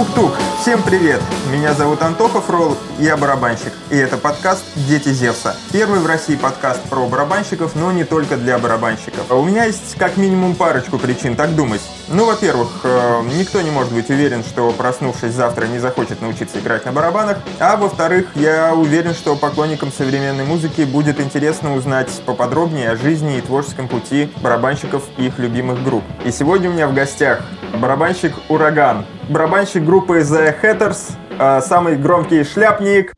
Тук-тук! 0.00 0.32
Всем 0.58 0.82
привет! 0.82 1.20
Меня 1.50 1.74
зовут 1.74 2.00
Антохов 2.02 2.48
Ролл, 2.48 2.76
я 3.00 3.16
барабанщик. 3.16 3.72
И 3.90 3.96
это 3.96 4.16
подкаст 4.16 4.62
«Дети 4.76 5.08
Зевса». 5.08 5.56
Первый 5.72 5.98
в 5.98 6.06
России 6.06 6.36
подкаст 6.36 6.80
про 6.88 7.04
барабанщиков, 7.08 7.74
но 7.74 7.90
не 7.90 8.04
только 8.04 8.36
для 8.36 8.56
барабанщиков. 8.56 9.28
У 9.32 9.42
меня 9.42 9.64
есть 9.64 9.96
как 9.98 10.16
минимум 10.16 10.54
парочку 10.54 10.96
причин 10.96 11.34
так 11.34 11.56
думать. 11.56 11.80
Ну, 12.06 12.24
во-первых, 12.24 12.68
э, 12.84 13.22
никто 13.36 13.62
не 13.62 13.72
может 13.72 13.92
быть 13.92 14.08
уверен, 14.10 14.44
что 14.44 14.70
проснувшись 14.70 15.32
завтра 15.32 15.66
не 15.66 15.80
захочет 15.80 16.22
научиться 16.22 16.60
играть 16.60 16.84
на 16.84 16.92
барабанах. 16.92 17.38
А 17.58 17.76
во-вторых, 17.76 18.28
я 18.36 18.72
уверен, 18.72 19.12
что 19.12 19.34
поклонникам 19.34 19.90
современной 19.90 20.44
музыки 20.44 20.82
будет 20.82 21.18
интересно 21.20 21.74
узнать 21.74 22.10
поподробнее 22.26 22.90
о 22.90 22.96
жизни 22.96 23.38
и 23.38 23.40
творческом 23.40 23.88
пути 23.88 24.30
барабанщиков 24.40 25.02
и 25.18 25.26
их 25.26 25.40
любимых 25.40 25.82
групп. 25.82 26.04
И 26.24 26.30
сегодня 26.30 26.70
у 26.70 26.74
меня 26.74 26.86
в 26.86 26.94
гостях 26.94 27.40
барабанщик 27.74 28.34
«Ураган», 28.48 29.04
барабанщик 29.28 29.84
группы 29.84 30.20
The 30.20 30.54
Hatters, 30.62 31.16
э, 31.40 31.60
самый 31.62 31.96
громкий 31.96 32.44
шляпник 32.44 33.14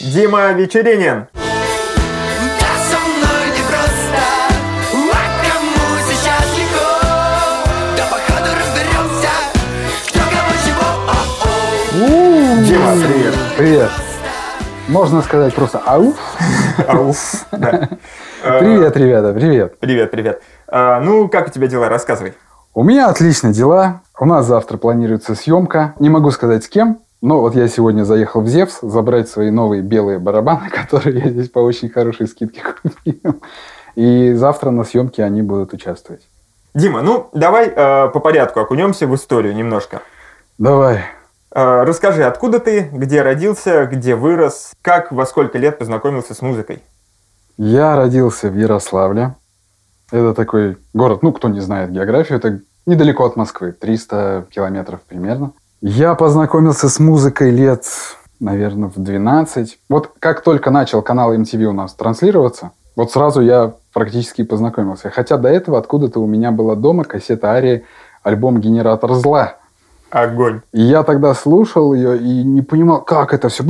Дима 0.00 0.52
Вечеринин. 0.52 1.26
А. 11.96 12.56
Дима, 12.64 12.92
привет. 13.06 13.34
Привет. 13.56 13.90
Можно 14.88 15.22
сказать 15.22 15.54
просто 15.54 15.78
ауф. 15.78 16.16
Ауф. 16.88 17.46
Да. 17.52 17.88
Привет, 18.42 18.94
ребята, 18.98 19.32
привет. 19.32 19.78
Привет, 19.78 20.10
привет. 20.10 20.42
Э, 20.68 21.00
Ну, 21.00 21.28
как 21.28 21.46
у 21.48 21.50
тебя 21.50 21.66
дела? 21.66 21.88
Рассказывай. 21.88 22.34
У 22.74 22.82
меня 22.82 23.08
отлично 23.08 23.52
дела. 23.54 24.02
У 24.18 24.26
нас 24.26 24.46
завтра 24.46 24.76
планируется 24.76 25.34
съемка. 25.34 25.94
Не 25.98 26.08
могу 26.08 26.30
сказать 26.30 26.62
с 26.62 26.68
кем, 26.68 27.00
но 27.20 27.40
вот 27.40 27.56
я 27.56 27.66
сегодня 27.66 28.04
заехал 28.04 28.42
в 28.42 28.48
Зевс 28.48 28.78
забрать 28.80 29.28
свои 29.28 29.50
новые 29.50 29.82
белые 29.82 30.20
барабаны, 30.20 30.70
которые 30.70 31.18
я 31.18 31.30
здесь 31.30 31.48
по 31.48 31.58
очень 31.58 31.88
хорошей 31.88 32.28
скидке 32.28 32.62
купил. 32.82 33.42
И 33.96 34.32
завтра 34.34 34.70
на 34.70 34.84
съемке 34.84 35.24
они 35.24 35.42
будут 35.42 35.72
участвовать. 35.72 36.22
Дима, 36.74 37.02
ну, 37.02 37.28
давай 37.32 37.68
э, 37.68 38.08
по 38.08 38.20
порядку 38.20 38.60
окунемся 38.60 39.06
в 39.06 39.14
историю 39.16 39.54
немножко. 39.54 40.02
Давай. 40.58 41.04
Э, 41.52 41.82
Расскажи, 41.82 42.22
откуда 42.22 42.60
ты, 42.60 42.88
где 42.92 43.22
родился, 43.22 43.86
где 43.86 44.14
вырос, 44.14 44.72
как, 44.82 45.10
во 45.10 45.26
сколько 45.26 45.58
лет 45.58 45.78
познакомился 45.78 46.34
с 46.34 46.42
музыкой? 46.42 46.82
Я 47.56 47.96
родился 47.96 48.48
в 48.48 48.56
Ярославле. 48.56 49.34
Это 50.12 50.34
такой 50.34 50.76
город, 50.92 51.22
ну, 51.22 51.32
кто 51.32 51.48
не 51.48 51.60
знает 51.60 51.90
географию, 51.90 52.38
это 52.38 52.60
недалеко 52.86 53.24
от 53.24 53.36
Москвы, 53.36 53.72
300 53.72 54.46
километров 54.50 55.00
примерно. 55.02 55.52
Я 55.80 56.14
познакомился 56.14 56.88
с 56.88 56.98
музыкой 56.98 57.50
лет, 57.50 57.84
наверное, 58.40 58.88
в 58.88 58.94
12. 58.96 59.78
Вот 59.88 60.12
как 60.18 60.42
только 60.42 60.70
начал 60.70 61.02
канал 61.02 61.34
MTV 61.34 61.64
у 61.64 61.72
нас 61.72 61.94
транслироваться, 61.94 62.70
вот 62.96 63.12
сразу 63.12 63.40
я 63.40 63.74
практически 63.92 64.44
познакомился. 64.44 65.10
Хотя 65.10 65.36
до 65.36 65.48
этого 65.48 65.78
откуда-то 65.78 66.20
у 66.20 66.26
меня 66.26 66.52
была 66.52 66.74
дома 66.74 67.04
кассета 67.04 67.48
Арии, 67.48 67.84
альбом 68.22 68.60
«Генератор 68.60 69.12
зла». 69.14 69.56
Огонь. 70.10 70.60
И 70.72 70.80
я 70.80 71.02
тогда 71.02 71.34
слушал 71.34 71.92
ее 71.92 72.16
и 72.18 72.44
не 72.44 72.62
понимал, 72.62 73.02
как 73.02 73.34
это 73.34 73.48
все. 73.48 73.64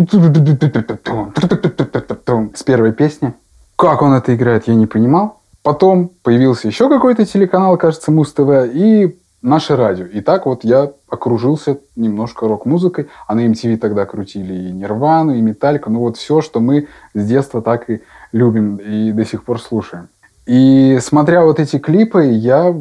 С 2.54 2.62
первой 2.62 2.92
песни. 2.92 3.34
Как 3.76 4.02
он 4.02 4.12
это 4.12 4.34
играет, 4.34 4.68
я 4.68 4.74
не 4.74 4.86
понимал. 4.86 5.40
Потом 5.64 6.10
появился 6.22 6.68
еще 6.68 6.90
какой-то 6.90 7.24
телеканал, 7.24 7.78
кажется, 7.78 8.12
Муз-ТВ, 8.12 8.68
и 8.74 9.18
наше 9.40 9.76
радио. 9.76 10.04
И 10.04 10.20
так 10.20 10.44
вот 10.44 10.62
я 10.62 10.92
окружился 11.08 11.78
немножко 11.96 12.46
рок-музыкой. 12.46 13.08
А 13.26 13.34
на 13.34 13.46
MTV 13.46 13.78
тогда 13.78 14.04
крутили 14.04 14.52
и 14.52 14.72
Нирвану, 14.72 15.34
и 15.34 15.40
Металлику. 15.40 15.90
Ну 15.90 16.00
вот 16.00 16.18
все, 16.18 16.42
что 16.42 16.60
мы 16.60 16.88
с 17.14 17.26
детства 17.26 17.62
так 17.62 17.88
и 17.88 18.02
любим 18.30 18.76
и 18.76 19.10
до 19.12 19.24
сих 19.24 19.44
пор 19.44 19.58
слушаем. 19.58 20.08
И 20.44 20.98
смотря 21.00 21.42
вот 21.42 21.58
эти 21.58 21.78
клипы, 21.78 22.24
я 22.26 22.74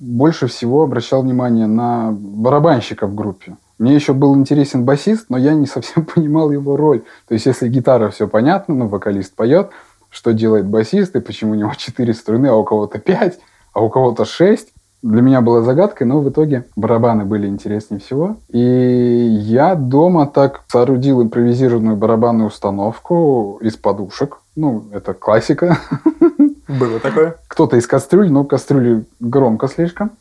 больше 0.00 0.48
всего 0.48 0.82
обращал 0.82 1.22
внимание 1.22 1.68
на 1.68 2.10
барабанщика 2.10 3.06
в 3.06 3.14
группе. 3.14 3.56
Мне 3.78 3.94
еще 3.94 4.14
был 4.14 4.34
интересен 4.34 4.84
басист, 4.84 5.26
но 5.28 5.36
я 5.36 5.54
не 5.54 5.66
совсем 5.66 6.04
понимал 6.14 6.50
его 6.50 6.76
роль. 6.76 7.02
То 7.28 7.34
есть, 7.34 7.46
если 7.46 7.68
гитара 7.68 8.10
все 8.10 8.26
понятно, 8.26 8.74
ну, 8.74 8.88
вокалист 8.88 9.36
поет, 9.36 9.70
что 10.16 10.32
делает 10.32 10.64
басист, 10.64 11.14
и 11.14 11.20
почему 11.20 11.52
у 11.52 11.54
него 11.54 11.72
четыре 11.76 12.14
струны, 12.14 12.46
а 12.46 12.54
у 12.54 12.64
кого-то 12.64 12.98
пять, 12.98 13.38
а 13.74 13.82
у 13.82 13.90
кого-то 13.90 14.24
шесть. 14.24 14.68
Для 15.02 15.20
меня 15.20 15.42
была 15.42 15.60
загадкой, 15.60 16.06
но 16.06 16.20
в 16.20 16.28
итоге 16.30 16.64
барабаны 16.74 17.26
были 17.26 17.46
интереснее 17.46 18.00
всего. 18.00 18.36
И 18.48 18.58
я 18.58 19.74
дома 19.74 20.26
так 20.26 20.62
соорудил 20.68 21.22
импровизированную 21.22 21.96
барабанную 21.96 22.48
установку 22.48 23.58
из 23.60 23.76
подушек. 23.76 24.38
Ну, 24.56 24.86
это 24.90 25.12
классика. 25.12 25.78
Было 26.66 26.98
такое? 26.98 27.36
Кто-то 27.46 27.76
из 27.76 27.86
кастрюль, 27.86 28.30
но 28.30 28.42
кастрюли 28.44 29.04
громко 29.20 29.68
слишком. 29.68 30.12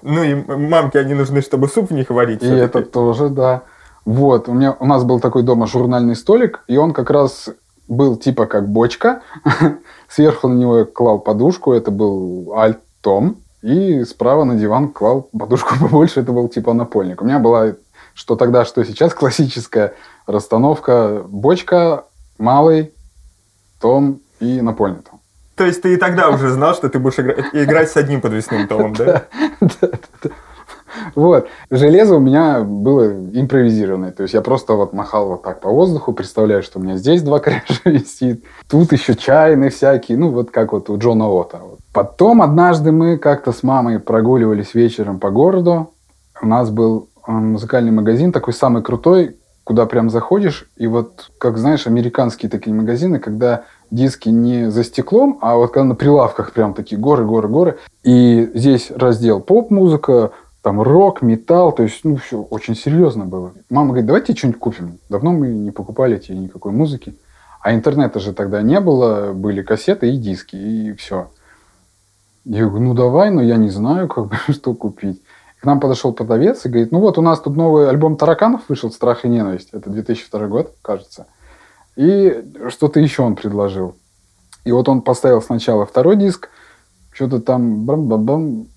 Ну 0.00 0.22
и 0.24 0.34
мамке 0.34 1.00
они 1.00 1.14
нужны, 1.14 1.42
чтобы 1.42 1.68
суп 1.68 1.90
в 1.90 1.94
них 1.94 2.08
варить. 2.08 2.42
И 2.42 2.48
это 2.48 2.82
тоже, 2.82 3.28
да. 3.28 3.62
Вот, 4.06 4.48
у, 4.48 4.54
меня, 4.54 4.74
у 4.80 4.86
нас 4.86 5.04
был 5.04 5.20
такой 5.20 5.42
дома 5.42 5.66
журнальный 5.66 6.16
столик, 6.16 6.64
и 6.66 6.76
он 6.76 6.92
как 6.92 7.10
раз 7.10 7.50
был 7.88 8.16
типа 8.16 8.46
как 8.46 8.68
бочка. 8.68 9.22
Сверху 10.08 10.48
на 10.48 10.54
него 10.54 10.78
я 10.78 10.84
клал 10.84 11.18
подушку, 11.18 11.72
это 11.72 11.90
был 11.90 12.54
альтом. 12.56 13.36
И 13.62 14.04
справа 14.04 14.44
на 14.44 14.56
диван 14.56 14.88
клал 14.88 15.28
подушку 15.36 15.74
побольше, 15.80 16.20
это 16.20 16.32
был 16.32 16.48
типа 16.48 16.72
напольник. 16.74 17.22
У 17.22 17.24
меня 17.24 17.38
была, 17.38 17.74
что 18.14 18.36
тогда, 18.36 18.64
что 18.64 18.84
сейчас, 18.84 19.14
классическая 19.14 19.94
расстановка 20.26 21.22
бочка, 21.26 22.04
малый, 22.38 22.92
том 23.80 24.20
и 24.40 24.60
напольный 24.60 25.02
том. 25.02 25.20
То 25.56 25.64
есть 25.64 25.82
ты 25.82 25.94
и 25.94 25.96
тогда 25.96 26.30
уже 26.30 26.50
знал, 26.50 26.74
что 26.74 26.88
ты 26.88 26.98
будешь 26.98 27.18
игра- 27.18 27.44
играть 27.52 27.88
с 27.88 27.96
одним 27.96 28.20
подвесным 28.20 28.66
томом, 28.66 28.92
да? 28.94 29.26
Вот. 31.14 31.48
Железо 31.70 32.16
у 32.16 32.20
меня 32.20 32.60
было 32.60 33.10
импровизированное. 33.10 34.12
То 34.12 34.22
есть 34.22 34.34
я 34.34 34.40
просто 34.40 34.74
вот 34.74 34.92
махал 34.92 35.28
вот 35.28 35.42
так 35.42 35.60
по 35.60 35.70
воздуху, 35.70 36.12
представляю, 36.12 36.62
что 36.62 36.78
у 36.78 36.82
меня 36.82 36.96
здесь 36.96 37.22
два 37.22 37.38
крыша 37.40 37.80
висит. 37.84 38.44
Тут 38.68 38.92
еще 38.92 39.14
чайные 39.14 39.70
всякие. 39.70 40.18
Ну, 40.18 40.30
вот 40.30 40.50
как 40.50 40.72
вот 40.72 40.90
у 40.90 40.98
Джона 40.98 41.28
Ота. 41.28 41.60
Потом 41.92 42.42
однажды 42.42 42.92
мы 42.92 43.18
как-то 43.18 43.52
с 43.52 43.62
мамой 43.62 44.00
прогуливались 44.00 44.74
вечером 44.74 45.20
по 45.20 45.30
городу. 45.30 45.90
У 46.42 46.46
нас 46.46 46.70
был 46.70 47.08
э, 47.26 47.30
музыкальный 47.30 47.92
магазин, 47.92 48.32
такой 48.32 48.52
самый 48.52 48.82
крутой, 48.82 49.36
куда 49.64 49.86
прям 49.86 50.10
заходишь, 50.10 50.68
и 50.76 50.86
вот, 50.86 51.30
как 51.38 51.56
знаешь, 51.56 51.86
американские 51.86 52.50
такие 52.50 52.74
магазины, 52.74 53.18
когда 53.18 53.64
диски 53.90 54.28
не 54.28 54.70
за 54.70 54.84
стеклом, 54.84 55.38
а 55.40 55.56
вот 55.56 55.72
когда 55.72 55.84
на 55.84 55.94
прилавках 55.94 56.52
прям 56.52 56.74
такие 56.74 57.00
горы, 57.00 57.24
горы, 57.24 57.48
горы. 57.48 57.78
И 58.02 58.50
здесь 58.54 58.90
раздел 58.94 59.40
поп-музыка, 59.40 60.32
там 60.64 60.80
рок, 60.80 61.20
металл, 61.20 61.72
то 61.72 61.82
есть, 61.82 62.00
ну, 62.04 62.16
все 62.16 62.40
очень 62.40 62.74
серьезно 62.74 63.26
было. 63.26 63.52
Мама 63.68 63.88
говорит, 63.88 64.06
давайте 64.06 64.34
что-нибудь 64.34 64.58
купим. 64.58 64.98
Давно 65.10 65.32
мы 65.32 65.48
не 65.48 65.70
покупали 65.72 66.18
тебе 66.18 66.38
никакой 66.38 66.72
музыки. 66.72 67.14
А 67.60 67.74
интернета 67.74 68.18
же 68.18 68.32
тогда 68.32 68.62
не 68.62 68.80
было, 68.80 69.34
были 69.34 69.60
кассеты 69.60 70.08
и 70.08 70.16
диски, 70.16 70.56
и 70.56 70.94
все. 70.94 71.30
Я 72.46 72.64
говорю, 72.64 72.82
ну 72.82 72.94
давай, 72.94 73.30
но 73.30 73.42
я 73.42 73.56
не 73.56 73.68
знаю, 73.68 74.08
как 74.08 74.28
бы, 74.28 74.36
что 74.54 74.72
купить. 74.72 75.22
К 75.60 75.66
нам 75.66 75.80
подошел 75.80 76.14
продавец 76.14 76.64
и 76.64 76.70
говорит, 76.70 76.92
ну 76.92 77.00
вот 77.00 77.18
у 77.18 77.20
нас 77.20 77.40
тут 77.42 77.56
новый 77.56 77.86
альбом 77.90 78.16
тараканов 78.16 78.62
вышел 78.66 78.90
«Страх 78.90 79.26
и 79.26 79.28
ненависть». 79.28 79.68
Это 79.72 79.90
2002 79.90 80.46
год, 80.46 80.74
кажется. 80.80 81.26
И 81.94 82.42
что-то 82.70 83.00
еще 83.00 83.20
он 83.20 83.36
предложил. 83.36 83.96
И 84.64 84.72
вот 84.72 84.88
он 84.88 85.02
поставил 85.02 85.42
сначала 85.42 85.84
второй 85.84 86.16
диск, 86.16 86.48
что-то 87.12 87.38
там 87.40 87.84
бам-бам-бам. 87.84 88.68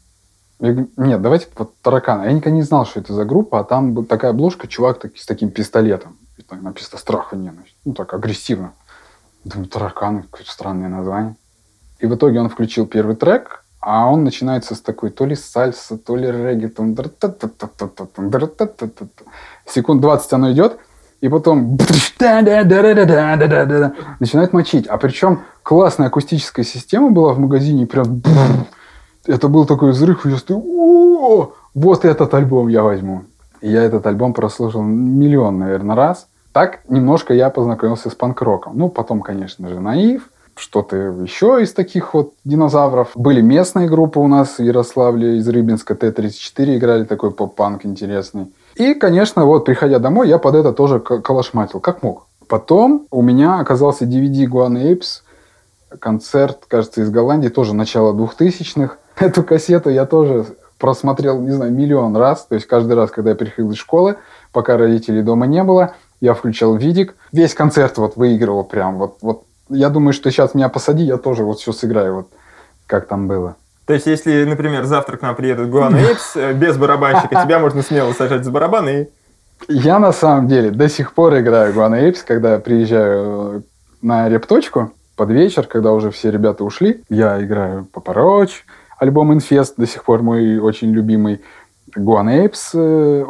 Нет, 0.60 1.22
давайте 1.22 1.48
вот 1.56 1.76
таракана. 1.82 2.24
Я 2.24 2.32
никогда 2.32 2.56
не 2.56 2.64
знал, 2.64 2.86
что 2.86 3.00
это 3.00 3.14
за 3.14 3.26
группа, 3.26 3.60
а 3.60 3.64
там 3.64 4.06
такая 4.06 4.32
обложка, 4.32 4.68
чувак 4.68 5.00
таки, 5.00 5.20
с 5.20 5.26
таким 5.26 5.52
пистолетом. 5.52 6.18
И 6.38 6.42
там 6.42 6.64
написано 6.64 6.98
«Страх 6.98 7.34
и 7.34 7.38
ненависть». 7.38 7.76
Ну, 7.86 7.94
так 7.94 8.14
агрессивно. 8.14 8.74
Думаю, 9.44 9.68
тараканы, 9.70 10.24
какое 10.24 10.46
странное 10.46 10.90
название. 10.90 11.36
И 12.00 12.08
в 12.08 12.16
итоге 12.16 12.40
он 12.40 12.50
включил 12.50 12.88
первый 12.88 13.16
трек, 13.16 13.64
а 13.80 14.12
он 14.12 14.24
начинается 14.24 14.76
с 14.76 14.82
такой 14.82 15.12
то 15.12 15.26
ли 15.26 15.36
сальса, 15.36 15.98
то 15.98 16.16
ли 16.16 16.28
реггетон. 16.30 16.98
Секунд 19.66 20.02
20 20.02 20.34
оно 20.34 20.52
идет, 20.52 20.78
и 21.22 21.30
потом 21.30 21.78
начинает 24.20 24.54
мочить. 24.54 24.88
А 24.88 24.98
причем 24.98 25.44
классная 25.64 26.08
акустическая 26.08 26.66
система 26.66 27.12
была 27.12 27.34
в 27.34 27.40
магазине, 27.40 27.88
прям 27.88 28.22
это 29.28 29.48
был 29.48 29.66
такой 29.66 29.92
взрыв, 29.92 30.26
и 30.26 30.30
я 30.30 30.38
стою, 30.38 30.64
«О, 30.66 31.54
вот 31.74 32.06
этот 32.06 32.34
альбом 32.34 32.68
я 32.70 32.84
возьму. 32.84 33.24
И 33.62 33.70
я 33.70 33.84
этот 33.84 34.06
альбом 34.08 34.34
прослушал 34.34 34.82
миллион, 34.82 35.60
наверное, 35.60 35.96
раз. 35.96 36.28
Так 36.54 36.80
немножко 36.90 37.34
я 37.34 37.50
познакомился 37.50 38.10
с 38.10 38.16
панк-роком. 38.16 38.78
Ну, 38.78 38.90
потом, 38.90 39.22
конечно 39.22 39.70
же, 39.70 39.80
наив. 39.80 40.30
что-то 40.56 40.96
еще 40.96 41.62
из 41.62 41.74
таких 41.74 42.14
вот 42.14 42.34
динозавров. 42.44 43.12
Были 43.14 43.42
местные 43.42 43.88
группы 43.88 44.20
у 44.20 44.28
нас 44.28 44.58
в 44.58 44.64
Ярославле 44.64 45.38
из 45.38 45.48
Рыбинска, 45.48 45.94
Т-34 45.94 46.78
играли, 46.78 47.04
такой 47.04 47.32
поп-панк 47.32 47.86
интересный. 47.86 48.52
И, 48.76 48.96
конечно, 48.96 49.46
вот, 49.46 49.66
приходя 49.66 50.00
домой, 50.00 50.30
я 50.30 50.40
под 50.40 50.56
это 50.56 50.74
тоже 50.74 51.00
калашматил, 51.00 51.80
как 51.80 52.02
мог. 52.02 52.26
Потом 52.48 53.06
у 53.12 53.22
меня 53.22 53.60
оказался 53.60 54.06
DVD 54.06 54.46
Guan 54.46 54.82
Apes, 54.82 55.22
концерт, 56.00 56.64
кажется, 56.68 57.02
из 57.02 57.10
Голландии, 57.10 57.50
тоже 57.50 57.76
начало 57.76 58.14
2000-х. 58.14 58.98
Эту 59.20 59.44
кассету 59.44 59.90
я 59.90 60.06
тоже 60.06 60.46
просмотрел, 60.78 61.42
не 61.42 61.52
знаю, 61.52 61.72
миллион 61.72 62.16
раз. 62.16 62.46
То 62.46 62.56
есть 62.56 62.68
каждый 62.68 62.94
раз, 62.94 63.12
когда 63.12 63.32
я 63.32 63.36
приходил 63.36 63.72
из 63.72 63.78
школы, 63.78 64.18
пока 64.52 64.78
родителей 64.78 65.24
дома 65.24 65.48
не 65.48 65.64
было, 65.64 65.96
я 66.22 66.34
включал 66.34 66.76
видик. 66.76 67.16
Весь 67.32 67.54
концерт 67.54 67.98
вот 67.98 68.16
выигрывал 68.16 68.64
прям. 68.64 68.98
Вот, 68.98 69.18
вот. 69.22 69.44
Я 69.70 69.90
думаю, 69.90 70.14
что 70.14 70.32
сейчас 70.32 70.54
меня 70.54 70.70
посади, 70.70 71.04
я 71.04 71.18
тоже 71.18 71.44
вот 71.44 71.60
все 71.60 71.74
сыграю, 71.74 72.16
вот 72.16 72.28
как 72.86 73.08
там 73.08 73.28
было. 73.28 73.56
То 73.86 73.94
есть, 73.94 74.06
если, 74.06 74.44
например, 74.44 74.86
завтра 74.86 75.18
к 75.18 75.22
нам 75.22 75.36
приедет 75.36 75.70
Гуан 75.70 75.96
Эйпс 75.96 76.36
э, 76.36 76.54
без 76.54 76.78
барабанщика, 76.78 77.42
тебя 77.44 77.60
можно 77.60 77.82
смело 77.82 78.14
сажать 78.14 78.44
за 78.46 78.52
барабан 78.52 78.88
и... 78.90 79.06
Я 79.68 79.98
на 79.98 80.14
самом 80.14 80.48
деле 80.48 80.70
до 80.70 80.88
сих 80.88 81.14
пор 81.14 81.40
играю 81.40 81.74
Guan 81.74 82.00
Apes, 82.00 82.20
когда 82.26 82.60
приезжаю 82.60 83.58
э, 83.58 83.62
на 84.02 84.30
репточку 84.30 84.94
под 85.16 85.32
вечер, 85.32 85.64
когда 85.66 85.94
уже 85.94 86.12
все 86.12 86.30
ребята 86.30 86.64
ушли. 86.64 87.04
Я 87.10 87.44
играю 87.44 87.86
Папороч, 87.86 88.64
альбом 88.98 89.32
Infest, 89.32 89.74
до 89.78 89.88
сих 89.88 90.04
пор 90.04 90.22
мой 90.22 90.58
очень 90.60 90.92
любимый. 90.92 91.42
Guan 91.96 92.28
Apes, 92.28 92.72
э, 92.74 93.26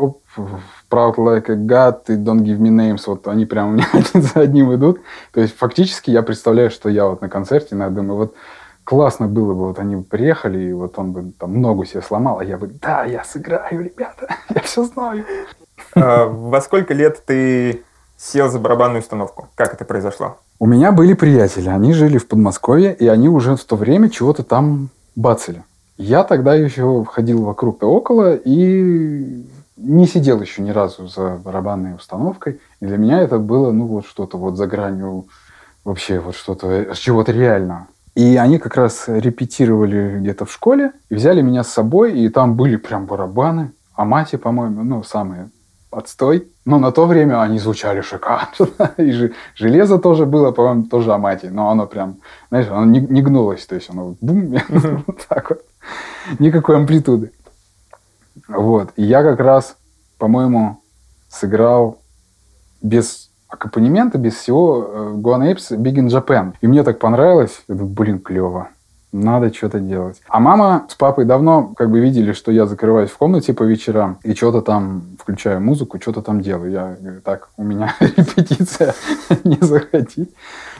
Proud 0.89 1.15
Like 1.17 1.49
a 1.49 1.55
God 1.55 2.01
и 2.07 2.13
Don't 2.13 2.43
Give 2.43 2.57
Me 2.59 2.69
Names, 2.69 3.03
вот 3.05 3.27
они 3.27 3.45
прям 3.45 3.69
у 3.69 3.71
меня 3.73 3.87
один 3.93 4.21
за 4.21 4.39
одним 4.41 4.73
идут. 4.73 4.99
То 5.31 5.41
есть 5.41 5.55
фактически 5.55 6.11
я 6.11 6.23
представляю, 6.23 6.71
что 6.71 6.89
я 6.89 7.05
вот 7.05 7.21
на 7.21 7.29
концерте, 7.29 7.75
иногда 7.75 8.01
думаю, 8.01 8.17
вот 8.17 8.35
классно 8.83 9.27
было 9.27 9.53
бы, 9.53 9.67
вот 9.67 9.79
они 9.79 9.97
бы 9.97 10.03
приехали, 10.03 10.59
и 10.59 10.73
вот 10.73 10.97
он 10.97 11.11
бы 11.11 11.31
там 11.37 11.61
ногу 11.61 11.85
себе 11.85 12.01
сломал, 12.01 12.39
а 12.39 12.43
я 12.43 12.57
бы, 12.57 12.67
да, 12.67 13.03
я 13.03 13.23
сыграю, 13.23 13.83
ребята, 13.83 14.27
я 14.55 14.61
все 14.61 14.83
знаю. 14.85 15.25
Э, 15.95 16.25
Во 16.25 16.59
сколько 16.61 16.93
лет 16.93 17.23
ты 17.25 17.83
сел 18.17 18.49
за 18.49 18.59
барабанную 18.59 19.01
установку? 19.01 19.49
Как 19.55 19.73
это 19.73 19.85
произошло? 19.85 20.37
У 20.59 20.65
меня 20.65 20.91
были 20.91 21.13
приятели, 21.13 21.69
они 21.69 21.93
жили 21.93 22.17
в 22.17 22.27
Подмосковье, 22.27 22.95
и 22.95 23.07
они 23.07 23.29
уже 23.29 23.55
в 23.55 23.63
то 23.63 23.75
время 23.75 24.09
чего-то 24.09 24.43
там 24.43 24.89
бацали. 25.17 25.63
Я 25.97 26.23
тогда 26.23 26.53
еще 26.53 27.03
ходил 27.05 27.43
вокруг 27.43 27.79
да 27.79 27.87
около 27.87 28.35
и 28.35 29.45
не 29.75 30.07
сидел 30.07 30.39
еще 30.41 30.61
ни 30.61 30.69
разу 30.69 31.07
за 31.07 31.37
барабанной 31.43 31.95
установкой. 31.95 32.61
И 32.79 32.85
для 32.85 32.97
меня 32.97 33.19
это 33.19 33.39
было, 33.39 33.71
ну, 33.71 33.87
вот 33.87 34.05
что-то 34.05 34.37
вот 34.37 34.55
за 34.55 34.67
гранью 34.67 35.25
вообще 35.83 36.19
вот 36.19 36.35
что-то, 36.35 36.93
чего-то 36.95 37.31
реального. 37.31 37.87
И 38.15 38.37
они 38.37 38.57
как 38.59 38.75
раз 38.75 39.05
репетировали 39.07 40.19
где-то 40.19 40.45
в 40.45 40.51
школе 40.51 40.91
и 41.09 41.15
взяли 41.15 41.41
меня 41.41 41.63
с 41.63 41.69
собой, 41.69 42.19
и 42.19 42.29
там 42.29 42.55
были 42.55 42.75
прям 42.75 43.05
барабаны. 43.05 43.71
А 43.95 44.05
мати, 44.05 44.35
по-моему, 44.35 44.83
ну, 44.83 45.03
самые 45.03 45.49
отстой. 45.91 46.47
Но 46.65 46.79
на 46.79 46.91
то 46.91 47.05
время 47.05 47.41
они 47.41 47.59
звучали 47.59 48.01
шикарно. 48.01 48.69
И 48.97 49.11
же- 49.11 49.33
железо 49.55 49.97
тоже 49.97 50.25
было, 50.25 50.51
по-моему, 50.51 50.83
тоже 50.83 51.13
Амати. 51.13 51.47
Но 51.47 51.69
оно 51.69 51.87
прям, 51.87 52.17
знаешь, 52.49 52.67
оно 52.69 52.85
не, 52.85 52.99
не 52.99 53.21
гнулось. 53.21 53.65
То 53.65 53.75
есть 53.75 53.89
оно 53.89 54.15
бум, 54.21 54.55
вот 55.07 55.25
так 55.29 55.49
вот. 55.49 55.61
Никакой 56.39 56.75
амплитуды. 56.77 57.31
Вот. 58.47 58.89
И 58.95 59.03
я 59.03 59.23
как 59.23 59.39
раз, 59.39 59.77
по-моему, 60.17 60.81
сыграл 61.29 61.99
без 62.81 63.29
аккомпанемента, 63.47 64.17
без 64.17 64.35
всего 64.35 64.83
э, 64.87 65.13
Guan 65.15 65.51
Apes 65.51 65.77
Big 65.77 65.95
in 65.95 66.07
Japan. 66.07 66.53
И 66.61 66.67
мне 66.67 66.83
так 66.83 66.99
понравилось. 66.99 67.63
Я 67.67 67.75
думаю, 67.75 67.93
блин, 67.93 68.19
клево. 68.19 68.69
Надо 69.13 69.53
что-то 69.53 69.79
делать. 69.79 70.21
А 70.27 70.39
мама 70.39 70.85
с 70.89 70.95
папой 70.95 71.23
давно 71.23 71.73
как 71.77 71.89
бы 71.89 71.99
видели, 72.01 72.33
что 72.33 72.51
я 72.51 72.65
закрываюсь 72.65 73.09
в 73.09 73.17
комнате 73.17 73.53
по 73.53 73.63
вечерам 73.63 74.19
и 74.23 74.33
что-то 74.33 74.61
там 74.61 75.03
включаю 75.19 75.61
музыку, 75.61 75.99
что-то 75.99 76.21
там 76.21 76.41
делаю. 76.41 76.71
Я 76.71 76.97
говорю, 76.99 77.21
так, 77.21 77.49
у 77.55 77.63
меня 77.63 77.95
репетиция, 77.99 78.93
не 79.45 79.57
заходить. 79.61 80.33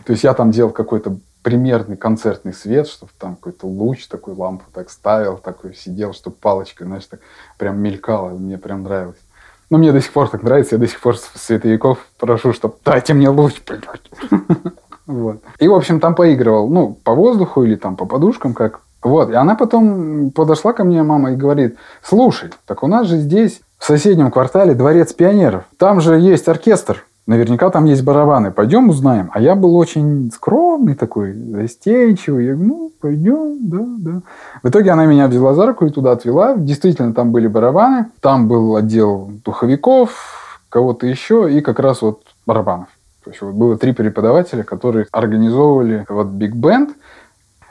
То 0.06 0.12
есть 0.12 0.24
я 0.26 0.34
там 0.34 0.52
делал 0.52 0.72
какой-то 0.72 1.18
примерный 1.42 1.96
концертный 1.96 2.54
свет, 2.54 2.88
чтобы 2.88 3.14
там 3.18 3.36
какой-то 3.36 3.66
луч, 3.66 4.08
такой 4.08 4.34
лампу 4.34 4.66
так 4.74 4.90
ставил, 4.90 5.38
такой 5.38 5.74
сидел, 5.74 6.14
чтобы 6.14 6.36
палочкой, 6.36 6.88
знаешь, 6.88 7.06
так 7.06 7.22
прям 7.58 7.80
мелькало. 7.80 8.32
Мне 8.32 8.58
прям 8.58 8.84
нравилось. 8.84 9.22
Но 9.70 9.78
мне 9.78 9.94
до 9.94 10.02
сих 10.02 10.12
пор 10.12 10.28
так 10.28 10.44
нравится, 10.44 10.76
я 10.76 10.80
до 10.80 10.88
сих 10.88 11.00
пор 11.00 11.18
световиков 11.18 12.00
прошу, 12.18 12.52
чтобы 12.52 12.76
дайте 12.84 13.14
мне 13.14 13.30
луч, 13.30 13.62
блядь. 13.66 13.84
Вот. 15.08 15.42
И, 15.60 15.68
в 15.68 15.74
общем, 15.74 16.00
там 16.00 16.16
поигрывал, 16.16 16.70
ну, 16.70 16.98
по 17.04 17.16
воздуху 17.16 17.64
или 17.64 17.76
там 17.76 17.96
по 17.96 18.06
подушкам, 18.06 18.54
как. 18.54 18.82
Вот. 19.02 19.30
И 19.30 19.34
она 19.34 19.56
потом 19.56 20.32
подошла 20.32 20.74
ко 20.74 20.84
мне, 20.84 21.02
мама, 21.02 21.32
и 21.32 21.36
говорит, 21.36 21.78
слушай, 22.04 22.50
так 22.66 22.84
у 22.84 22.88
нас 22.88 23.08
же 23.08 23.18
здесь 23.18 23.62
в 23.78 23.86
соседнем 23.86 24.32
квартале 24.32 24.74
дворец 24.74 25.14
пионеров. 25.14 25.64
Там 25.78 26.02
же 26.02 26.20
есть 26.20 26.48
оркестр. 26.48 27.06
Наверняка 27.26 27.70
там 27.70 27.86
есть 27.86 28.04
барабаны. 28.04 28.52
Пойдем 28.52 28.90
узнаем. 28.90 29.30
А 29.34 29.42
я 29.42 29.56
был 29.56 29.76
очень 29.76 30.32
скромный 30.34 30.96
такой, 30.96 31.34
застенчивый. 31.34 32.46
Я 32.46 32.54
говорю, 32.54 32.70
ну, 32.70 32.92
пойдем, 33.02 33.58
да, 33.62 33.86
да. 33.98 34.22
В 34.64 34.70
итоге 34.70 34.92
она 34.92 35.06
меня 35.06 35.28
взяла 35.28 35.54
за 35.54 35.66
руку 35.66 35.86
и 35.86 35.90
туда 35.90 36.14
отвела. 36.14 36.56
Действительно, 36.56 37.14
там 37.14 37.32
были 37.32 37.48
барабаны. 37.48 38.08
Там 38.22 38.48
был 38.48 38.78
отдел 38.78 39.30
духовиков, 39.44 40.62
кого-то 40.70 41.06
еще, 41.06 41.52
и 41.52 41.60
как 41.60 41.80
раз 41.80 42.02
вот 42.02 42.22
барабанов. 42.46 42.88
То 43.28 43.32
есть 43.32 43.42
вот 43.42 43.56
было 43.56 43.78
три 43.78 43.92
преподавателя, 43.92 44.64
которые 44.64 45.06
организовывали 45.12 46.06
вот 46.08 46.28
Биг 46.28 46.56
Бенд. 46.56 46.92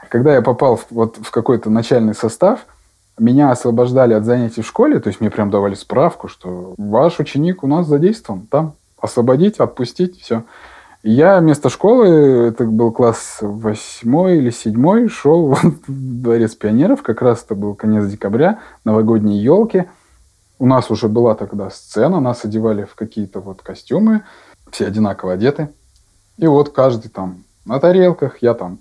Когда 0.07 0.35
я 0.35 0.43
попал 0.43 0.75
в, 0.75 0.85
вот 0.91 1.17
в 1.19 1.31
какой-то 1.31 1.71
начальный 1.71 2.13
состав, 2.13 2.67
меня 3.17 3.49
освобождали 3.49 4.13
от 4.13 4.23
занятий 4.23 4.61
в 4.61 4.67
школе, 4.67 4.99
то 4.99 5.07
есть 5.07 5.19
мне 5.19 5.31
прям 5.31 5.49
давали 5.49 5.73
справку, 5.73 6.27
что 6.27 6.75
ваш 6.77 7.19
ученик 7.19 7.63
у 7.63 7.67
нас 7.67 7.87
задействован, 7.87 8.45
там 8.45 8.75
освободить, 9.01 9.57
отпустить, 9.57 10.21
все. 10.21 10.43
Я 11.01 11.39
вместо 11.39 11.69
школы, 11.69 12.05
это 12.05 12.65
был 12.65 12.91
класс 12.91 13.39
восьмой 13.41 14.37
или 14.37 14.51
седьмой, 14.51 15.09
шел 15.09 15.47
вот 15.47 15.63
в 15.87 16.21
дворец 16.21 16.53
пионеров, 16.53 17.01
как 17.01 17.23
раз 17.23 17.43
это 17.43 17.55
был 17.55 17.73
конец 17.73 18.05
декабря, 18.05 18.59
новогодние 18.85 19.41
елки. 19.41 19.85
У 20.59 20.67
нас 20.67 20.91
уже 20.91 21.07
была 21.07 21.33
тогда 21.33 21.71
сцена, 21.71 22.19
нас 22.19 22.45
одевали 22.45 22.83
в 22.83 22.93
какие-то 22.93 23.39
вот 23.39 23.63
костюмы, 23.63 24.21
все 24.71 24.87
одинаково 24.87 25.33
одеты. 25.33 25.69
И 26.37 26.47
вот 26.47 26.69
каждый 26.69 27.09
там 27.09 27.43
на 27.65 27.79
тарелках, 27.79 28.37
я 28.41 28.53
там 28.53 28.79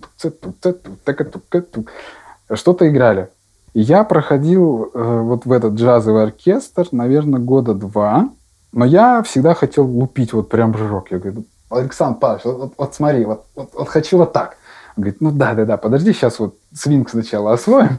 что-то 2.55 2.89
играли. 2.89 3.29
И 3.75 3.81
я 3.81 4.05
проходил 4.05 4.91
э, 4.95 5.21
вот 5.21 5.45
в 5.45 5.53
этот 5.53 5.75
джазовый 5.75 6.23
оркестр, 6.23 6.89
наверное, 6.93 7.41
года 7.41 7.75
два. 7.75 8.29
Но 8.73 8.85
я 8.85 9.23
всегда 9.23 9.55
хотел 9.55 9.87
лупить 9.87 10.33
вот 10.33 10.49
прям 10.49 10.77
жирок. 10.77 11.11
Я 11.11 11.19
говорю, 11.19 11.45
Александр 11.71 12.19
Павлович, 12.19 12.45
вот, 12.45 12.59
вот- 12.59 12.73
вот 12.79 12.95
смотри, 12.95 13.25
вот, 13.25 13.45
вот- 13.55 13.71
вот 13.75 13.89
хочу 13.89 14.19
вот 14.19 14.33
так. 14.33 14.57
Он 14.97 15.03
говорит, 15.03 15.21
ну 15.21 15.31
да, 15.31 15.53
да, 15.55 15.65
да, 15.67 15.77
подожди, 15.77 16.13
сейчас 16.13 16.39
вот 16.39 16.57
свинг 16.73 17.11
сначала 17.11 17.53
освоим. 17.53 17.99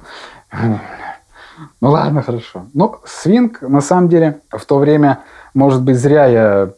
Ну 1.81 1.89
ладно, 1.89 2.21
хорошо. 2.21 2.65
Ну, 2.73 2.95
свинг, 3.05 3.61
на 3.61 3.81
самом 3.81 4.09
деле, 4.09 4.39
в 4.51 4.63
то 4.65 4.77
время, 4.77 5.19
может 5.53 5.81
быть, 5.83 5.97
зря 5.97 6.25
я 6.27 6.69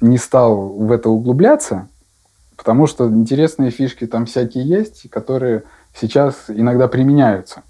не 0.00 0.18
стал 0.18 0.68
в 0.68 0.92
это 0.92 1.08
углубляться, 1.10 1.88
потому 2.56 2.86
что 2.86 3.08
интересные 3.08 3.70
фишки 3.70 4.06
там 4.06 4.26
всякие 4.26 4.64
есть, 4.64 5.08
которые 5.10 5.64
сейчас 5.94 6.44
иногда 6.48 6.88
применяются. 6.88 7.62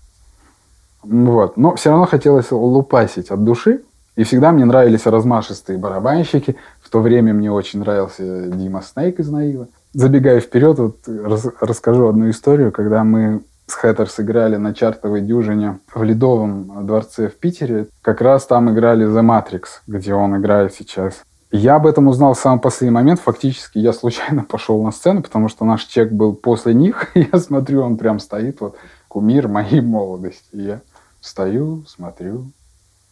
Вот. 1.03 1.57
Но 1.57 1.75
все 1.77 1.91
равно 1.91 2.07
хотелось 2.07 2.51
лупасить 2.51 3.31
от 3.31 3.45
души. 3.45 3.83
И 4.17 4.25
всегда 4.25 4.51
мне 4.51 4.65
нравились 4.65 5.07
размашистые 5.07 5.79
барабанщики. 5.79 6.57
В 6.83 6.91
то 6.91 7.01
время 7.01 7.33
мне 7.33 7.53
очень 7.53 7.79
нравился 7.79 8.49
Дима 8.49 8.83
Снейк 8.83 9.21
из 9.21 9.31
Наива. 9.31 9.69
Забегая 9.95 10.41
вперед, 10.41 10.79
вот 10.79 10.97
рас- 11.07 11.53
расскажу 11.61 12.09
одну 12.09 12.29
историю, 12.29 12.73
когда 12.73 13.05
мы 13.05 13.43
с 13.69 13.75
Хэттерс 13.75 14.15
сыграли 14.15 14.57
на 14.57 14.75
чартовой 14.75 15.21
дюжине 15.21 15.79
в 15.95 16.03
Ледовом 16.03 16.85
дворце 16.85 17.29
в 17.29 17.37
Питере. 17.37 17.87
Как 18.03 18.21
раз 18.21 18.47
там 18.47 18.71
играли 18.73 19.07
The 19.07 19.23
Matrix, 19.23 19.65
где 19.87 20.15
он 20.15 20.37
играет 20.37 20.75
сейчас. 20.75 21.23
Я 21.51 21.77
об 21.77 21.87
этом 21.87 22.09
узнал 22.09 22.35
в 22.35 22.39
самый 22.39 22.61
последний 22.61 22.95
момент. 22.95 23.21
Фактически 23.21 23.79
я 23.79 23.93
случайно 23.93 24.45
пошел 24.49 24.83
на 24.83 24.93
сцену, 24.93 25.23
потому 25.23 25.49
что 25.49 25.65
наш 25.65 25.85
чек 25.85 26.13
был 26.13 26.35
после 26.35 26.75
них. 26.75 27.11
Я 27.15 27.39
смотрю, 27.39 27.83
он 27.83 27.97
прям 27.97 28.19
стоит, 28.19 28.61
вот 28.61 28.77
кумир 29.09 29.49
моей 29.49 29.81
молодости. 29.81 30.49
И 30.53 30.63
я 30.63 30.81
стою, 31.21 31.85
смотрю. 31.87 32.51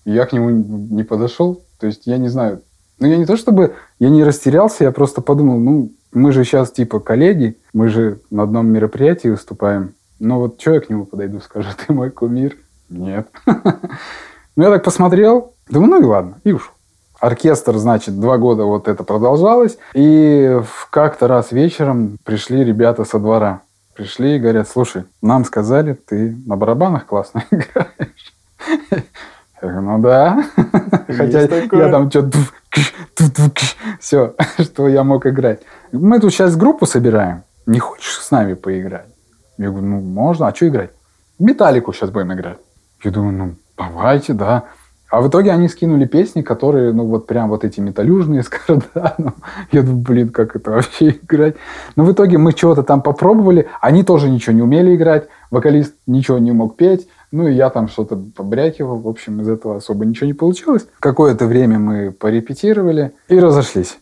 Я 0.05 0.27
к 0.27 0.33
нему 0.33 0.51
не 0.51 1.03
подошел. 1.03 1.63
То 1.79 1.87
есть 1.87 2.07
я 2.07 2.19
не 2.19 2.29
знаю. 2.29 2.63
Ну, 2.99 3.07
я 3.07 3.17
не 3.17 3.27
то 3.27 3.37
чтобы... 3.37 3.75
Я 3.99 4.11
не 4.11 4.25
растерялся, 4.25 4.85
я 4.85 4.93
просто 4.93 5.21
подумал, 5.21 5.59
ну, 5.59 5.93
мы 6.13 6.33
же 6.33 6.45
сейчас 6.45 6.71
типа 6.71 7.01
коллеги, 7.01 7.59
мы 7.73 7.89
же 7.89 8.21
на 8.31 8.45
одном 8.45 8.69
мероприятии 8.69 9.29
выступаем. 9.29 9.95
Ну, 10.19 10.39
вот 10.39 10.61
что 10.61 10.75
я 10.75 10.81
к 10.81 10.89
нему 10.89 11.05
подойду, 11.05 11.41
скажу, 11.45 11.69
ты 11.87 11.93
мой 11.93 12.11
кумир? 12.11 12.57
Нет. 12.89 13.29
Ну, 13.45 14.63
я 14.63 14.71
так 14.71 14.85
посмотрел, 14.85 15.53
думаю, 15.69 15.91
ну 15.91 16.01
и 16.01 16.05
ладно, 16.05 16.41
и 16.45 16.53
ушел. 16.53 16.73
Оркестр, 17.21 17.77
значит, 17.77 18.19
два 18.21 18.39
года 18.39 18.65
вот 18.65 18.89
это 18.89 19.05
продолжалось. 19.05 19.79
И 19.95 20.61
как-то 20.91 21.29
раз 21.29 21.53
вечером 21.53 22.19
пришли 22.25 22.65
ребята 22.65 23.05
со 23.05 23.19
двора. 23.19 23.63
Пришли 23.95 24.37
и 24.37 24.39
говорят, 24.39 24.69
слушай, 24.69 25.05
нам 25.23 25.45
сказали, 25.45 25.95
ты 25.95 26.37
на 26.47 26.57
барабанах 26.57 27.07
классно 27.07 27.45
играешь. 27.51 28.35
Я 29.63 29.69
говорю, 29.69 29.81
ну 29.81 29.99
да. 30.01 30.45
Хотя 31.09 31.47
такое. 31.49 31.87
я 31.87 31.91
там 31.91 32.11
что-то... 32.11 32.39
Все, 34.01 34.35
что 34.59 34.89
я 34.89 35.03
мог 35.03 35.27
играть. 35.27 35.61
Мы 35.93 36.21
тут 36.21 36.33
сейчас 36.33 36.57
группу 36.57 36.85
собираем. 36.85 37.43
Не 37.65 37.79
хочешь 37.79 38.21
с 38.21 38.31
нами 38.31 38.55
поиграть? 38.55 39.07
Я 39.57 39.71
говорю, 39.71 39.87
ну 39.87 40.01
можно, 40.01 40.47
а 40.47 40.55
что 40.55 40.69
играть? 40.69 40.91
Металлику 41.39 41.93
сейчас 41.93 42.11
будем 42.11 42.33
играть. 42.35 42.59
Я 43.03 43.11
думаю, 43.11 43.33
ну 43.33 43.55
давайте, 43.77 44.35
да. 44.35 44.65
А 45.09 45.21
в 45.21 45.29
итоге 45.29 45.53
они 45.53 45.69
скинули 45.69 46.05
песни, 46.05 46.43
которые, 46.43 46.93
ну, 46.93 47.07
вот 47.07 47.27
прям 47.27 47.49
вот 47.49 47.65
эти 47.65 47.81
металюжные 47.81 48.43
с 48.43 48.49
карданом. 48.67 49.37
Я 49.71 49.83
думаю, 49.83 50.03
блин, 50.03 50.29
как 50.31 50.57
это 50.57 50.73
вообще 50.73 51.11
играть? 51.11 51.55
Но 51.95 52.05
в 52.05 52.13
итоге 52.13 52.39
мы 52.39 52.53
чего-то 52.53 52.83
там 52.83 53.03
попробовали. 53.03 53.69
Они 53.81 54.03
тоже 54.03 54.29
ничего 54.29 54.55
не 54.55 54.63
умели 54.63 54.97
играть. 54.97 55.29
Вокалист 55.51 55.95
ничего 56.07 56.39
не 56.39 56.53
мог 56.53 56.77
петь. 56.77 57.09
Ну, 57.31 57.47
и 57.47 57.55
я 57.55 57.71
там 57.71 57.89
что-то 57.89 58.17
побрякивал. 58.17 58.99
В 58.99 59.09
общем, 59.09 59.41
из 59.41 59.49
этого 59.49 59.77
особо 59.77 60.05
ничего 60.05 60.27
не 60.27 60.35
получилось. 60.35 60.87
Какое-то 61.01 61.47
время 61.47 61.79
мы 61.79 62.11
порепетировали 62.11 63.13
и 63.29 63.39
разошлись. 63.39 63.99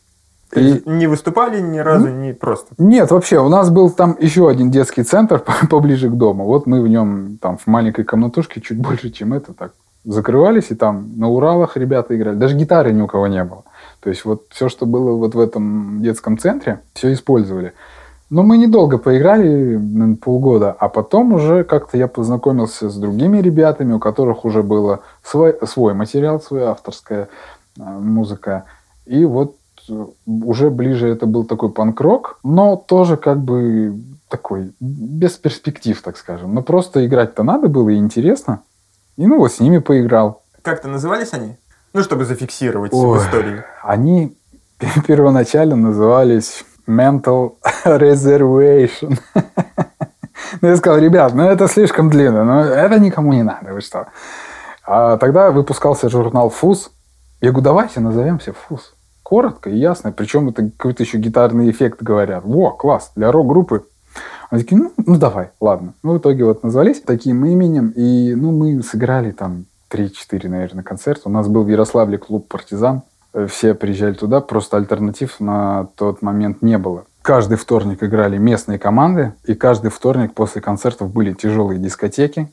Есть 0.55 0.87
Не 0.87 1.07
выступали 1.07 1.61
ни 1.61 1.79
разу, 1.79 2.09
не 2.09 2.33
просто. 2.33 2.75
Нет, 2.79 3.11
вообще, 3.11 3.41
у 3.41 3.49
нас 3.49 3.71
был 3.71 3.91
там 3.91 4.17
еще 4.21 4.49
один 4.49 4.71
детский 4.71 5.03
центр 5.03 5.39
по- 5.61 5.67
поближе 5.67 6.09
к 6.09 6.13
дому. 6.13 6.45
Вот 6.45 6.67
мы 6.67 6.81
в 6.81 6.89
нем 6.89 7.39
там 7.41 7.59
в 7.59 7.67
маленькой 7.67 8.05
комнатушке, 8.05 8.61
чуть 8.61 8.79
больше, 8.79 9.11
чем 9.11 9.33
это, 9.35 9.53
так 9.53 9.73
закрывались, 10.05 10.71
и 10.71 10.75
там 10.75 11.13
на 11.17 11.29
Уралах 11.29 11.77
ребята 11.77 12.17
играли. 12.17 12.37
Даже 12.37 12.57
гитары 12.57 12.93
ни 12.93 13.01
у 13.01 13.07
кого 13.07 13.27
не 13.27 13.43
было. 13.45 13.65
То 14.01 14.11
есть 14.11 14.25
вот 14.25 14.45
все, 14.51 14.69
что 14.69 14.87
было 14.87 15.17
вот 15.17 15.35
в 15.35 15.41
этом 15.41 16.03
детском 16.03 16.39
центре, 16.39 16.81
все 16.93 17.13
использовали. 17.13 17.73
Но 18.31 18.43
мы 18.43 18.57
недолго 18.57 18.99
поиграли, 18.99 19.77
наверное, 19.77 20.17
полгода, 20.17 20.73
а 20.73 20.89
потом 20.89 21.35
уже 21.35 21.63
как-то 21.63 21.97
я 21.97 22.09
познакомился 22.09 22.91
с 22.91 22.97
другими 22.97 23.39
ребятами, 23.39 23.93
у 23.93 23.99
которых 23.99 24.45
уже 24.45 24.63
было 24.63 25.01
свой, 25.23 25.57
свой 25.67 25.95
материал, 25.95 26.41
своя 26.41 26.71
авторская 26.71 27.29
э, 27.79 27.83
музыка. 27.83 28.65
И 29.07 29.25
вот 29.25 29.57
э, 29.89 30.07
уже 30.27 30.71
ближе 30.71 31.09
это 31.09 31.27
был 31.27 31.45
такой 31.45 31.71
панк-рок, 31.71 32.39
но 32.43 32.77
тоже 32.77 33.17
как 33.17 33.39
бы 33.39 33.95
такой, 34.29 34.73
без 34.81 35.33
перспектив, 35.33 36.01
так 36.03 36.17
скажем. 36.17 36.55
Но 36.55 36.63
просто 36.63 37.07
играть-то 37.07 37.43
надо 37.43 37.69
было 37.69 37.91
и 37.91 37.97
интересно. 37.97 38.63
И 39.17 39.27
ну 39.27 39.39
вот 39.39 39.53
с 39.53 39.61
ними 39.61 39.79
поиграл. 39.79 40.43
Как-то 40.63 40.89
назывались 40.89 41.33
они? 41.33 41.57
Ну, 41.93 42.03
чтобы 42.03 42.25
зафиксировать 42.25 42.93
Ой. 42.93 43.19
в 43.19 43.23
истории. 43.23 43.63
Они 43.83 44.37
первоначально 45.07 45.77
назывались 45.77 46.65
Mental 46.87 47.55
Reservation. 47.85 49.19
Ну, 50.61 50.69
я 50.69 50.77
сказал, 50.77 50.99
ребят, 50.99 51.35
ну 51.35 51.45
это 51.45 51.69
слишком 51.69 52.11
длинно, 52.11 52.45
но 52.45 52.61
это 52.61 52.99
никому 52.99 53.33
не 53.33 53.43
надо, 53.43 53.73
вы 53.73 53.81
что. 53.81 54.09
А 54.85 55.17
тогда 55.17 55.51
выпускался 55.51 56.09
журнал 56.09 56.51
«Фуз». 56.51 56.91
Я 57.41 57.51
говорю, 57.51 57.65
давайте 57.65 58.01
назовемся 58.01 58.53
«Фуз». 58.53 58.95
Коротко 59.23 59.71
и 59.71 59.77
ясно. 59.77 60.13
Причем 60.13 60.49
это 60.49 60.71
какой-то 60.77 61.03
еще 61.03 61.19
гитарный 61.19 61.71
эффект 61.71 62.03
говорят. 62.03 62.45
Во, 62.45 62.71
класс, 62.71 63.13
для 63.17 63.33
рок-группы. 63.33 63.85
Они 64.55 64.63
такие, 64.63 64.81
ну, 64.81 64.93
ну 65.05 65.17
давай, 65.19 65.49
ладно. 65.61 65.95
Ну, 66.05 66.13
в 66.13 66.19
итоге 66.19 66.45
вот 66.45 66.63
назвались 66.63 67.01
таким 67.01 67.45
именем. 67.45 67.89
И, 67.97 68.37
ну, 68.37 68.53
мы 68.53 68.85
сыграли 68.85 69.33
там 69.33 69.65
3-4, 69.91 70.49
наверное, 70.49 70.85
концерта. 70.85 71.23
У 71.25 71.33
нас 71.33 71.49
был 71.49 71.65
в 71.65 71.69
Ярославле 71.69 72.19
клуб 72.19 72.47
«Партизан». 72.47 73.03
Э, 73.33 73.49
Все 73.51 73.75
приезжали 73.75 74.15
туда, 74.15 74.41
просто 74.41 74.77
альтернатив 74.77 75.41
на 75.41 75.89
тот 75.97 76.23
момент 76.23 76.63
не 76.63 76.79
было. 76.79 77.03
Каждый 77.23 77.57
вторник 77.57 78.05
играли 78.05 78.39
местные 78.39 78.79
команды, 78.79 79.33
и 79.45 79.55
каждый 79.55 79.91
вторник 79.91 80.35
после 80.35 80.61
концертов 80.61 81.13
были 81.13 81.33
тяжелые 81.33 81.81
дискотеки. 81.81 82.49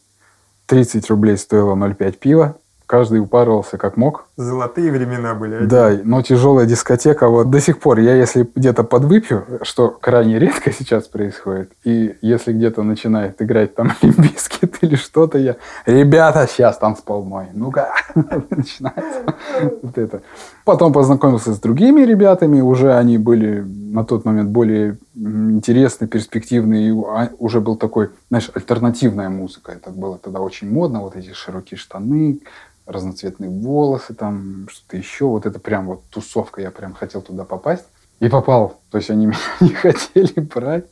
30 0.66 1.08
рублей 1.08 1.38
стоило 1.38 1.76
0,5 1.76 2.14
пива. 2.14 2.58
Каждый 2.88 3.20
упарывался 3.20 3.78
как 3.78 3.96
мог. 3.96 4.26
Золотые 4.42 4.92
времена 4.92 5.36
были. 5.36 5.66
Да, 5.66 5.92
но 6.04 6.22
тяжелая 6.24 6.66
дискотека, 6.66 7.30
вот 7.30 7.52
до 7.52 7.62
сих 7.62 7.80
пор, 7.80 8.00
я 8.00 8.16
если 8.16 8.50
где-то 8.56 8.84
подвыпью, 8.84 9.46
что 9.62 9.90
крайне 9.90 10.40
редко 10.40 10.72
сейчас 10.72 11.04
происходит, 11.08 11.72
и 11.84 12.16
если 12.22 12.52
где-то 12.52 12.82
начинает 12.82 13.40
играть 13.42 13.76
там 13.76 13.92
лимбискет 14.02 14.78
или 14.82 14.96
что-то, 14.96 15.38
я, 15.38 15.58
ребята, 15.86 16.48
сейчас 16.50 16.78
танцпол 16.80 17.24
мой, 17.24 17.46
ну-ка, 17.54 17.94
начинается 18.50 19.24
вот 19.84 19.98
это. 19.98 20.22
Потом 20.66 20.92
познакомился 20.92 21.54
с 21.54 21.60
другими 21.60 22.02
ребятами, 22.02 22.62
уже 22.62 22.94
они 22.96 23.18
были 23.20 23.62
на 23.62 24.04
тот 24.04 24.26
момент 24.26 24.50
более 24.50 24.98
м, 25.16 25.52
интересные, 25.52 26.08
перспективные, 26.08 26.90
и 26.90 26.92
а- 26.92 27.30
уже 27.38 27.62
был 27.62 27.76
такой, 27.76 28.10
знаешь, 28.30 28.50
альтернативная 28.56 29.30
музыка, 29.30 29.72
это 29.72 29.92
было 29.92 30.18
тогда 30.18 30.40
очень 30.40 30.72
модно, 30.72 31.02
вот 31.02 31.16
эти 31.16 31.32
широкие 31.34 31.78
штаны, 31.78 32.40
разноцветные 32.86 33.50
волосы, 33.50 34.14
там 34.14 34.68
что-то 34.70 34.98
еще. 34.98 35.26
Вот 35.26 35.46
это 35.46 35.60
прям 35.60 35.88
вот 35.88 36.04
тусовка, 36.10 36.62
я 36.62 36.72
прям 36.72 36.94
хотел 36.94 37.22
туда 37.22 37.44
попасть. 37.44 37.86
И 38.20 38.30
попал. 38.30 38.80
То 38.92 38.98
есть 38.98 39.10
они 39.10 39.26
меня 39.28 39.38
не 39.60 39.70
хотели 39.70 40.40
брать, 40.40 40.86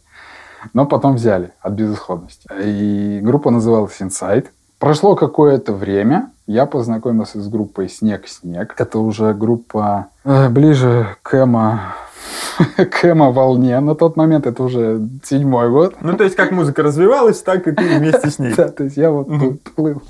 но 0.73 0.85
потом 0.85 1.15
взяли 1.15 1.53
от 1.61 1.73
безысходности. 1.73 2.47
И 2.63 3.19
группа 3.21 3.51
называлась 3.51 3.99
Inside. 3.99 4.47
Прошло 4.79 5.15
какое-то 5.15 5.73
время, 5.73 6.31
я 6.47 6.65
познакомился 6.65 7.41
с 7.41 7.47
группой 7.49 7.89
Снег-Снег. 7.89 8.73
Это 8.77 8.99
уже 8.99 9.33
группа 9.33 10.07
э, 10.23 10.49
ближе 10.49 11.17
к 11.21 11.35
эмо, 11.35 11.95
к 12.77 13.05
эмо-волне. 13.05 13.79
На 13.81 13.93
тот 13.93 14.15
момент 14.15 14.47
это 14.47 14.63
уже 14.63 15.01
седьмой 15.23 15.69
год. 15.69 15.95
Ну, 16.01 16.17
то 16.17 16.23
есть, 16.23 16.35
как 16.35 16.51
музыка 16.51 16.81
развивалась, 16.81 17.41
так 17.41 17.67
и 17.67 17.71
ты 17.71 17.99
вместе 17.99 18.31
с 18.31 18.39
ней. 18.39 18.53
Да, 18.57 18.69
то 18.69 18.85
есть 18.85 18.97
я 18.97 19.11
вот 19.11 19.27
плыл 19.75 20.01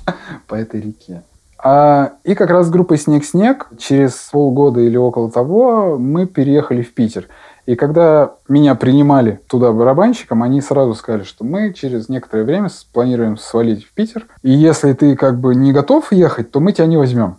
по 0.46 0.54
этой 0.54 0.80
реке. 0.80 1.22
А, 1.62 2.12
и 2.24 2.34
как 2.34 2.50
раз 2.50 2.66
с 2.66 2.70
группой 2.70 2.96
«Снег-снег» 2.96 3.68
через 3.78 4.14
полгода 4.32 4.80
или 4.80 4.96
около 4.96 5.30
того 5.30 5.98
мы 5.98 6.26
переехали 6.26 6.82
в 6.82 6.94
Питер. 6.94 7.28
И 7.66 7.74
когда 7.74 8.32
меня 8.48 8.74
принимали 8.74 9.40
туда 9.46 9.70
барабанщиком, 9.70 10.42
они 10.42 10.60
сразу 10.60 10.94
сказали, 10.94 11.22
что 11.22 11.44
мы 11.44 11.72
через 11.72 12.08
некоторое 12.08 12.44
время 12.44 12.68
планируем 12.92 13.36
свалить 13.36 13.84
в 13.84 13.92
Питер. 13.92 14.26
И 14.42 14.50
если 14.50 14.92
ты 14.94 15.14
как 15.16 15.38
бы 15.38 15.54
не 15.54 15.72
готов 15.72 16.12
ехать, 16.12 16.50
то 16.50 16.60
мы 16.60 16.72
тебя 16.72 16.86
не 16.86 16.96
возьмем. 16.96 17.36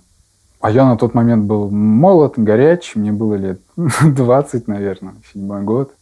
А 0.62 0.70
я 0.70 0.86
на 0.86 0.96
тот 0.96 1.16
момент 1.16 1.46
был 1.46 1.72
молод, 1.72 2.34
горяч, 2.38 2.96
мне 2.96 3.12
было 3.12 3.34
лет 3.34 3.60
20, 3.76 4.68
наверное, 4.68 5.16
седьмой 5.34 5.64
год. 5.64 5.94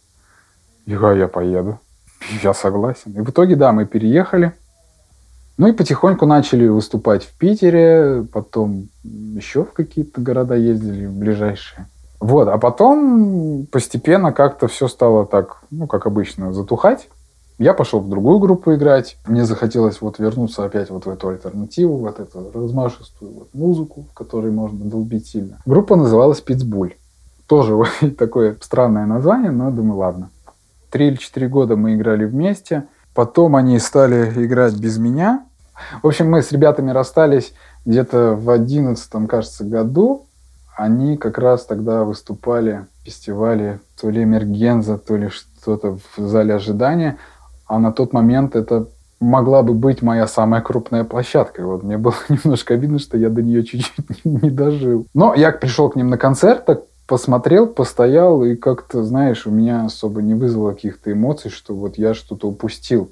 Я 0.84 0.98
говорю, 0.98 1.20
я 1.20 1.28
поеду. 1.28 1.80
Я 2.42 2.52
согласен. 2.52 3.12
И 3.12 3.20
в 3.20 3.30
итоге, 3.30 3.56
да, 3.56 3.72
мы 3.72 3.86
переехали. 3.86 4.52
Ну 5.60 5.66
и 5.66 5.72
потихоньку 5.72 6.24
начали 6.24 6.66
выступать 6.68 7.22
в 7.22 7.36
Питере, 7.36 8.26
потом 8.32 8.88
еще 9.04 9.62
в 9.62 9.74
какие-то 9.74 10.22
города 10.22 10.54
ездили, 10.54 11.06
ближайшие. 11.06 11.86
Вот, 12.18 12.48
а 12.48 12.56
потом 12.56 13.66
постепенно 13.70 14.32
как-то 14.32 14.68
все 14.68 14.88
стало 14.88 15.26
так, 15.26 15.62
ну, 15.70 15.86
как 15.86 16.06
обычно, 16.06 16.54
затухать. 16.54 17.10
Я 17.58 17.74
пошел 17.74 18.00
в 18.00 18.08
другую 18.08 18.38
группу 18.38 18.72
играть. 18.72 19.18
Мне 19.26 19.44
захотелось 19.44 20.00
вот 20.00 20.18
вернуться 20.18 20.64
опять 20.64 20.88
вот 20.88 21.04
в 21.04 21.10
эту 21.10 21.28
альтернативу, 21.28 21.98
вот 21.98 22.20
эту 22.20 22.50
размашистую 22.54 23.30
вот 23.30 23.48
музыку, 23.52 24.06
в 24.10 24.14
которой 24.14 24.50
можно 24.50 24.86
долбить 24.86 25.26
сильно. 25.26 25.58
Группа 25.66 25.94
называлась 25.94 26.40
«Питсбуль». 26.40 26.94
Тоже 27.46 27.78
такое 28.18 28.56
странное 28.62 29.04
название, 29.04 29.50
но 29.50 29.70
думаю, 29.70 29.98
ладно. 29.98 30.30
Три 30.88 31.08
или 31.08 31.16
четыре 31.16 31.48
года 31.48 31.76
мы 31.76 31.96
играли 31.96 32.24
вместе. 32.24 32.84
Потом 33.12 33.56
они 33.56 33.78
стали 33.78 34.32
играть 34.42 34.74
без 34.78 34.96
меня. 34.96 35.44
В 36.02 36.06
общем, 36.06 36.30
мы 36.30 36.42
с 36.42 36.52
ребятами 36.52 36.90
расстались 36.90 37.52
где-то 37.84 38.34
в 38.34 38.50
одиннадцатом, 38.50 39.26
кажется, 39.26 39.64
году. 39.64 40.26
Они 40.76 41.16
как 41.16 41.38
раз 41.38 41.66
тогда 41.66 42.04
выступали 42.04 42.86
в 43.02 43.06
фестивале 43.06 43.80
то 44.00 44.08
ли 44.08 44.22
Эмергенза, 44.22 44.98
то 44.98 45.16
ли 45.16 45.28
что-то 45.28 45.98
в 46.16 46.26
зале 46.26 46.54
ожидания. 46.54 47.18
А 47.66 47.78
на 47.78 47.92
тот 47.92 48.12
момент 48.12 48.56
это 48.56 48.86
могла 49.20 49.62
бы 49.62 49.74
быть 49.74 50.02
моя 50.02 50.26
самая 50.26 50.62
крупная 50.62 51.04
площадка. 51.04 51.64
Вот 51.64 51.82
мне 51.82 51.98
было 51.98 52.14
немножко 52.28 52.74
обидно, 52.74 52.98
что 52.98 53.16
я 53.18 53.28
до 53.28 53.42
нее 53.42 53.62
чуть-чуть 53.64 54.06
не, 54.24 54.40
не 54.42 54.50
дожил. 54.50 55.06
Но 55.14 55.34
я 55.34 55.52
пришел 55.52 55.90
к 55.90 55.96
ним 55.96 56.08
на 56.08 56.18
концерт, 56.18 56.64
так 56.64 56.82
посмотрел, 57.06 57.66
постоял, 57.66 58.44
и 58.44 58.54
как-то, 58.54 59.02
знаешь, 59.02 59.46
у 59.46 59.50
меня 59.50 59.84
особо 59.84 60.22
не 60.22 60.34
вызвало 60.34 60.72
каких-то 60.72 61.12
эмоций, 61.12 61.50
что 61.50 61.74
вот 61.74 61.98
я 61.98 62.14
что-то 62.14 62.48
упустил. 62.48 63.10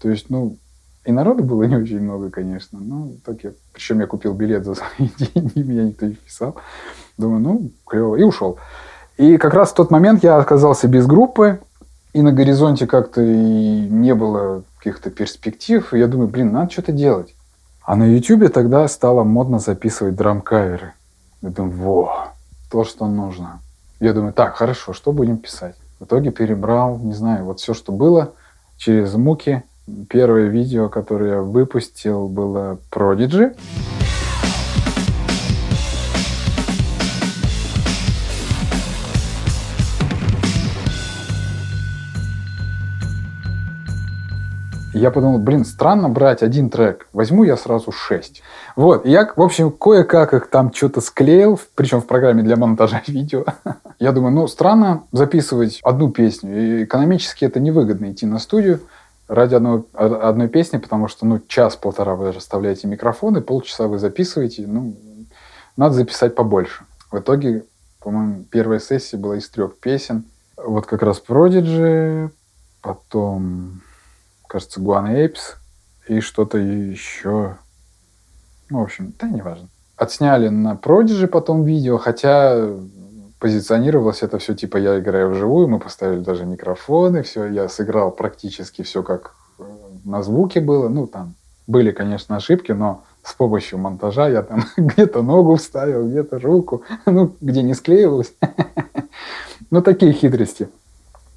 То 0.00 0.08
есть, 0.10 0.30
ну, 0.30 0.56
и 1.04 1.12
народу 1.12 1.42
было 1.42 1.64
не 1.64 1.76
очень 1.76 2.00
много, 2.00 2.30
конечно. 2.30 2.78
Ну, 2.80 3.16
так 3.24 3.42
я... 3.42 3.52
Причем 3.72 4.00
я 4.00 4.06
купил 4.06 4.34
билет 4.34 4.64
за 4.64 4.74
свои 4.74 5.08
деньги, 5.18 5.58
меня 5.58 5.84
никто 5.84 6.06
не 6.06 6.14
вписал. 6.14 6.56
Думаю, 7.18 7.40
ну, 7.40 7.70
клево. 7.86 8.16
И 8.16 8.22
ушел. 8.22 8.58
И 9.16 9.36
как 9.36 9.54
раз 9.54 9.70
в 9.70 9.74
тот 9.74 9.90
момент 9.90 10.22
я 10.22 10.36
оказался 10.36 10.88
без 10.88 11.06
группы, 11.06 11.60
и 12.12 12.22
на 12.22 12.32
горизонте 12.32 12.86
как-то 12.86 13.20
и 13.20 13.80
не 13.80 14.14
было 14.14 14.62
каких-то 14.78 15.10
перспектив. 15.10 15.92
И 15.92 15.98
я 15.98 16.06
думаю, 16.06 16.28
блин, 16.28 16.52
надо 16.52 16.70
что-то 16.70 16.92
делать. 16.92 17.34
А 17.84 17.96
на 17.96 18.04
Ютубе 18.04 18.48
тогда 18.48 18.86
стало 18.86 19.24
модно 19.24 19.58
записывать 19.58 20.14
драм-каверы. 20.14 20.92
Я 21.40 21.50
думаю, 21.50 21.76
во, 21.76 22.28
то, 22.70 22.84
что 22.84 23.06
нужно. 23.06 23.60
Я 23.98 24.12
думаю, 24.12 24.32
так, 24.32 24.54
хорошо, 24.54 24.92
что 24.92 25.12
будем 25.12 25.38
писать? 25.38 25.74
В 25.98 26.04
итоге 26.04 26.30
перебрал, 26.30 26.98
не 26.98 27.12
знаю, 27.12 27.44
вот 27.44 27.60
все, 27.60 27.74
что 27.74 27.92
было, 27.92 28.34
через 28.76 29.14
муки. 29.14 29.64
Первое 30.08 30.46
видео, 30.46 30.88
которое 30.88 31.30
я 31.30 31.40
выпустил, 31.40 32.28
было 32.28 32.78
Prodigy. 32.92 33.56
Я 44.94 45.10
подумал, 45.10 45.38
блин, 45.38 45.64
странно 45.64 46.08
брать 46.08 46.44
один 46.44 46.70
трек. 46.70 47.08
Возьму 47.12 47.42
я 47.42 47.56
сразу 47.56 47.90
шесть. 47.90 48.40
Вот, 48.76 49.04
и 49.04 49.10
я, 49.10 49.28
в 49.34 49.42
общем, 49.42 49.72
кое-как 49.72 50.32
их 50.32 50.48
там 50.48 50.72
что-то 50.72 51.00
склеил, 51.00 51.58
причем 51.74 52.00
в 52.00 52.06
программе 52.06 52.44
для 52.44 52.54
монтажа 52.54 53.02
видео. 53.08 53.44
Я 53.98 54.12
думаю, 54.12 54.32
ну, 54.32 54.46
странно 54.46 55.02
записывать 55.10 55.80
одну 55.82 56.10
песню. 56.10 56.56
И 56.56 56.84
экономически 56.84 57.44
это 57.44 57.58
невыгодно 57.58 58.12
идти 58.12 58.26
на 58.26 58.38
студию 58.38 58.80
ради 59.32 59.54
одной, 59.54 59.84
одной 59.94 60.48
песни, 60.48 60.76
потому 60.76 61.08
что, 61.08 61.24
ну, 61.24 61.40
час-полтора 61.48 62.14
вы 62.16 62.32
расставляете 62.32 62.86
микрофоны, 62.86 63.40
полчаса 63.40 63.88
вы 63.88 63.98
записываете, 63.98 64.66
ну, 64.66 64.94
надо 65.76 65.94
записать 65.94 66.34
побольше. 66.34 66.84
В 67.10 67.18
итоге, 67.18 67.64
по-моему, 68.00 68.44
первая 68.50 68.78
сессия 68.78 69.16
была 69.16 69.38
из 69.38 69.48
трех 69.48 69.78
песен. 69.78 70.24
Вот 70.56 70.86
как 70.86 71.02
раз 71.02 71.22
Prodigy, 71.26 72.30
потом 72.82 73.80
кажется, 74.46 74.80
Guana 74.80 75.14
Apes 75.14 75.56
и 76.08 76.20
что-то 76.20 76.58
еще. 76.58 77.56
Ну, 78.68 78.80
в 78.80 78.82
общем, 78.82 79.14
да, 79.18 79.28
неважно. 79.28 79.68
Отсняли 79.96 80.48
на 80.48 80.74
Prodigy 80.74 81.26
потом 81.26 81.64
видео, 81.64 81.96
хотя 81.96 82.68
позиционировалось 83.42 84.22
это 84.22 84.38
все 84.38 84.54
типа 84.54 84.76
я 84.76 85.00
играю 85.00 85.30
вживую, 85.30 85.66
мы 85.66 85.80
поставили 85.80 86.20
даже 86.20 86.46
микрофоны, 86.46 87.24
все, 87.24 87.46
я 87.46 87.68
сыграл 87.68 88.12
практически 88.12 88.82
все 88.82 89.02
как 89.02 89.34
э, 89.58 89.64
на 90.04 90.22
звуке 90.22 90.60
было. 90.60 90.88
Ну, 90.88 91.08
там 91.08 91.34
были, 91.66 91.90
конечно, 91.90 92.36
ошибки, 92.36 92.70
но 92.70 93.02
с 93.24 93.34
помощью 93.34 93.80
монтажа 93.80 94.28
я 94.28 94.42
там 94.42 94.62
где-то 94.76 95.22
ногу 95.22 95.56
вставил, 95.56 96.08
где-то 96.08 96.38
руку, 96.38 96.84
ну, 97.06 97.34
где 97.40 97.62
не 97.62 97.74
склеивалось. 97.74 98.32
Ну, 99.70 99.80
такие 99.80 100.12
хитрости 100.12 100.68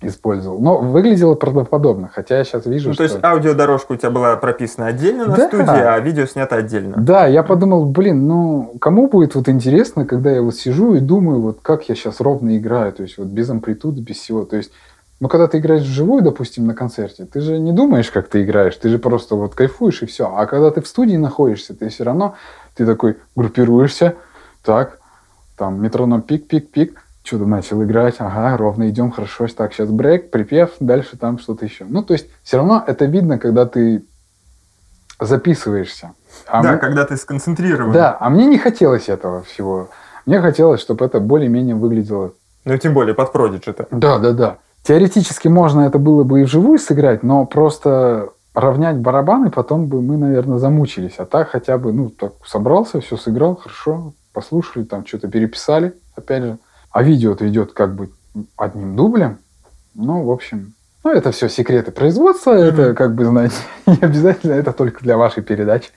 использовал. 0.08 0.60
Но 0.60 0.78
выглядело 0.78 1.36
правдоподобно, 1.36 2.10
хотя 2.14 2.38
я 2.38 2.44
сейчас 2.44 2.66
вижу, 2.66 2.90
Ну, 2.90 2.94
что... 2.94 3.08
то 3.08 3.14
есть 3.14 3.24
аудиодорожка 3.24 3.94
у 3.94 3.96
тебя 3.96 4.10
была 4.10 4.36
прописана 4.36 4.88
отдельно 4.88 5.26
на 5.26 5.36
Да. 5.36 5.48
студии, 5.48 5.70
а 5.70 6.00
видео 6.00 6.26
снято 6.26 6.56
отдельно. 6.56 6.96
Да, 6.98 7.28
я 7.28 7.44
подумал, 7.44 7.86
блин, 7.86 8.28
ну, 8.28 8.74
кому 8.80 9.08
будет 9.08 9.36
вот 9.36 9.50
интересно, 9.50 10.06
когда 10.06 10.32
я 10.32 10.42
вот 10.42 10.56
сижу 10.56 10.96
и 10.96 11.00
думаю, 11.00 11.42
вот 11.42 11.60
как 11.62 11.88
я 11.90 11.96
сейчас 11.96 12.20
ровно 12.22 12.58
играю, 12.58 12.92
то 12.94 13.04
есть 13.04 13.18
вот 13.18 13.28
без 13.28 13.50
амплитуды, 13.50 14.02
без 14.02 14.18
всего. 14.18 14.46
То 14.46 14.58
есть, 14.58 14.72
ну, 15.20 15.28
когда 15.30 15.48
ты 15.48 15.60
играешь 15.60 15.84
вживую, 15.84 16.22
допустим, 16.24 16.68
на 16.68 16.74
концерте, 16.74 17.26
ты 17.26 17.40
же 17.42 17.58
не 17.58 17.72
думаешь, 17.72 18.12
как 18.12 18.28
ты 18.28 18.44
играешь, 18.44 18.76
ты 18.76 18.90
же 18.90 19.00
просто 19.00 19.36
вот 19.36 19.56
кайфуешь 19.56 20.02
и 20.04 20.06
все. 20.06 20.34
А 20.36 20.46
когда 20.46 20.72
ты 20.72 20.82
в 20.82 20.88
студии 20.88 21.16
находишься, 21.16 21.74
ты 21.74 21.90
все 21.90 22.04
равно, 22.04 22.36
ты 22.76 22.86
такой 22.86 23.18
группируешься, 23.36 24.16
так, 24.64 25.00
там, 25.58 25.82
метроном 25.82 26.22
пик-пик-пик, 26.22 26.96
что-то 27.26 27.46
начал 27.46 27.84
играть, 27.84 28.16
ага, 28.20 28.56
ровно 28.56 28.88
идем, 28.90 29.12
хорошо, 29.12 29.48
так, 29.48 29.74
сейчас 29.74 29.90
брейк, 29.90 30.30
припев, 30.30 30.72
дальше 30.80 31.18
там 31.18 31.40
что-то 31.40 31.66
еще. 31.66 31.86
Ну, 31.90 32.04
то 32.04 32.14
есть, 32.14 32.28
все 32.44 32.58
равно 32.58 32.84
это 32.86 33.06
видно, 33.06 33.40
когда 33.40 33.66
ты 33.66 34.04
записываешься. 35.20 36.12
А 36.48 36.62
да, 36.62 36.74
мы- 36.74 36.78
когда 36.78 37.06
ты 37.06 37.18
сконцентрирован. 37.18 37.92
да, 37.92 38.16
а 38.20 38.30
мне 38.30 38.46
не 38.46 38.58
хотелось 38.58 39.10
этого 39.10 39.42
всего. 39.44 39.90
Мне 40.26 40.40
хотелось, 40.42 40.82
чтобы 40.82 41.06
это 41.06 41.20
более-менее 41.20 41.76
выглядело. 41.76 42.34
Ну, 42.66 42.78
тем 42.78 42.94
более 42.94 43.14
под 43.16 43.34
Prodigy-то. 43.34 43.88
Да, 43.92 44.20
да, 44.20 44.32
да. 44.32 44.58
Теоретически 44.84 45.48
можно 45.48 45.82
это 45.82 45.98
было 45.98 46.24
бы 46.24 46.42
и 46.42 46.44
вживую 46.44 46.78
сыграть, 46.78 47.24
но 47.24 47.46
просто 47.46 48.30
равнять 48.54 48.98
барабаны 48.98 49.50
потом 49.50 49.88
бы 49.88 50.02
мы, 50.02 50.18
наверное, 50.18 50.58
замучились. 50.60 51.16
А 51.18 51.26
так 51.26 51.50
хотя 51.50 51.78
бы, 51.78 51.92
ну, 51.94 52.10
так 52.10 52.34
собрался, 52.46 53.02
все 53.02 53.18
сыграл, 53.18 53.56
хорошо, 53.56 54.14
послушали, 54.34 54.84
там 54.84 55.06
что-то 55.06 55.28
переписали, 55.28 55.94
опять 56.16 56.44
же. 56.44 56.58
А 56.96 57.04
видео-то 57.04 57.46
идет 57.50 57.74
как 57.74 57.94
бы 57.94 58.10
одним 58.56 58.96
дублем. 58.96 59.40
Ну, 59.96 60.24
в 60.24 60.32
общем, 60.32 60.76
ну, 61.04 61.12
это 61.12 61.34
все 61.34 61.50
секреты 61.50 61.92
производства, 61.92 62.52
это, 62.54 62.94
как 62.94 63.16
бы, 63.16 63.26
знаете, 63.26 63.58
не 63.86 63.98
обязательно, 64.00 64.54
это 64.54 64.72
только 64.72 65.04
для 65.04 65.18
вашей 65.18 65.44
передачи. 65.44 65.90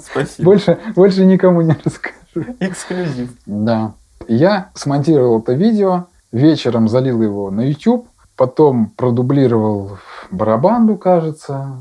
Спасибо. 0.00 0.46
Больше, 0.46 0.78
больше 0.96 1.26
никому 1.26 1.60
не 1.60 1.76
расскажу. 1.84 2.54
Эксклюзив. 2.58 3.34
Да. 3.44 3.92
Я 4.26 4.70
смонтировал 4.72 5.40
это 5.40 5.52
видео, 5.52 6.06
вечером 6.32 6.88
залил 6.88 7.20
его 7.20 7.50
на 7.50 7.68
YouTube, 7.68 8.08
потом 8.34 8.86
продублировал 8.96 9.98
барабанду, 10.30 10.96
кажется. 10.96 11.76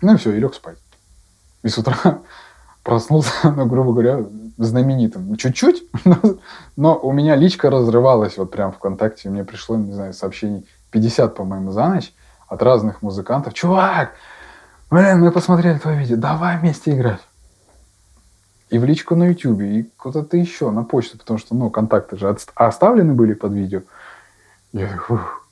Ну 0.00 0.14
и 0.14 0.16
все, 0.16 0.32
и 0.32 0.40
лег 0.40 0.54
спать. 0.54 0.78
И 1.62 1.68
с 1.68 1.76
утра 1.76 1.98
проснулся, 2.82 3.30
ну, 3.54 3.66
грубо 3.66 3.92
говоря, 3.92 4.24
знаменитым. 4.56 5.36
Чуть-чуть, 5.36 5.84
но, 6.04 6.18
но 6.76 6.96
у 6.96 7.12
меня 7.12 7.36
личка 7.36 7.70
разрывалась 7.70 8.36
вот 8.36 8.50
прям 8.50 8.72
ВКонтакте. 8.72 9.30
Мне 9.30 9.44
пришло, 9.44 9.76
не 9.76 9.92
знаю, 9.92 10.12
сообщений 10.12 10.66
50, 10.90 11.34
по-моему, 11.34 11.70
за 11.70 11.88
ночь 11.88 12.12
от 12.48 12.62
разных 12.62 13.02
музыкантов. 13.02 13.54
Чувак, 13.54 14.12
блин, 14.90 15.20
мы 15.20 15.30
посмотрели 15.32 15.78
твое 15.78 15.98
видео, 15.98 16.16
давай 16.16 16.58
вместе 16.58 16.92
играть. 16.92 17.20
И 18.70 18.78
в 18.78 18.84
личку 18.84 19.14
на 19.14 19.28
YouTube, 19.28 19.60
и 19.60 19.90
куда-то 19.96 20.36
еще, 20.36 20.70
на 20.70 20.84
почту, 20.84 21.18
потому 21.18 21.38
что, 21.38 21.54
ну, 21.54 21.70
контакты 21.70 22.16
же 22.16 22.26
отст- 22.26 22.50
оставлены 22.54 23.12
были 23.14 23.34
под 23.34 23.52
видео. 23.52 23.82
Я 24.72 24.88
так, 24.88 25.04
фух, 25.04 25.46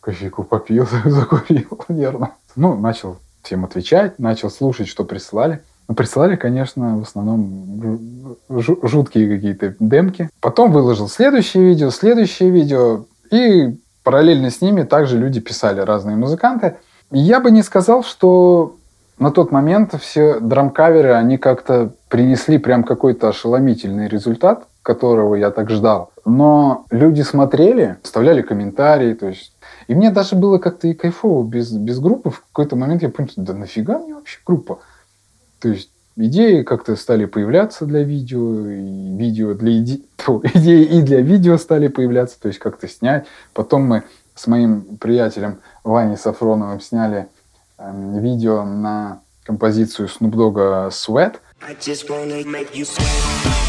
кофейку 0.00 0.42
попил, 0.42 0.88
закурил 1.04 1.84
нервно. 1.88 2.32
Ну, 2.56 2.76
начал 2.76 3.18
всем 3.42 3.64
отвечать, 3.64 4.18
начал 4.18 4.50
слушать, 4.50 4.88
что 4.88 5.04
прислали. 5.04 5.62
Ну, 5.88 5.94
прислали, 5.94 6.36
конечно, 6.36 6.98
в 6.98 7.02
основном 7.02 8.02
жу- 8.50 8.86
жуткие 8.86 9.34
какие-то 9.34 9.74
демки. 9.80 10.28
Потом 10.40 10.70
выложил 10.70 11.08
следующее 11.08 11.64
видео, 11.64 11.90
следующее 11.90 12.50
видео. 12.50 13.06
И 13.30 13.78
параллельно 14.04 14.50
с 14.50 14.60
ними 14.60 14.82
также 14.82 15.16
люди 15.18 15.40
писали, 15.40 15.80
разные 15.80 16.16
музыканты. 16.16 16.76
Я 17.10 17.40
бы 17.40 17.50
не 17.50 17.62
сказал, 17.62 18.04
что 18.04 18.76
на 19.18 19.30
тот 19.30 19.50
момент 19.50 19.94
все 19.98 20.38
драмкаверы, 20.40 21.14
они 21.14 21.38
как-то 21.38 21.92
принесли 22.08 22.58
прям 22.58 22.84
какой-то 22.84 23.28
ошеломительный 23.28 24.08
результат, 24.08 24.66
которого 24.82 25.36
я 25.36 25.50
так 25.50 25.70
ждал. 25.70 26.10
Но 26.26 26.84
люди 26.90 27.22
смотрели, 27.22 27.96
вставляли 28.02 28.42
комментарии, 28.42 29.14
то 29.14 29.28
есть... 29.28 29.52
И 29.86 29.94
мне 29.94 30.10
даже 30.10 30.36
было 30.36 30.58
как-то 30.58 30.86
и 30.86 30.92
кайфово 30.92 31.42
без, 31.46 31.72
без 31.72 31.98
группы. 31.98 32.28
В 32.28 32.42
какой-то 32.52 32.76
момент 32.76 33.02
я 33.02 33.08
понял, 33.08 33.30
да 33.36 33.54
нафига 33.54 33.98
мне 33.98 34.14
вообще 34.14 34.38
группа? 34.44 34.80
То 35.60 35.68
есть 35.68 35.90
идеи 36.16 36.62
как-то 36.62 36.96
стали 36.96 37.24
появляться 37.24 37.86
для 37.86 38.02
видео, 38.02 38.68
и 38.68 39.16
видео 39.16 39.54
для 39.54 39.78
иде... 39.78 40.00
Тьфу, 40.16 40.42
идеи 40.54 40.84
и 40.84 41.02
для 41.02 41.20
видео 41.20 41.56
стали 41.58 41.88
появляться, 41.88 42.40
то 42.40 42.48
есть 42.48 42.58
как-то 42.58 42.88
снять. 42.88 43.26
Потом 43.54 43.82
мы 43.82 44.02
с 44.34 44.46
моим 44.46 44.96
приятелем 44.98 45.60
Ваней 45.84 46.16
Сафроновым 46.16 46.80
сняли 46.80 47.28
эм, 47.78 48.20
видео 48.20 48.64
на 48.64 49.20
композицию 49.44 50.08
Snoop 50.08 50.32
Dogg 50.32 50.90
Sweat. 50.90 51.36
I 51.60 51.74
just 51.74 52.08
wanna 52.08 52.44
make 52.44 52.74
you 52.74 52.84
sweat. 52.84 53.67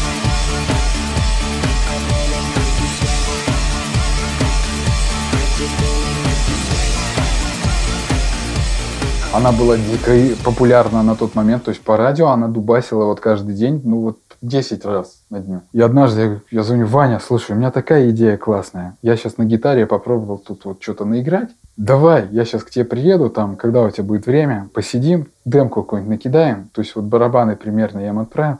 Она 9.32 9.52
была 9.52 9.76
дико 9.76 10.10
популярна 10.44 11.04
на 11.04 11.14
тот 11.14 11.36
момент, 11.36 11.62
то 11.62 11.70
есть 11.70 11.80
по 11.82 11.96
радио 11.96 12.28
она 12.28 12.48
дубасила 12.48 13.04
вот 13.04 13.20
каждый 13.20 13.54
день, 13.54 13.80
ну 13.84 14.00
вот 14.00 14.18
10 14.42 14.84
раз 14.84 15.22
на 15.30 15.38
дню. 15.38 15.60
И 15.72 15.80
однажды 15.80 16.20
я, 16.20 16.58
я 16.58 16.62
звоню, 16.64 16.86
Ваня, 16.86 17.20
слушай, 17.20 17.52
у 17.52 17.54
меня 17.54 17.70
такая 17.70 18.10
идея 18.10 18.36
классная. 18.36 18.96
Я 19.02 19.16
сейчас 19.16 19.36
на 19.36 19.44
гитаре 19.44 19.86
попробовал 19.86 20.38
тут 20.38 20.64
вот 20.64 20.82
что-то 20.82 21.04
наиграть. 21.04 21.50
Давай, 21.76 22.26
я 22.32 22.44
сейчас 22.44 22.64
к 22.64 22.70
тебе 22.70 22.84
приеду, 22.84 23.30
там, 23.30 23.54
когда 23.54 23.82
у 23.82 23.90
тебя 23.90 24.02
будет 24.02 24.26
время, 24.26 24.68
посидим, 24.74 25.28
демку 25.44 25.84
какую-нибудь 25.84 26.16
накидаем. 26.16 26.68
То 26.74 26.80
есть 26.80 26.96
вот 26.96 27.04
барабаны 27.04 27.54
примерно 27.54 28.00
я 28.00 28.08
им 28.08 28.18
отправил. 28.18 28.58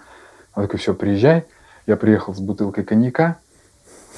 Он 0.55 0.63
такой, 0.63 0.79
все, 0.79 0.95
приезжай. 0.95 1.47
Я 1.89 1.97
приехал 1.97 2.33
с 2.33 2.39
бутылкой 2.39 2.85
коньяка. 2.85 3.39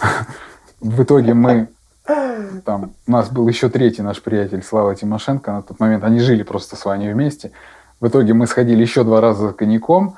В 0.80 1.02
итоге 1.02 1.32
мы 1.32 1.68
там 2.04 2.92
у 3.06 3.10
нас 3.10 3.30
был 3.30 3.46
еще 3.48 3.68
третий 3.68 4.02
наш 4.02 4.22
приятель 4.22 4.62
Слава 4.62 4.94
Тимошенко 4.94 5.52
на 5.52 5.62
тот 5.62 5.78
момент. 5.80 6.04
Они 6.04 6.20
жили 6.20 6.42
просто 6.42 6.76
с 6.76 6.84
Ваней 6.84 7.12
вместе. 7.12 7.52
В 8.00 8.08
итоге 8.08 8.34
мы 8.34 8.46
сходили 8.46 8.82
еще 8.82 9.04
два 9.04 9.20
раза 9.20 9.48
за 9.48 9.52
коньяком. 9.52 10.16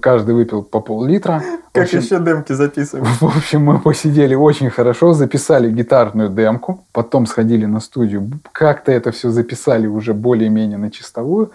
Каждый 0.00 0.34
выпил 0.34 0.62
по 0.62 0.80
пол-литра. 0.80 1.42
Как 1.72 1.84
общем, 1.84 1.98
еще 2.00 2.20
демки 2.20 2.52
записывать? 2.52 3.08
в 3.20 3.24
общем, 3.24 3.64
мы 3.64 3.78
посидели 3.78 4.34
очень 4.34 4.70
хорошо, 4.70 5.12
записали 5.12 5.70
гитарную 5.70 6.28
демку, 6.28 6.84
потом 6.92 7.26
сходили 7.26 7.64
на 7.64 7.80
студию, 7.80 8.30
как-то 8.52 8.92
это 8.92 9.12
все 9.12 9.30
записали 9.30 9.86
уже 9.86 10.12
более-менее 10.12 10.78
на 10.78 10.90
чистовую 10.90 11.52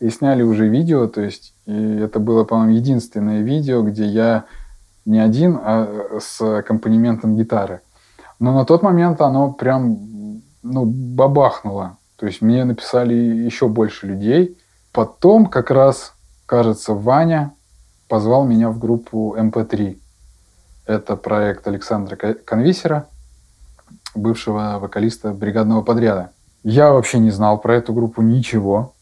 и 0.00 0.10
сняли 0.10 0.42
уже 0.42 0.68
видео, 0.68 1.06
то 1.06 1.20
есть 1.20 1.54
и 1.66 1.98
это 1.98 2.18
было, 2.18 2.42
по-моему, 2.42 2.74
единственное 2.74 3.42
видео, 3.42 3.82
где 3.82 4.04
я 4.04 4.44
не 5.04 5.20
один, 5.20 5.58
а 5.62 6.18
с 6.20 6.40
аккомпанементом 6.40 7.36
гитары. 7.36 7.80
Но 8.40 8.54
на 8.54 8.64
тот 8.64 8.82
момент 8.82 9.20
оно 9.20 9.52
прям, 9.52 10.42
ну, 10.62 10.84
бабахнуло. 10.84 11.98
То 12.16 12.26
есть 12.26 12.40
мне 12.40 12.64
написали 12.64 13.14
еще 13.14 13.68
больше 13.68 14.06
людей. 14.06 14.58
Потом 14.92 15.46
как 15.46 15.70
раз, 15.70 16.14
кажется, 16.46 16.94
Ваня 16.94 17.52
позвал 18.08 18.44
меня 18.44 18.70
в 18.70 18.78
группу 18.78 19.36
МП3. 19.38 19.98
Это 20.86 21.16
проект 21.16 21.68
Александра 21.68 22.16
Конвисера, 22.16 23.06
бывшего 24.14 24.78
вокалиста 24.80 25.32
бригадного 25.32 25.82
подряда. 25.82 26.30
Я 26.64 26.92
вообще 26.92 27.18
не 27.18 27.30
знал 27.30 27.58
про 27.58 27.76
эту 27.76 27.92
группу 27.92 28.22
ничего. 28.22 28.94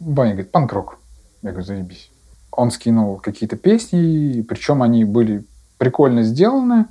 Ваня 0.00 0.32
говорит, 0.32 0.50
панк-рок. 0.50 0.98
Я 1.42 1.50
говорю, 1.50 1.66
заебись. 1.66 2.10
Он 2.50 2.70
скинул 2.70 3.18
какие-то 3.18 3.56
песни, 3.56 4.42
причем 4.48 4.82
они 4.82 5.04
были 5.04 5.44
прикольно 5.78 6.22
сделаны. 6.22 6.86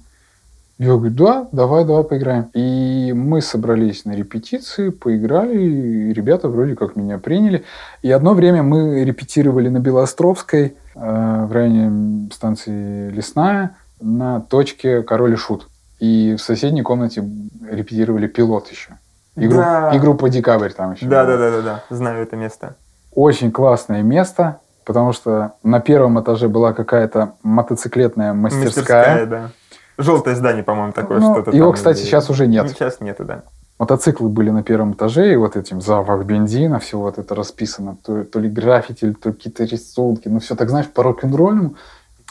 Я 0.77 0.87
говорю, 0.95 1.13
да, 1.13 1.47
давай, 1.53 1.85
давай 1.85 2.03
поиграем. 2.03 2.49
И 2.53 3.13
мы 3.15 3.41
собрались 3.41 4.03
на 4.03 4.11
репетиции, 4.11 4.89
поиграли, 4.89 5.57
и 5.57 6.13
ребята 6.13 6.49
вроде 6.49 6.75
как 6.75 6.97
меня 6.97 7.17
приняли. 7.17 7.63
И 8.01 8.11
одно 8.11 8.33
время 8.33 8.61
мы 8.61 9.05
репетировали 9.05 9.69
на 9.69 9.79
Белоостровской, 9.79 10.75
э, 10.95 11.45
в 11.45 11.51
районе 11.53 12.29
станции 12.33 13.09
Лесная, 13.09 13.77
на 14.01 14.41
точке 14.41 15.01
Король 15.01 15.33
и 15.33 15.37
Шут. 15.37 15.69
И 15.99 16.35
в 16.37 16.41
соседней 16.41 16.81
комнате 16.81 17.23
репетировали 17.71 18.27
пилот 18.27 18.69
еще. 18.69 18.97
И, 19.37 19.47
Да. 19.47 19.91
групп- 19.91 19.95
и 19.95 19.99
группа 19.99 20.29
Декабрь 20.29 20.71
там 20.71 20.91
еще. 20.93 21.05
Да, 21.05 21.25
да, 21.25 21.37
да, 21.37 21.51
да, 21.51 21.61
да. 21.61 21.83
Знаю 21.89 22.21
это 22.21 22.35
место. 22.35 22.75
Очень 23.13 23.53
классное 23.53 24.01
место, 24.01 24.59
потому 24.83 25.13
что 25.13 25.53
на 25.63 25.79
первом 25.79 26.19
этаже 26.19 26.49
была 26.49 26.73
какая-то 26.73 27.33
мотоциклетная 27.43 28.33
мастерская. 28.33 28.65
Мастерская, 28.65 29.25
да. 29.25 29.49
Желтое 29.97 30.35
здание, 30.35 30.63
по-моему, 30.63 30.91
такое 30.93 31.19
Ну, 31.19 31.33
что-то. 31.33 31.51
его, 31.51 31.67
там, 31.67 31.75
кстати, 31.75 31.97
где- 31.99 32.05
сейчас 32.07 32.29
уже 32.29 32.47
нет. 32.47 32.69
Сейчас 32.69 32.99
нету, 33.01 33.23
да. 33.25 33.43
Мотоциклы 33.79 34.29
были 34.29 34.51
на 34.51 34.63
первом 34.63 34.93
этаже, 34.93 35.33
и 35.33 35.35
вот 35.35 35.55
этим 35.57 35.81
запах 35.81 36.23
бензина, 36.25 36.79
все 36.79 36.97
вот 36.97 37.17
это 37.17 37.35
расписано, 37.35 37.97
то, 38.05 38.23
то 38.23 38.39
ли 38.39 38.49
граффити, 38.49 39.13
то 39.13 39.29
ли 39.29 39.35
какие-то 39.35 39.65
рисунки, 39.65 40.29
ну 40.29 40.39
все 40.39 40.55
так, 40.55 40.69
знаешь, 40.69 40.87
по 40.87 41.03
рок-н-ролльному. 41.03 41.75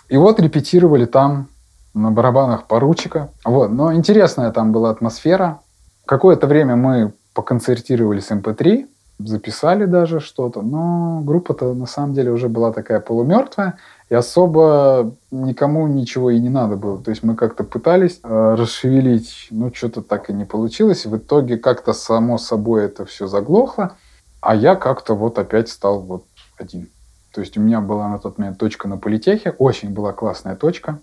И 0.08 0.16
вот 0.16 0.40
репетировали 0.40 1.04
там 1.04 1.48
на 1.94 2.10
барабанах 2.10 2.66
поручика. 2.66 3.28
Вот. 3.44 3.70
Но 3.70 3.92
интересная 3.94 4.50
там 4.52 4.72
была 4.72 4.90
атмосфера. 4.90 5.60
Какое-то 6.06 6.46
время 6.46 6.76
мы 6.76 7.12
поконцертировали 7.34 8.20
с 8.20 8.30
МП3, 8.30 8.86
записали 9.18 9.84
даже 9.84 10.20
что-то, 10.20 10.62
но 10.62 11.20
группа-то 11.24 11.72
на 11.74 11.86
самом 11.86 12.14
деле 12.14 12.32
уже 12.32 12.48
была 12.48 12.72
такая 12.72 13.00
полумертвая, 13.00 13.74
и 14.10 14.14
особо 14.14 15.14
никому 15.30 15.86
ничего 15.86 16.30
и 16.30 16.38
не 16.38 16.50
надо 16.50 16.76
было. 16.76 17.02
То 17.02 17.10
есть 17.10 17.22
мы 17.22 17.34
как-то 17.36 17.64
пытались 17.64 18.20
э, 18.22 18.54
расшевелить, 18.58 19.48
ну 19.50 19.72
что-то 19.74 20.02
так 20.02 20.30
и 20.30 20.32
не 20.32 20.44
получилось. 20.44 21.06
В 21.06 21.16
итоге 21.16 21.56
как-то 21.56 21.92
само 21.92 22.38
собой 22.38 22.84
это 22.84 23.06
все 23.06 23.26
заглохло, 23.26 23.96
а 24.40 24.54
я 24.54 24.76
как-то 24.76 25.14
вот 25.14 25.38
опять 25.38 25.68
стал 25.68 26.00
вот 26.00 26.24
один. 26.58 26.88
То 27.32 27.40
есть 27.40 27.56
у 27.56 27.60
меня 27.60 27.80
была 27.80 28.08
на 28.08 28.18
тот 28.18 28.38
момент 28.38 28.58
точка 28.58 28.88
на 28.88 28.98
политехе, 28.98 29.50
очень 29.58 29.90
была 29.90 30.12
классная 30.12 30.54
точка. 30.54 31.00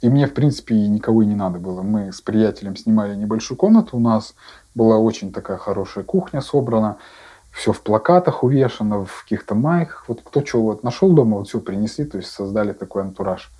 И 0.00 0.08
мне, 0.08 0.26
в 0.26 0.34
принципе, 0.34 0.76
никого 0.88 1.22
и 1.22 1.26
не 1.26 1.34
надо 1.34 1.58
было. 1.58 1.82
Мы 1.82 2.12
с 2.12 2.20
приятелем 2.20 2.76
снимали 2.76 3.16
небольшую 3.16 3.58
комнату. 3.58 3.96
У 3.96 4.00
нас 4.00 4.34
была 4.74 4.98
очень 4.98 5.32
такая 5.32 5.56
хорошая 5.56 6.04
кухня 6.04 6.40
собрана. 6.40 6.98
Все 7.58 7.72
в 7.72 7.80
плакатах 7.80 8.44
увешано, 8.44 9.04
в 9.04 9.24
каких-то 9.24 9.56
майках. 9.56 10.04
Вот 10.06 10.20
кто 10.22 10.46
что 10.46 10.62
вот 10.62 10.84
нашел 10.84 11.10
дома, 11.12 11.38
вот 11.38 11.48
все 11.48 11.58
принесли. 11.58 12.04
То 12.04 12.18
есть 12.18 12.30
создали 12.30 12.72
такой 12.72 13.02
антураж. 13.02 13.50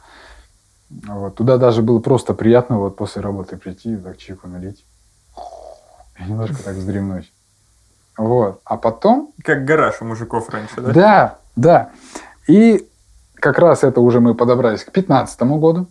Вот. 0.88 1.34
Туда 1.34 1.58
даже 1.58 1.82
было 1.82 1.98
просто 1.98 2.32
приятно 2.32 2.78
вот 2.78 2.94
после 2.94 3.22
работы 3.22 3.56
прийти, 3.56 3.96
так 3.96 4.16
чайку 4.16 4.46
налить. 4.46 4.84
И 6.16 6.22
немножко 6.30 6.62
так 6.62 6.76
вздремнуть. 6.76 7.32
Вот. 8.16 8.60
А 8.64 8.76
потом 8.76 9.32
Как 9.42 9.64
гараж 9.64 10.00
у 10.00 10.04
мужиков 10.04 10.48
раньше, 10.50 10.80
да? 10.80 10.92
да, 10.92 11.38
да. 11.56 11.90
И 12.46 12.88
как 13.34 13.58
раз 13.58 13.82
это 13.82 14.00
уже 14.00 14.20
мы 14.20 14.36
подобрались 14.36 14.84
к 14.84 14.92
2015 14.92 15.42
году. 15.58 15.88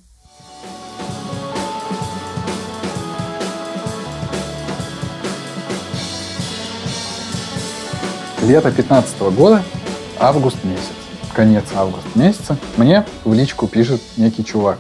Лето 8.48 8.72
15 8.72 9.20
года, 9.36 9.62
август 10.18 10.64
месяц, 10.64 10.94
конец 11.36 11.66
августа 11.76 12.08
месяца, 12.16 12.58
мне 12.78 13.06
в 13.26 13.34
личку 13.34 13.68
пишет 13.68 14.02
некий 14.16 14.46
чувак. 14.46 14.78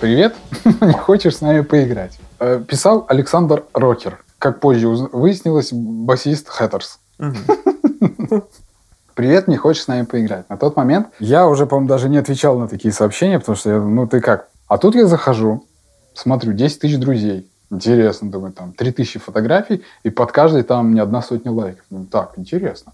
Привет, 0.00 0.34
не 0.80 0.92
хочешь 0.92 1.36
с 1.36 1.40
нами 1.40 1.60
поиграть? 1.60 2.18
Э, 2.40 2.60
Писал 2.66 3.06
Александр 3.08 3.62
Рокер, 3.74 4.24
как 4.40 4.58
позже 4.58 4.88
выяснилось, 4.88 5.72
басист 5.72 6.48
Хэттерс. 6.48 6.98
Привет, 9.14 9.46
не 9.46 9.56
хочешь 9.56 9.84
с 9.84 9.86
нами 9.86 10.02
поиграть? 10.02 10.50
На 10.50 10.56
тот 10.56 10.74
момент 10.74 11.06
я 11.20 11.46
уже, 11.46 11.66
по-моему, 11.66 11.88
даже 11.88 12.08
не 12.08 12.18
отвечал 12.18 12.58
на 12.58 12.66
такие 12.66 12.92
сообщения, 12.92 13.38
потому 13.38 13.54
что 13.54 13.70
я, 13.70 13.78
ну 13.78 14.08
ты 14.08 14.20
как? 14.20 14.48
А 14.66 14.78
тут 14.78 14.96
я 14.96 15.06
захожу, 15.06 15.64
смотрю, 16.12 16.54
10 16.54 16.80
тысяч 16.80 16.98
друзей. 16.98 17.48
Интересно, 17.70 18.30
думаю, 18.30 18.52
там 18.52 18.72
3 18.72 18.92
тысячи 18.92 19.18
фотографий, 19.18 19.84
и 20.04 20.10
под 20.10 20.32
каждой 20.32 20.62
там 20.62 20.94
не 20.94 21.00
одна 21.00 21.20
сотня 21.22 21.50
лайков. 21.50 21.84
Думаю, 21.90 22.06
так, 22.06 22.32
интересно. 22.36 22.92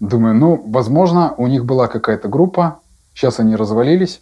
Думаю, 0.00 0.34
ну, 0.34 0.62
возможно, 0.66 1.34
у 1.36 1.46
них 1.46 1.64
была 1.64 1.88
какая-то 1.88 2.28
группа, 2.28 2.80
сейчас 3.12 3.40
они 3.40 3.56
развалились, 3.56 4.20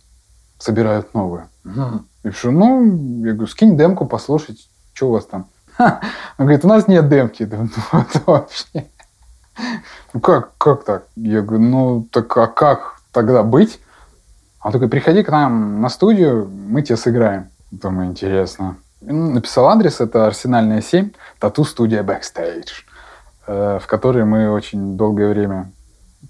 собирают 0.59 1.13
новую. 1.15 1.49
Мгм. 1.65 2.07
И 2.25 2.29
пишу, 2.31 2.51
ну, 2.51 2.85
я 3.25 3.33
говорю, 3.33 3.47
скинь 3.47 3.77
демку, 3.77 4.07
послушать, 4.07 4.69
что 4.95 5.09
у 5.09 5.13
вас 5.13 5.27
там. 5.27 5.47
Ха. 5.77 6.01
Он 6.39 6.47
говорит, 6.47 6.65
у 6.65 6.69
нас 6.69 6.89
нет 6.89 7.09
демки. 7.09 7.45
Думаю, 7.45 7.71
ну, 7.93 8.01
это 8.09 8.23
вообще. 8.27 8.87
Ну 10.15 10.21
как, 10.21 10.57
как 10.57 10.85
так? 10.85 11.07
Я 11.17 11.43
говорю, 11.43 11.63
ну 11.63 12.09
так 12.11 12.35
а 12.37 12.47
как 12.47 13.01
тогда 13.13 13.43
быть? 13.43 13.81
Он 14.63 14.73
такой, 14.73 14.89
приходи 14.89 15.23
к 15.23 15.31
нам 15.31 15.81
на 15.81 15.89
студию, 15.89 16.49
мы 16.49 16.83
тебе 16.83 16.97
сыграем. 16.97 17.49
Думаю, 17.71 18.09
интересно. 18.09 18.77
Написал 19.05 19.69
адрес, 19.69 20.01
это 20.01 20.27
Арсенальная 20.27 20.81
7, 20.81 21.11
тату-студия 21.41 22.03
Backstage, 22.03 22.85
э, 23.47 23.79
в 23.83 23.87
которой 23.87 24.25
мы 24.25 24.51
очень 24.51 24.97
долгое 24.97 25.29
время 25.29 25.73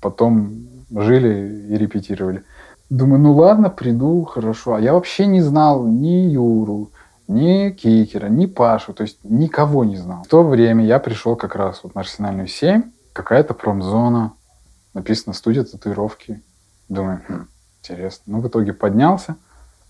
потом 0.01 0.67
жили 0.91 1.69
и 1.69 1.77
репетировали. 1.77 2.45
Думаю, 2.89 3.21
ну 3.21 3.35
ладно, 3.35 3.71
приду, 3.71 4.25
хорошо. 4.25 4.75
А 4.75 4.81
я 4.81 4.95
вообще 4.95 5.27
не 5.27 5.41
знал 5.41 5.87
ни 5.87 6.31
Юру, 6.31 6.91
ни 7.29 7.71
Кикера, 7.71 8.27
ни 8.27 8.47
Пашу, 8.47 8.93
то 8.93 9.03
есть 9.03 9.19
никого 9.23 9.85
не 9.85 9.97
знал. 9.97 10.25
В 10.25 10.29
то 10.29 10.43
время 10.43 10.85
я 10.85 10.99
пришел 10.99 11.37
как 11.37 11.57
раз 11.57 11.81
вот 11.83 11.95
на 11.95 12.03
Арсенальную 12.03 12.49
7, 12.49 12.83
какая-то 13.13 13.55
промзона, 13.55 14.33
написано 14.95 15.35
студия 15.35 15.65
татуировки. 15.65 16.43
Думаю, 16.89 17.23
хм, 17.29 17.49
интересно. 17.83 18.25
Ну, 18.27 18.41
в 18.41 18.49
итоге 18.49 18.73
поднялся, 18.73 19.37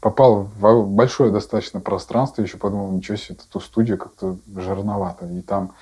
попал 0.03 0.49
в 0.59 0.85
большое 0.89 1.31
достаточно 1.31 1.79
пространство, 1.79 2.43
еще 2.43 2.59
подумал, 2.59 2.91
ничего 2.91 3.17
себе, 3.17 3.37
тату 3.37 3.61
студию 3.61 3.97
как-то 3.97 4.37
жирновато. 4.57 5.27
И 5.27 5.41
там 5.43 5.75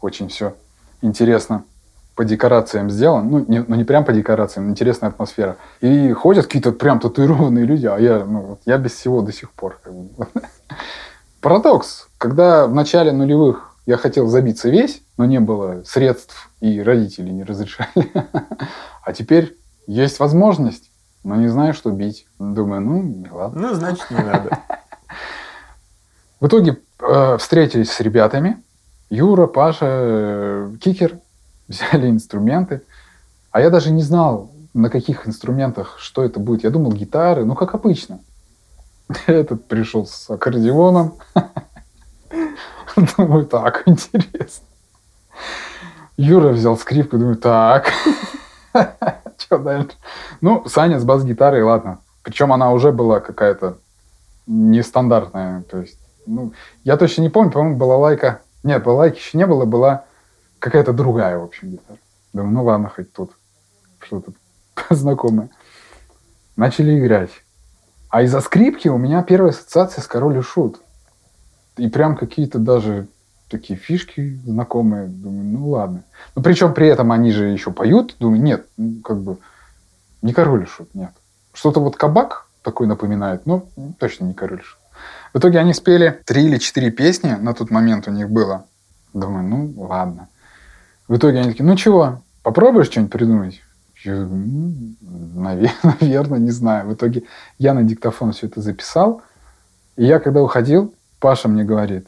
очень 0.00 0.28
все 0.28 0.54
интересно 1.02 1.62
по 2.14 2.24
декорациям 2.24 2.88
сделано. 2.88 3.28
Ну, 3.28 3.44
не, 3.46 3.62
ну, 3.62 3.76
не 3.76 3.84
прям 3.84 4.06
по 4.06 4.14
декорациям, 4.14 4.70
интересная 4.70 5.10
атмосфера. 5.10 5.58
И 5.82 6.10
ходят 6.12 6.46
какие-то 6.46 6.72
прям 6.72 7.00
татуированные 7.00 7.66
люди, 7.66 7.84
а 7.84 7.98
я, 7.98 8.24
ну, 8.24 8.58
я 8.64 8.78
без 8.78 8.94
всего 8.94 9.20
до 9.20 9.30
сих 9.30 9.52
пор. 9.52 9.78
как. 9.82 9.92
Парадокс. 11.42 12.08
Когда 12.16 12.66
в 12.66 12.74
начале 12.74 13.12
нулевых 13.12 13.76
я 13.84 13.98
хотел 13.98 14.26
забиться 14.26 14.70
весь, 14.70 15.02
но 15.18 15.26
не 15.26 15.38
было 15.38 15.82
средств, 15.84 16.50
и 16.62 16.80
родители 16.80 17.28
не 17.28 17.44
разрешали. 17.44 17.90
А 19.04 19.12
теперь 19.12 19.56
есть 19.86 20.18
возможность, 20.18 20.90
но 21.26 21.34
не 21.34 21.48
знаю, 21.48 21.74
что 21.74 21.90
бить. 21.90 22.24
Думаю, 22.38 22.80
ну, 22.82 23.26
ладно. 23.32 23.60
Ну, 23.60 23.74
значит, 23.74 24.08
не 24.10 24.16
надо. 24.16 24.60
В 26.40 26.46
итоге 26.46 26.78
э, 27.00 27.36
встретились 27.38 27.90
с 27.90 28.00
ребятами. 28.00 28.62
Юра, 29.10 29.48
Паша, 29.48 29.86
э, 29.88 30.72
Кикер. 30.80 31.18
Взяли 31.66 32.08
инструменты. 32.08 32.82
А 33.50 33.60
я 33.60 33.70
даже 33.70 33.90
не 33.90 34.02
знал, 34.02 34.52
на 34.72 34.88
каких 34.88 35.26
инструментах, 35.26 35.96
что 35.98 36.22
это 36.22 36.38
будет. 36.38 36.62
Я 36.62 36.70
думал, 36.70 36.92
гитары, 36.92 37.44
ну, 37.44 37.56
как 37.56 37.74
обычно. 37.74 38.20
Этот 39.26 39.66
пришел 39.66 40.06
с 40.06 40.30
аккордеоном. 40.30 41.14
Думаю, 43.16 43.46
так, 43.46 43.82
интересно. 43.86 44.64
Юра 46.16 46.50
взял 46.50 46.78
скрипку, 46.78 47.18
думаю, 47.18 47.36
так. 47.36 47.90
Что 49.46 49.58
дальше? 49.58 49.90
Ну, 50.40 50.64
Саня 50.66 50.98
с 50.98 51.04
бас-гитарой, 51.04 51.62
ладно. 51.62 52.00
Причем 52.22 52.52
она 52.52 52.72
уже 52.72 52.90
была 52.90 53.20
какая-то 53.20 53.78
нестандартная. 54.48 55.62
То 55.62 55.78
есть, 55.78 55.98
ну, 56.26 56.52
я 56.82 56.96
точно 56.96 57.22
не 57.22 57.28
помню, 57.28 57.52
по-моему, 57.52 57.76
была 57.76 57.96
лайка. 57.96 58.42
Нет, 58.64 58.82
балалайки 58.82 59.18
еще 59.18 59.38
не 59.38 59.46
было, 59.46 59.64
была 59.64 60.04
какая-то 60.58 60.92
другая, 60.92 61.38
в 61.38 61.44
общем, 61.44 61.70
гитара. 61.70 61.98
Думаю, 62.32 62.52
ну 62.52 62.64
ладно, 62.64 62.88
хоть 62.88 63.12
тут 63.12 63.30
что-то 64.00 64.32
знакомое. 64.94 65.50
Начали 66.56 66.98
играть. 66.98 67.30
А 68.08 68.22
из-за 68.22 68.40
скрипки 68.40 68.88
у 68.88 68.98
меня 68.98 69.22
первая 69.22 69.52
ассоциация 69.52 70.02
с 70.02 70.08
Король 70.08 70.38
и 70.38 70.42
Шут. 70.42 70.80
И 71.76 71.88
прям 71.88 72.16
какие-то 72.16 72.58
даже 72.58 73.06
такие 73.48 73.78
фишки 73.78 74.40
знакомые. 74.44 75.08
Думаю, 75.08 75.44
ну 75.44 75.68
ладно. 75.70 76.02
Ну, 76.34 76.42
причем 76.42 76.74
при 76.74 76.88
этом 76.88 77.12
они 77.12 77.32
же 77.32 77.46
еще 77.46 77.70
поют. 77.70 78.16
Думаю, 78.18 78.42
нет, 78.42 78.66
ну, 78.76 79.00
как 79.02 79.18
бы 79.18 79.38
не 80.22 80.32
король 80.32 80.66
шут, 80.66 80.94
нет. 80.94 81.10
Что-то 81.52 81.80
вот 81.80 81.96
кабак 81.96 82.46
такой 82.62 82.86
напоминает, 82.86 83.46
но 83.46 83.66
точно 83.98 84.24
не 84.24 84.34
король 84.34 84.62
шут. 84.62 84.78
В 85.32 85.38
итоге 85.38 85.58
они 85.58 85.74
спели 85.74 86.20
три 86.24 86.46
или 86.46 86.58
четыре 86.58 86.90
песни, 86.90 87.30
на 87.32 87.54
тот 87.54 87.70
момент 87.70 88.08
у 88.08 88.10
них 88.10 88.30
было. 88.30 88.64
Думаю, 89.12 89.44
ну 89.44 89.72
ладно. 89.76 90.28
В 91.08 91.16
итоге 91.16 91.38
они 91.38 91.50
такие, 91.50 91.64
ну 91.64 91.76
чего, 91.76 92.22
попробуешь 92.42 92.86
что-нибудь 92.86 93.12
придумать? 93.12 93.62
Я 94.04 94.14
ну, 94.14 94.96
наверное, 96.00 96.38
не 96.38 96.50
знаю. 96.50 96.88
В 96.88 96.94
итоге 96.94 97.24
я 97.58 97.74
на 97.74 97.82
диктофон 97.82 98.32
все 98.32 98.46
это 98.46 98.60
записал. 98.60 99.22
И 99.96 100.04
я, 100.04 100.18
когда 100.18 100.42
уходил, 100.42 100.94
Паша 101.20 101.48
мне 101.48 101.64
говорит, 101.64 102.06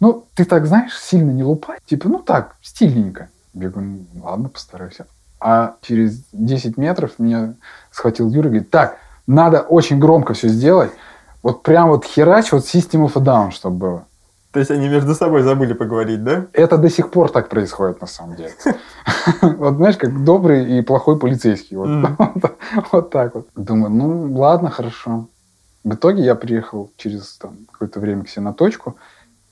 ну, 0.00 0.24
ты 0.34 0.44
так, 0.44 0.66
знаешь, 0.66 0.98
сильно 0.98 1.30
не 1.30 1.44
лупай. 1.44 1.78
Типа, 1.86 2.08
ну 2.08 2.18
так, 2.18 2.56
стильненько. 2.62 3.28
Я 3.54 3.70
говорю, 3.70 4.06
ну, 4.12 4.24
ладно, 4.24 4.48
постараюсь. 4.48 4.98
А 5.40 5.76
через 5.82 6.24
10 6.32 6.76
метров 6.76 7.18
меня 7.18 7.54
схватил 7.90 8.28
Юра 8.28 8.48
и 8.48 8.50
говорит, 8.50 8.70
так, 8.70 8.98
надо 9.26 9.60
очень 9.60 9.98
громко 9.98 10.34
все 10.34 10.48
сделать. 10.48 10.90
Вот 11.42 11.62
прям 11.62 11.88
вот 11.88 12.04
херач, 12.04 12.52
вот 12.52 12.64
System 12.64 13.06
of 13.06 13.12
a 13.14 13.22
Down, 13.22 13.50
чтобы 13.50 13.76
было. 13.76 14.04
То 14.52 14.60
есть 14.60 14.70
они 14.70 14.88
между 14.88 15.14
собой 15.14 15.42
забыли 15.42 15.74
поговорить, 15.74 16.24
да? 16.24 16.46
Это 16.54 16.78
до 16.78 16.88
сих 16.88 17.10
пор 17.10 17.30
так 17.30 17.50
происходит, 17.50 18.00
на 18.00 18.06
самом 18.06 18.36
деле. 18.36 18.52
Вот 19.42 19.76
знаешь, 19.76 19.96
как 19.96 20.24
добрый 20.24 20.78
и 20.78 20.82
плохой 20.82 21.18
полицейский. 21.18 21.76
Вот 22.92 23.10
так 23.10 23.34
вот. 23.34 23.48
Думаю, 23.54 23.90
ну 23.90 24.32
ладно, 24.32 24.70
хорошо. 24.70 25.28
В 25.84 25.94
итоге 25.94 26.24
я 26.24 26.34
приехал 26.34 26.90
через 26.96 27.38
какое-то 27.70 28.00
время 28.00 28.24
к 28.24 28.28
себе 28.28 28.42
на 28.42 28.54
точку. 28.54 28.96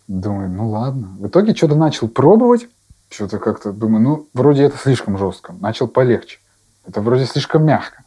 Думаю, 0.06 0.50
ну 0.50 0.68
ладно. 0.68 1.16
В 1.18 1.26
итоге 1.26 1.54
что-то 1.54 1.74
начал 1.74 2.08
пробовать. 2.08 2.68
Что-то 3.10 3.38
как-то 3.38 3.72
думаю, 3.72 4.02
ну, 4.02 4.28
вроде 4.34 4.64
это 4.64 4.76
слишком 4.76 5.18
жестко. 5.18 5.54
Начал 5.60 5.88
полегче. 5.88 6.38
Это 6.86 7.00
вроде 7.00 7.26
слишком 7.26 7.64
мягко. 7.64 8.02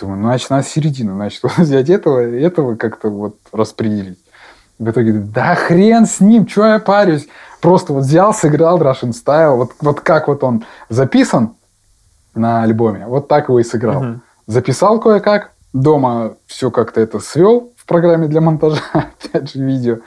Думаю, 0.00 0.18
ну, 0.18 0.28
значит, 0.28 0.50
надо 0.50 0.66
середину. 0.66 1.14
Значит, 1.14 1.42
взять 1.58 1.90
этого, 1.90 2.20
этого 2.20 2.76
как-то 2.76 3.08
вот 3.08 3.36
распределить. 3.52 4.18
В 4.78 4.88
итоге, 4.90 5.12
да 5.12 5.54
хрен 5.54 6.06
с 6.06 6.20
ним, 6.20 6.48
что 6.48 6.66
я 6.66 6.78
парюсь. 6.78 7.28
Просто 7.60 7.92
вот 7.92 8.04
взял, 8.04 8.32
сыграл 8.32 8.80
Russian 8.80 9.12
Style. 9.12 9.56
Вот, 9.56 9.72
вот 9.80 10.00
как 10.00 10.28
вот 10.28 10.44
он 10.44 10.64
записан 10.88 11.54
на 12.34 12.62
альбоме, 12.62 13.06
вот 13.06 13.28
так 13.28 13.48
его 13.48 13.58
и 13.58 13.64
сыграл. 13.64 14.02
Угу. 14.02 14.20
Записал 14.46 15.00
кое-как, 15.00 15.52
дома 15.72 16.36
все 16.46 16.70
как-то 16.70 17.00
это 17.00 17.18
свел 17.18 17.72
в 17.76 17.84
программе 17.86 18.28
для 18.28 18.40
монтажа, 18.40 18.80
опять 18.92 19.52
же, 19.52 19.64
видео. 19.64 19.98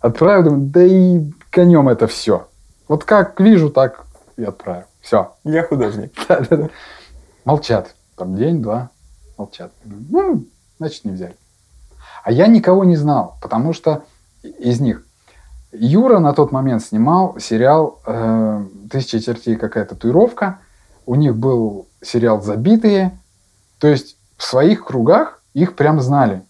Отправил, 0.00 0.44
думаю, 0.44 0.62
да 0.66 0.82
и 0.82 1.30
конем 1.50 1.88
это 1.88 2.06
все. 2.06 2.48
Вот 2.88 3.04
как 3.04 3.40
вижу, 3.40 3.70
так 3.70 4.06
и 4.36 4.44
отправил. 4.44 4.84
Все. 5.00 5.32
Я 5.44 5.62
художник. 5.62 6.12
Молчат. 7.44 7.94
Там 8.16 8.36
день-два. 8.36 8.90
Молчат. 9.38 9.72
Ну, 9.84 10.44
значит, 10.78 11.04
не 11.04 11.12
взяли. 11.12 11.36
А 12.24 12.32
я 12.32 12.46
никого 12.46 12.84
не 12.84 12.96
знал, 12.96 13.36
потому 13.40 13.72
что 13.72 14.04
из 14.42 14.80
них 14.80 15.04
Юра 15.72 16.18
на 16.18 16.32
тот 16.32 16.52
момент 16.52 16.82
снимал 16.82 17.38
сериал 17.38 18.00
э, 18.06 18.64
«Тысяча 18.90 19.20
чертей 19.20 19.56
какая 19.56 19.84
татуировка». 19.84 20.58
У 21.04 21.14
них 21.14 21.36
был 21.36 21.88
сериал 22.00 22.42
«Забитые». 22.42 23.18
То 23.78 23.88
есть 23.88 24.16
в 24.36 24.44
своих 24.44 24.84
кругах 24.84 25.42
их 25.54 25.76
прям 25.76 26.00
знали. 26.00 26.42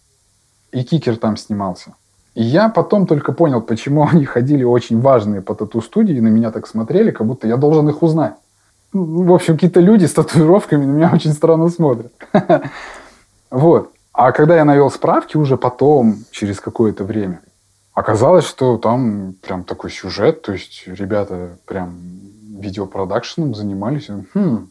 И 0.72 0.82
Кикер 0.82 1.16
там 1.16 1.37
снимался. 1.37 1.94
И 2.37 2.42
я 2.42 2.68
потом 2.68 3.07
только 3.07 3.33
понял, 3.33 3.62
почему 3.62 4.07
они 4.07 4.27
ходили 4.27 4.62
очень 4.62 5.01
важные 5.01 5.40
по 5.40 5.55
тату-студии, 5.55 6.16
и 6.16 6.20
на 6.20 6.29
меня 6.29 6.51
так 6.51 6.66
смотрели, 6.66 7.11
как 7.11 7.27
будто 7.27 7.49
я 7.49 7.57
должен 7.57 7.88
их 7.88 8.03
узнать. 8.03 8.35
Ну, 8.92 9.22
в 9.22 9.33
общем, 9.33 9.55
какие-то 9.55 9.81
люди 9.81 10.05
с 10.05 10.12
татуировками 10.12 10.85
на 10.85 10.90
меня 10.90 11.11
очень 11.12 11.33
странно 11.33 11.68
смотрят. 11.68 12.12
Вот. 13.49 13.92
А 14.12 14.33
когда 14.33 14.57
я 14.57 14.64
навел 14.64 14.90
справки 14.90 15.37
уже 15.37 15.57
потом, 15.57 16.16
через 16.33 16.59
какое-то 16.59 17.05
время, 17.05 17.40
оказалось, 17.94 18.44
что 18.44 18.77
там 18.77 19.37
прям 19.40 19.62
такой 19.62 19.90
сюжет, 19.90 20.42
то 20.42 20.53
есть 20.53 20.83
ребята 20.87 21.57
прям 21.64 21.94
видеопродакшеном 22.59 23.55
занимались. 23.55 24.09
Хм, 24.35 24.68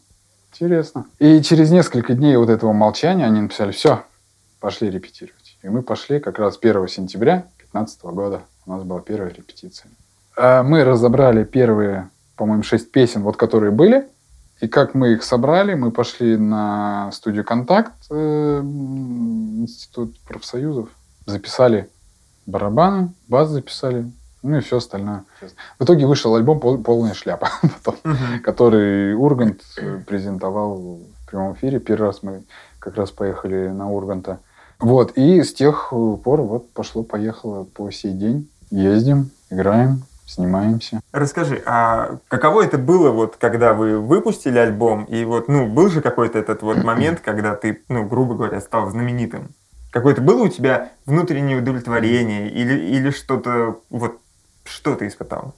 интересно. 0.52 1.06
И 1.18 1.40
через 1.40 1.70
несколько 1.70 2.12
дней 2.12 2.36
вот 2.36 2.50
этого 2.50 2.72
молчания 2.74 3.24
они 3.24 3.40
написали, 3.40 3.72
все, 3.72 4.02
пошли 4.60 4.90
репетировать. 4.90 5.56
И 5.62 5.68
мы 5.68 5.82
пошли 5.82 6.20
как 6.20 6.38
раз 6.38 6.58
1 6.60 6.86
сентября 6.88 7.46
2015 7.84 8.04
года 8.04 8.42
у 8.64 8.70
нас 8.72 8.82
была 8.82 9.00
первая 9.00 9.30
репетиция. 9.30 9.90
А 10.36 10.62
мы 10.62 10.84
разобрали 10.84 11.44
первые, 11.44 12.10
по-моему, 12.36 12.62
шесть 12.62 12.90
песен, 12.90 13.22
вот 13.22 13.36
которые 13.36 13.72
были. 13.72 14.08
И 14.60 14.68
как 14.68 14.94
мы 14.94 15.12
их 15.12 15.22
собрали, 15.22 15.74
мы 15.74 15.90
пошли 15.90 16.36
на 16.36 17.10
студию 17.12 17.44
«Контакт», 17.44 17.92
э, 18.10 18.60
Институт 18.62 20.18
профсоюзов, 20.20 20.88
записали 21.26 21.90
барабаны, 22.46 23.12
бас 23.28 23.50
записали, 23.50 24.10
ну 24.42 24.56
и 24.56 24.60
все 24.60 24.78
остальное. 24.78 25.24
В 25.78 25.84
итоге 25.84 26.06
вышел 26.06 26.34
альбом 26.34 26.60
«Полная 26.82 27.12
шляпа», 27.12 27.50
потом, 27.84 28.00
uh-huh. 28.12 28.38
который 28.40 29.14
Ургант 29.14 29.60
презентовал 30.06 30.76
в 30.76 31.30
прямом 31.30 31.52
эфире. 31.54 31.78
Первый 31.78 32.06
раз 32.06 32.22
мы 32.22 32.42
как 32.78 32.96
раз 32.96 33.10
поехали 33.10 33.68
на 33.68 33.90
Урганта. 33.90 34.38
Вот, 34.78 35.12
и 35.16 35.42
с 35.42 35.54
тех 35.54 35.88
пор 35.90 36.42
вот 36.42 36.70
пошло-поехало 36.72 37.64
по 37.64 37.90
сей 37.90 38.12
день. 38.12 38.48
Ездим, 38.70 39.30
играем, 39.50 40.02
снимаемся. 40.26 41.00
Расскажи, 41.12 41.62
а 41.64 42.18
каково 42.28 42.64
это 42.64 42.78
было, 42.78 43.10
вот, 43.10 43.36
когда 43.36 43.74
вы 43.74 43.98
выпустили 43.98 44.58
альбом, 44.58 45.04
и 45.04 45.24
вот, 45.24 45.48
ну, 45.48 45.66
был 45.66 45.88
же 45.88 46.00
какой-то 46.00 46.38
этот 46.38 46.62
вот 46.62 46.76
момент, 46.84 47.20
когда 47.20 47.54
ты, 47.54 47.82
ну, 47.88 48.04
грубо 48.06 48.34
говоря, 48.34 48.60
стал 48.60 48.90
знаменитым? 48.90 49.48
Какое-то 49.90 50.20
было 50.20 50.42
у 50.42 50.48
тебя 50.48 50.90
внутреннее 51.06 51.58
удовлетворение 51.58 52.50
или, 52.50 52.74
или 52.74 53.10
что-то, 53.10 53.78
вот, 53.88 54.18
что 54.64 54.94
ты 54.94 55.06
испытал? 55.06 55.54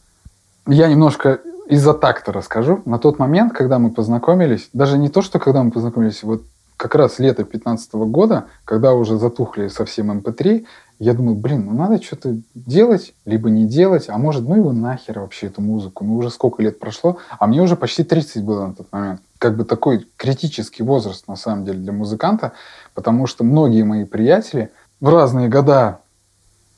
Я 0.67 0.87
немножко 0.87 1.41
из-за 1.67 1.95
такта 1.95 2.33
расскажу. 2.33 2.83
На 2.85 2.99
тот 2.99 3.19
момент, 3.19 3.53
когда 3.53 3.79
мы 3.79 3.91
познакомились, 3.91 4.69
даже 4.73 4.99
не 4.99 5.09
то, 5.09 5.23
что 5.23 5.39
когда 5.39 5.63
мы 5.63 5.71
познакомились, 5.71 6.23
вот 6.23 6.43
как 6.79 6.95
раз 6.95 7.19
лето 7.19 7.43
2015 7.43 7.93
года, 7.95 8.47
когда 8.65 8.95
уже 8.95 9.19
затухли 9.19 9.69
совсем 9.69 10.11
MP3, 10.11 10.49
эм 10.49 10.67
я 11.01 11.15
думаю, 11.15 11.37
блин, 11.37 11.67
ну 11.67 11.73
надо 11.75 12.03
что-то 12.03 12.37
делать, 12.55 13.15
либо 13.25 13.51
не 13.51 13.67
делать, 13.67 14.09
а 14.09 14.19
может, 14.19 14.49
ну 14.49 14.57
его 14.57 14.73
нахер 14.73 15.21
вообще 15.21 15.47
эту 15.47 15.61
музыку, 15.61 16.05
ну 16.05 16.17
уже 16.17 16.31
сколько 16.31 16.61
лет 16.61 16.81
прошло, 16.81 17.19
а 17.39 17.47
мне 17.47 17.63
уже 17.63 17.77
почти 17.77 18.03
30 18.03 18.45
было 18.45 18.67
на 18.67 18.75
тот 18.75 18.91
момент. 18.91 19.21
Как 19.39 19.57
бы 19.57 19.65
такой 19.65 20.09
критический 20.17 20.83
возраст, 20.83 21.29
на 21.29 21.37
самом 21.37 21.65
деле, 21.65 21.79
для 21.79 21.93
музыканта, 21.93 22.53
потому 22.95 23.29
что 23.29 23.45
многие 23.45 23.85
мои 23.85 24.05
приятели 24.05 24.71
в 25.01 25.09
разные 25.09 25.49
года 25.49 26.01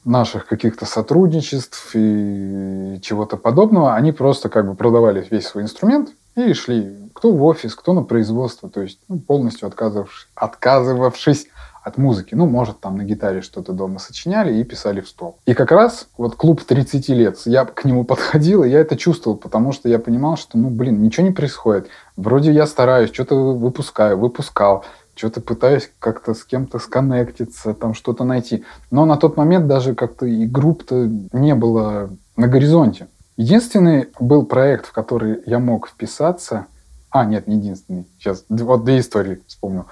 наших 0.04 0.46
каких-то 0.46 0.84
сотрудничеств 0.84 1.90
и 1.94 2.98
чего-то 3.02 3.36
подобного, 3.38 3.94
они 3.94 4.12
просто 4.12 4.50
как 4.50 4.66
бы 4.66 4.74
продавали 4.74 5.26
весь 5.30 5.46
свой 5.46 5.62
инструмент 5.62 6.10
и 6.48 6.54
шли 6.54 6.96
кто 7.14 7.32
в 7.32 7.42
офис, 7.44 7.74
кто 7.74 7.92
на 7.92 8.02
производство, 8.02 8.70
то 8.70 8.80
есть 8.80 8.98
ну, 9.08 9.18
полностью 9.18 9.68
отказывавшись, 9.68 10.28
отказывавшись 10.34 11.48
от 11.82 11.98
музыки. 11.98 12.34
Ну, 12.34 12.46
может, 12.46 12.80
там 12.80 12.96
на 12.96 13.04
гитаре 13.04 13.40
что-то 13.40 13.72
дома 13.72 13.98
сочиняли 13.98 14.54
и 14.54 14.64
писали 14.64 15.00
в 15.00 15.08
стол. 15.08 15.38
И 15.46 15.54
как 15.54 15.70
раз 15.70 16.08
вот 16.16 16.36
клуб 16.36 16.62
30 16.62 17.08
лет, 17.10 17.38
я 17.46 17.64
к 17.64 17.84
нему 17.84 18.04
подходил, 18.06 18.64
и 18.64 18.70
я 18.70 18.80
это 18.80 18.96
чувствовал, 18.96 19.36
потому 19.36 19.72
что 19.72 19.88
я 19.88 19.98
понимал, 19.98 20.36
что, 20.36 20.58
ну, 20.58 20.70
блин, 20.70 21.02
ничего 21.02 21.26
не 21.26 21.32
происходит. 21.32 21.88
Вроде 22.16 22.52
я 22.52 22.66
стараюсь, 22.66 23.12
что-то 23.12 23.34
выпускаю, 23.34 24.18
выпускал, 24.18 24.84
что-то 25.14 25.40
пытаюсь 25.40 25.90
как-то 25.98 26.34
с 26.34 26.44
кем-то 26.44 26.78
сконнектиться, 26.78 27.74
там 27.74 27.94
что-то 27.94 28.24
найти. 28.24 28.64
Но 28.90 29.04
на 29.04 29.16
тот 29.16 29.36
момент 29.36 29.66
даже 29.66 29.94
как-то 29.94 30.26
и 30.26 30.46
групп-то 30.46 31.10
не 31.32 31.54
было 31.54 32.10
на 32.36 32.46
горизонте. 32.46 33.08
Единственный 33.40 34.08
был 34.18 34.44
проект, 34.44 34.86
в 34.86 34.92
который 34.92 35.42
я 35.46 35.58
мог 35.58 35.88
вписаться– 35.88 36.66
а, 37.10 37.24
нет, 37.24 37.48
не 37.48 37.56
единственный. 37.56 38.06
Сейчас 38.18 38.44
вот 38.48 38.84
две 38.84 39.00
истории 39.00 39.42
вспомнил. 39.46 39.86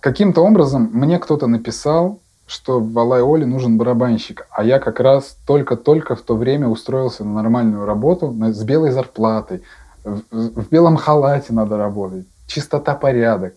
Каким-то 0.00 0.42
образом 0.42 0.90
мне 0.92 1.18
кто-то 1.18 1.46
написал, 1.46 2.20
что 2.46 2.80
в 2.80 2.98
Алай-Оле 2.98 3.46
нужен 3.46 3.78
барабанщик, 3.78 4.46
а 4.50 4.64
я 4.64 4.78
как 4.78 5.00
раз 5.00 5.36
только-только 5.46 6.14
в 6.14 6.22
то 6.22 6.36
время 6.36 6.68
устроился 6.68 7.24
на 7.24 7.34
нормальную 7.34 7.84
работу 7.84 8.32
с 8.52 8.62
белой 8.62 8.90
зарплатой, 8.90 9.62
в, 10.04 10.22
в 10.30 10.68
белом 10.70 10.96
халате 10.96 11.52
надо 11.52 11.76
работать, 11.76 12.26
чистота, 12.46 12.94
порядок. 12.94 13.54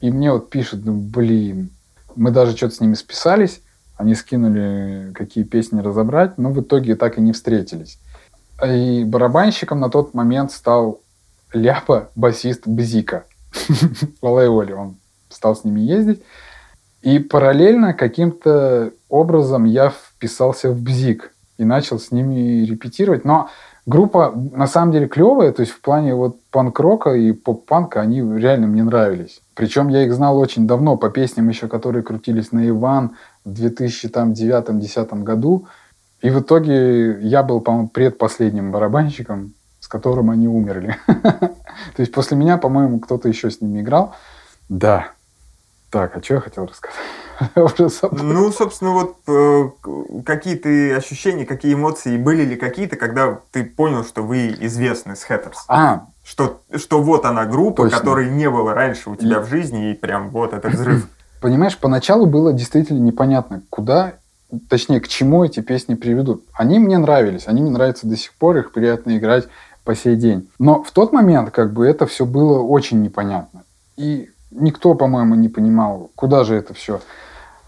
И 0.00 0.10
мне 0.10 0.32
вот 0.32 0.50
пишут, 0.50 0.84
ну 0.84 0.94
блин, 0.94 1.70
мы 2.16 2.30
даже 2.30 2.56
что-то 2.56 2.74
с 2.74 2.80
ними 2.80 2.94
списались, 2.94 3.62
они 3.96 4.14
скинули, 4.14 5.12
какие 5.14 5.44
песни 5.44 5.80
разобрать, 5.80 6.38
но 6.38 6.50
в 6.50 6.60
итоге 6.60 6.96
так 6.96 7.18
и 7.18 7.20
не 7.20 7.32
встретились. 7.32 7.98
И 8.66 9.04
барабанщиком 9.04 9.80
на 9.80 9.90
тот 9.90 10.14
момент 10.14 10.52
стал 10.52 11.00
Ляпа, 11.52 12.10
басист 12.14 12.66
Бзика. 12.66 13.24
в 14.20 14.26
Алайоле 14.26 14.74
он 14.74 14.96
стал 15.28 15.56
с 15.56 15.64
ними 15.64 15.80
ездить. 15.80 16.22
И 17.02 17.18
параллельно 17.18 17.94
каким-то 17.94 18.92
образом 19.08 19.64
я 19.64 19.90
вписался 19.90 20.70
в 20.70 20.80
Бзик. 20.82 21.32
и 21.56 21.64
начал 21.64 21.98
с 21.98 22.10
ними 22.10 22.64
репетировать. 22.64 23.24
Но 23.24 23.48
группа 23.86 24.32
на 24.52 24.66
самом 24.66 24.92
деле 24.92 25.08
клевая, 25.08 25.52
то 25.52 25.60
есть 25.60 25.72
в 25.72 25.80
плане 25.80 26.14
вот 26.14 26.36
панк-рока 26.50 27.10
и 27.10 27.32
поп-панка 27.32 28.00
они 28.00 28.20
реально 28.20 28.66
мне 28.66 28.82
нравились. 28.82 29.40
Причем 29.54 29.88
я 29.88 30.04
их 30.04 30.14
знал 30.14 30.38
очень 30.38 30.66
давно 30.66 30.96
по 30.96 31.10
песням 31.10 31.48
еще, 31.48 31.68
которые 31.68 32.02
крутились 32.02 32.52
на 32.52 32.66
Иван 32.68 33.16
в 33.44 33.50
2009-2010 33.52 35.22
году. 35.22 35.66
И 36.22 36.30
в 36.30 36.40
итоге 36.40 37.18
я 37.20 37.42
был, 37.42 37.60
по-моему, 37.60 37.88
предпоследним 37.88 38.72
барабанщиком, 38.72 39.54
с 39.80 39.88
которым 39.88 40.30
они 40.30 40.48
умерли. 40.48 40.96
То 41.06 41.98
есть 41.98 42.12
после 42.12 42.36
меня, 42.36 42.58
по-моему, 42.58 42.98
кто-то 42.98 43.28
еще 43.28 43.50
с 43.50 43.60
ними 43.60 43.80
играл. 43.80 44.14
Да. 44.68 45.08
Так, 45.90 46.16
а 46.16 46.22
что 46.22 46.34
я 46.34 46.40
хотел 46.40 46.66
рассказать? 46.66 46.98
Ну, 48.12 48.52
собственно, 48.52 48.90
вот 48.92 49.16
э, 49.26 49.70
какие 50.26 50.56
ты 50.56 50.94
ощущения, 50.94 51.46
какие 51.46 51.72
эмоции 51.72 52.18
были 52.18 52.44
ли 52.44 52.56
какие-то, 52.56 52.96
когда 52.96 53.40
ты 53.50 53.64
понял, 53.64 54.04
что 54.04 54.22
вы 54.22 54.54
известны 54.60 55.16
с 55.16 55.26
Hatters? 55.26 55.56
А, 55.68 56.06
что, 56.22 56.60
что 56.76 57.02
вот 57.02 57.24
она 57.24 57.46
группа, 57.46 57.84
Точно. 57.84 57.98
которой 57.98 58.30
не 58.30 58.50
было 58.50 58.74
раньше 58.74 59.08
у 59.08 59.16
тебя 59.16 59.38
и... 59.38 59.42
в 59.42 59.48
жизни, 59.48 59.92
и 59.92 59.94
прям 59.94 60.28
вот 60.30 60.52
этот 60.52 60.74
взрыв. 60.74 61.08
Понимаешь, 61.40 61.78
поначалу 61.78 62.26
было 62.26 62.52
действительно 62.52 62.98
непонятно, 62.98 63.62
куда, 63.70 64.12
точнее, 64.68 65.00
к 65.00 65.08
чему 65.08 65.44
эти 65.44 65.60
песни 65.60 65.94
приведут. 65.94 66.44
Они 66.52 66.78
мне 66.78 66.98
нравились, 66.98 67.44
они 67.46 67.62
мне 67.62 67.70
нравятся 67.70 68.06
до 68.06 68.16
сих 68.16 68.34
пор, 68.34 68.58
их 68.58 68.72
приятно 68.72 69.16
играть 69.16 69.48
по 69.84 69.94
сей 69.94 70.16
день. 70.16 70.48
Но 70.58 70.82
в 70.82 70.90
тот 70.90 71.12
момент 71.12 71.50
как 71.50 71.72
бы 71.72 71.86
это 71.86 72.06
все 72.06 72.26
было 72.26 72.60
очень 72.60 73.02
непонятно. 73.02 73.64
И 73.96 74.30
никто, 74.50 74.94
по-моему, 74.94 75.34
не 75.34 75.48
понимал, 75.48 76.10
куда 76.14 76.44
же 76.44 76.54
это 76.54 76.74
все 76.74 77.00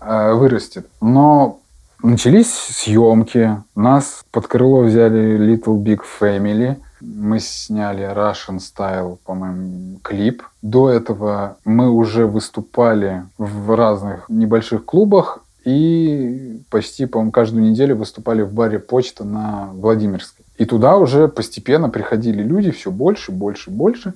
э, 0.01 0.33
вырастет. 0.33 0.87
Но 1.01 1.61
начались 2.03 2.53
съемки, 2.53 3.63
нас 3.75 4.25
под 4.31 4.47
крыло 4.47 4.83
взяли 4.83 5.39
Little 5.39 5.83
Big 5.83 6.01
Family, 6.21 6.77
мы 7.03 7.41
сняли 7.41 8.05
Russian 8.05 8.59
Style, 8.59 9.19
по-моему, 9.25 9.99
клип. 10.03 10.45
До 10.63 10.89
этого 10.89 11.57
мы 11.65 11.91
уже 11.91 12.27
выступали 12.27 13.25
в 13.39 13.75
разных 13.77 14.29
небольших 14.29 14.85
клубах 14.85 15.42
и 15.65 16.63
почти, 16.71 17.07
по-моему, 17.07 17.33
каждую 17.33 17.65
неделю 17.65 17.97
выступали 17.97 18.43
в 18.43 18.53
баре 18.53 18.79
«Почта» 18.79 19.25
на 19.25 19.71
Владимирской. 19.73 20.45
И 20.59 20.65
туда 20.65 20.97
уже 20.97 21.29
постепенно 21.29 21.89
приходили 21.89 22.43
люди, 22.43 22.71
все 22.71 22.91
больше, 22.91 23.33
больше, 23.33 23.71
больше. 23.71 24.15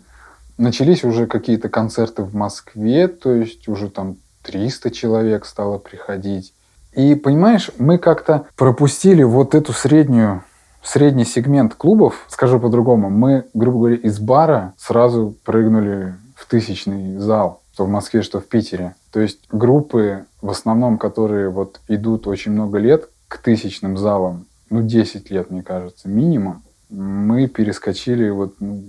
Начались 0.59 1.05
уже 1.05 1.27
какие-то 1.27 1.69
концерты 1.69 2.23
в 2.23 2.35
Москве, 2.35 3.09
то 3.09 3.33
есть 3.33 3.69
уже 3.69 3.91
там 3.91 4.17
300 4.43 4.91
человек 4.91 5.45
стало 5.45 5.79
приходить. 5.79 6.53
И, 6.95 7.15
понимаешь, 7.15 7.71
мы 7.79 7.99
как-то 7.99 8.47
пропустили 8.57 9.23
вот 9.23 9.55
эту 9.55 9.73
среднюю, 9.73 10.45
средний 10.83 11.25
сегмент 11.25 11.75
клубов, 11.75 12.25
скажу 12.29 12.59
по-другому, 12.59 13.11
мы, 13.11 13.45
грубо 13.53 13.79
говоря, 13.79 13.97
из 13.97 14.19
бара 14.19 14.73
сразу 14.79 15.35
прыгнули 15.45 16.15
в 16.35 16.47
тысячный 16.47 17.19
зал, 17.19 17.61
что 17.75 17.85
в 17.85 17.89
Москве, 17.89 18.23
что 18.23 18.41
в 18.41 18.47
Питере. 18.47 18.95
То 19.17 19.23
есть 19.23 19.39
группы, 19.51 20.27
в 20.43 20.51
основном, 20.51 20.99
которые 20.99 21.49
вот 21.49 21.81
идут 21.89 22.27
очень 22.27 22.53
много 22.53 22.77
лет 22.77 23.09
к 23.29 23.39
тысячным 23.39 23.97
залам, 23.97 24.45
ну, 24.69 24.83
10 24.83 25.31
лет, 25.31 25.51
мне 25.51 25.63
кажется, 25.63 26.07
минимум, 26.07 26.63
мы 26.91 27.47
перескочили 27.47 28.29
вот 28.29 28.57
ну, 28.61 28.83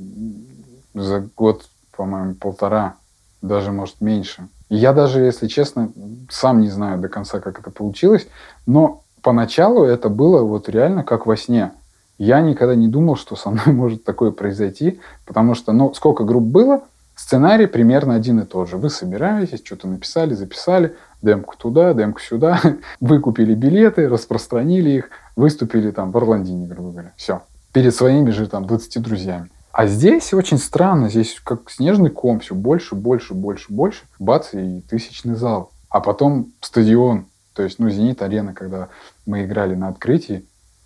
за 0.94 1.30
год, 1.34 1.70
по-моему, 1.96 2.36
полтора, 2.36 2.98
даже, 3.42 3.72
может, 3.72 4.02
меньше. 4.02 4.50
я 4.68 4.92
даже, 4.92 5.22
если 5.22 5.48
честно, 5.48 5.94
сам 6.30 6.60
не 6.60 6.68
знаю 6.68 7.00
до 7.00 7.08
конца, 7.08 7.40
как 7.40 7.62
это 7.62 7.72
получилось, 7.72 8.28
но 8.66 9.04
поначалу 9.22 9.86
это 9.86 10.10
было 10.10 10.44
вот 10.44 10.68
реально 10.68 11.06
как 11.06 11.26
во 11.26 11.38
сне. 11.38 11.72
Я 12.18 12.42
никогда 12.42 12.76
не 12.76 12.90
думал, 12.90 13.16
что 13.16 13.38
со 13.38 13.50
мной 13.50 13.68
может 13.68 14.04
такое 14.04 14.32
произойти, 14.32 15.00
потому 15.26 15.56
что, 15.56 15.72
ну, 15.72 15.94
сколько 15.94 16.26
групп 16.26 16.44
было, 16.44 16.82
сценарий 17.18 17.66
примерно 17.66 18.16
один 18.16 18.40
и 18.40 18.46
тот 18.46 18.70
же. 18.70 18.78
Вы 18.78 18.90
собираетесь, 18.90 19.62
что-то 19.66 19.88
написали, 19.88 20.34
записали, 20.34 20.96
демку 21.22 21.56
туда, 21.58 21.94
демку 21.94 22.22
сюда, 22.22 22.62
выкупили 23.02 23.54
билеты, 23.54 24.08
распространили 24.08 24.92
их, 24.92 25.10
выступили 25.36 25.92
там 25.92 26.12
в 26.12 26.18
Орландине, 26.18 26.68
грубо 26.68 26.92
говоря. 26.92 27.14
Все. 27.18 27.42
Перед 27.74 27.94
своими 27.94 28.30
же 28.30 28.48
там 28.48 28.66
20 28.66 29.02
друзьями. 29.02 29.50
А 29.72 29.86
здесь 29.86 30.34
очень 30.34 30.58
странно, 30.58 31.10
здесь 31.10 31.40
как 31.44 31.70
снежный 31.70 32.10
ком, 32.10 32.40
все 32.40 32.56
больше, 32.56 32.96
больше, 32.96 33.34
больше, 33.34 33.66
больше. 33.72 34.06
Бац, 34.18 34.54
и 34.54 34.82
тысячный 34.90 35.36
зал. 35.36 35.72
А 35.90 36.00
потом 36.00 36.54
стадион, 36.62 37.28
то 37.54 37.64
есть, 37.64 37.80
ну, 37.80 37.90
«Зенит-арена», 37.90 38.54
когда 38.54 38.90
мы 39.26 39.44
играли 39.44 39.76
на 39.76 39.90
открытии, 39.90 40.46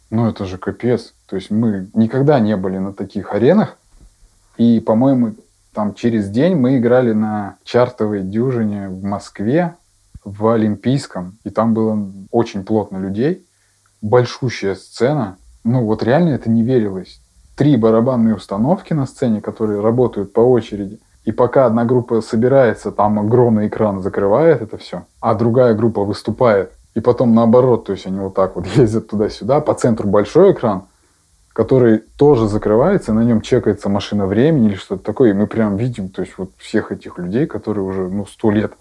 ну, 0.10 0.30
это 0.30 0.46
же 0.46 0.58
капец. 0.58 1.14
То 1.26 1.38
есть 1.38 1.52
мы 1.52 1.90
никогда 1.94 2.40
не 2.40 2.58
были 2.58 2.78
на 2.78 2.94
таких 2.94 3.34
аренах. 3.34 3.78
И, 4.58 4.82
по-моему, 4.82 5.36
там 5.74 5.94
через 5.94 6.30
день 6.30 6.56
мы 6.56 6.78
играли 6.78 7.14
на 7.14 7.58
чартовой 7.64 8.22
дюжине 8.24 8.90
в 8.90 9.04
Москве, 9.04 9.76
в 10.24 10.48
Олимпийском. 10.48 11.38
И 11.44 11.50
там 11.50 11.74
было 11.74 11.98
очень 12.32 12.64
плотно 12.64 12.98
людей. 12.98 13.46
Большущая 14.02 14.76
сцена. 14.76 15.38
Ну, 15.64 15.86
вот 15.86 16.04
реально 16.04 16.30
это 16.30 16.50
не 16.50 16.64
верилось 16.64 17.22
три 17.56 17.78
барабанные 17.78 18.36
установки 18.36 18.94
на 18.94 19.06
сцене, 19.06 19.40
которые 19.40 19.82
работают 19.82 20.34
по 20.34 20.40
очереди. 20.40 21.00
И 21.26 21.32
пока 21.32 21.68
одна 21.68 21.86
группа 21.86 22.22
собирается, 22.22 22.92
там 22.92 23.20
огромный 23.20 23.68
экран 23.68 24.02
закрывает 24.02 24.64
это 24.64 24.80
все, 24.80 25.04
а 25.20 25.36
другая 25.36 25.76
группа 25.76 26.04
выступает. 26.04 26.72
И 26.96 27.00
потом 27.00 27.36
наоборот, 27.36 27.86
то 27.86 27.92
есть 27.92 28.08
они 28.08 28.20
вот 28.20 28.34
так 28.34 28.56
вот 28.56 28.66
ездят 28.76 29.10
туда-сюда, 29.10 29.62
по 29.62 29.76
центру 29.76 30.10
большой 30.10 30.54
экран, 30.54 30.86
который 31.54 32.00
тоже 32.18 32.48
закрывается, 32.48 33.14
на 33.14 33.24
нем 33.24 33.42
чекается 33.42 33.90
машина 33.90 34.26
времени 34.26 34.68
или 34.68 34.76
что-то 34.76 35.04
такое, 35.04 35.32
и 35.32 35.34
мы 35.34 35.48
прям 35.48 35.78
видим, 35.78 36.10
то 36.10 36.22
есть 36.22 36.38
вот 36.38 36.52
всех 36.58 36.92
этих 36.92 37.18
людей, 37.18 37.46
которые 37.46 37.84
уже, 37.84 38.08
ну, 38.08 38.26
сто 38.26 38.52
лет 38.52 38.74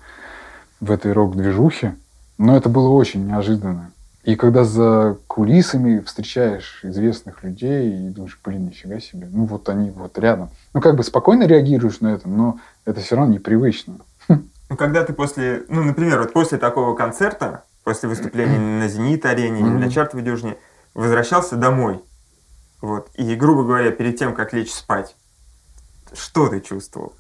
в 0.81 0.91
этой 0.91 1.13
рок-движухе. 1.13 1.97
Но 2.39 2.57
это 2.57 2.69
было 2.69 2.89
очень 2.89 3.27
неожиданно. 3.27 3.93
И 4.23 4.37
когда 4.37 4.65
за 4.65 5.17
кулисами 5.27 6.01
встречаешь 6.01 6.81
известных 6.83 7.43
людей 7.43 7.91
и 7.91 8.11
думаешь, 8.11 8.39
блин, 8.45 8.67
нифига 8.67 9.01
себе, 9.01 9.29
ну 9.31 9.47
вот 9.47 9.69
они 9.69 9.91
вот 9.91 10.19
рядом. 10.19 10.51
Ну 10.75 10.81
как 10.81 10.97
бы 10.97 11.03
спокойно 11.03 11.45
реагируешь 11.45 12.01
на 12.01 12.09
это, 12.09 12.29
но 12.29 12.59
это 12.85 13.01
все 13.01 13.17
равно 13.17 13.35
непривычно. 13.35 13.97
Ну 14.29 14.77
когда 14.77 15.05
ты 15.05 15.13
после, 15.13 15.65
ну 15.69 15.83
например, 15.83 16.21
вот 16.21 16.33
после 16.33 16.59
такого 16.59 16.95
концерта, 16.95 17.65
после 17.83 18.09
выступления 18.09 18.59
на 18.59 18.89
Зенит-арене 18.89 19.61
или 19.61 19.67
на 19.67 19.91
Чартовой 19.91 20.25
дюжине, 20.25 20.57
возвращался 20.95 21.57
домой, 21.57 22.01
вот, 22.81 23.09
и, 23.15 23.35
грубо 23.35 23.65
говоря, 23.65 23.91
перед 23.91 24.19
тем, 24.19 24.35
как 24.35 24.53
лечь 24.53 24.73
спать, 24.73 25.17
что 26.13 26.49
ты 26.49 26.61
чувствовал? 26.61 27.15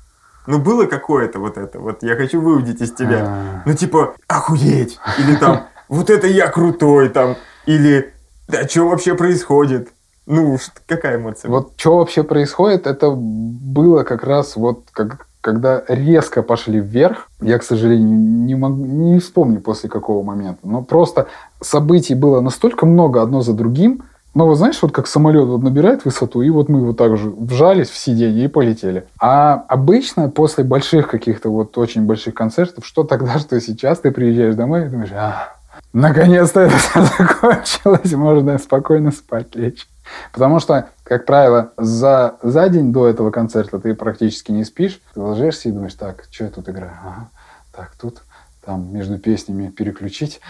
Ну, 0.46 0.59
было 0.59 0.87
какое-то 0.87 1.38
вот 1.38 1.59
это, 1.59 1.79
вот 1.79 2.03
я 2.03 2.16
хочу 2.16 2.40
выудить 2.40 2.81
из 2.81 2.92
тебя. 2.92 3.27
А. 3.27 3.62
Ну, 3.66 3.75
типа, 3.75 4.14
охуеть! 4.27 4.99
Или 5.18 5.37
там, 5.37 5.66
вот 5.88 6.11
это 6.11 6.27
я 6.27 6.49
крутой 6.49 7.11
там, 7.11 7.37
или 7.66 8.12
да 8.51 8.66
что 8.66 8.88
вообще 8.88 9.14
происходит? 9.14 9.90
Ну, 10.27 10.59
какая 10.87 11.16
эмоция? 11.16 11.51
Вот 11.51 11.73
что 11.77 11.99
вообще 11.99 12.23
происходит, 12.23 12.87
это 12.87 13.11
было 13.11 14.03
как 14.03 14.25
раз 14.25 14.57
вот 14.57 14.85
как, 14.92 15.27
когда 15.40 15.83
резко 15.88 16.42
пошли 16.42 16.81
вверх. 16.81 17.29
Я, 17.40 17.59
к 17.59 17.62
сожалению, 17.62 18.18
не, 18.18 18.55
могу, 18.55 18.85
не 18.85 19.20
вспомню 19.20 19.61
после 19.61 19.88
какого 19.88 20.25
момента. 20.25 20.61
Но 20.62 20.83
просто 20.83 21.29
событий 21.61 22.14
было 22.14 22.40
настолько 22.40 22.87
много 22.87 23.23
одно 23.23 23.40
за 23.40 23.55
другим. 23.55 24.03
Но 24.35 24.47
вот 24.47 24.57
знаешь, 24.57 24.81
вот 24.81 24.93
как 24.93 25.07
самолет 25.07 25.47
вот 25.47 25.62
набирает 25.62 26.05
высоту, 26.05 26.43
и 26.43 26.51
вот 26.51 26.69
мы 26.69 26.85
вот 26.85 26.97
так 26.97 27.16
же 27.16 27.31
вжались 27.31 27.90
в 27.90 27.97
сиденье 27.97 28.45
и 28.45 28.49
полетели. 28.49 29.05
А 29.21 29.64
обычно 29.69 30.29
после 30.29 30.62
больших 30.62 31.09
каких-то 31.09 31.51
вот 31.51 31.77
очень 31.79 32.03
больших 32.03 32.35
концертов, 32.35 32.87
что 32.87 33.03
тогда, 33.05 33.38
что 33.38 33.61
сейчас, 33.61 34.01
ты 34.01 34.11
приезжаешь 34.12 34.55
домой 34.55 34.87
и 34.87 34.88
думаешь, 34.88 35.11
а, 35.13 35.57
наконец-то 35.92 36.61
это 36.61 36.77
все 36.77 37.02
закончилось, 37.19 38.13
можно 38.13 38.59
спокойно 38.59 39.11
спать 39.11 39.54
лечь. 39.57 39.88
Потому 40.33 40.59
что, 40.61 40.88
как 41.04 41.25
правило, 41.25 41.73
за, 41.77 42.37
за 42.42 42.69
день 42.69 42.92
до 42.92 43.09
этого 43.09 43.31
концерта 43.31 43.79
ты 43.79 43.94
практически 43.94 44.50
не 44.50 44.65
спишь. 44.65 45.00
Ты 45.15 45.21
ложишься 45.21 45.69
и 45.69 45.73
думаешь, 45.73 45.94
так, 45.94 46.25
что 46.31 46.44
я 46.44 46.50
тут 46.50 46.69
играю? 46.69 46.92
Ага, 47.04 47.29
так, 47.73 47.92
тут 48.00 48.23
там 48.65 48.92
между 48.92 49.19
песнями 49.19 49.69
переключить. 49.69 50.40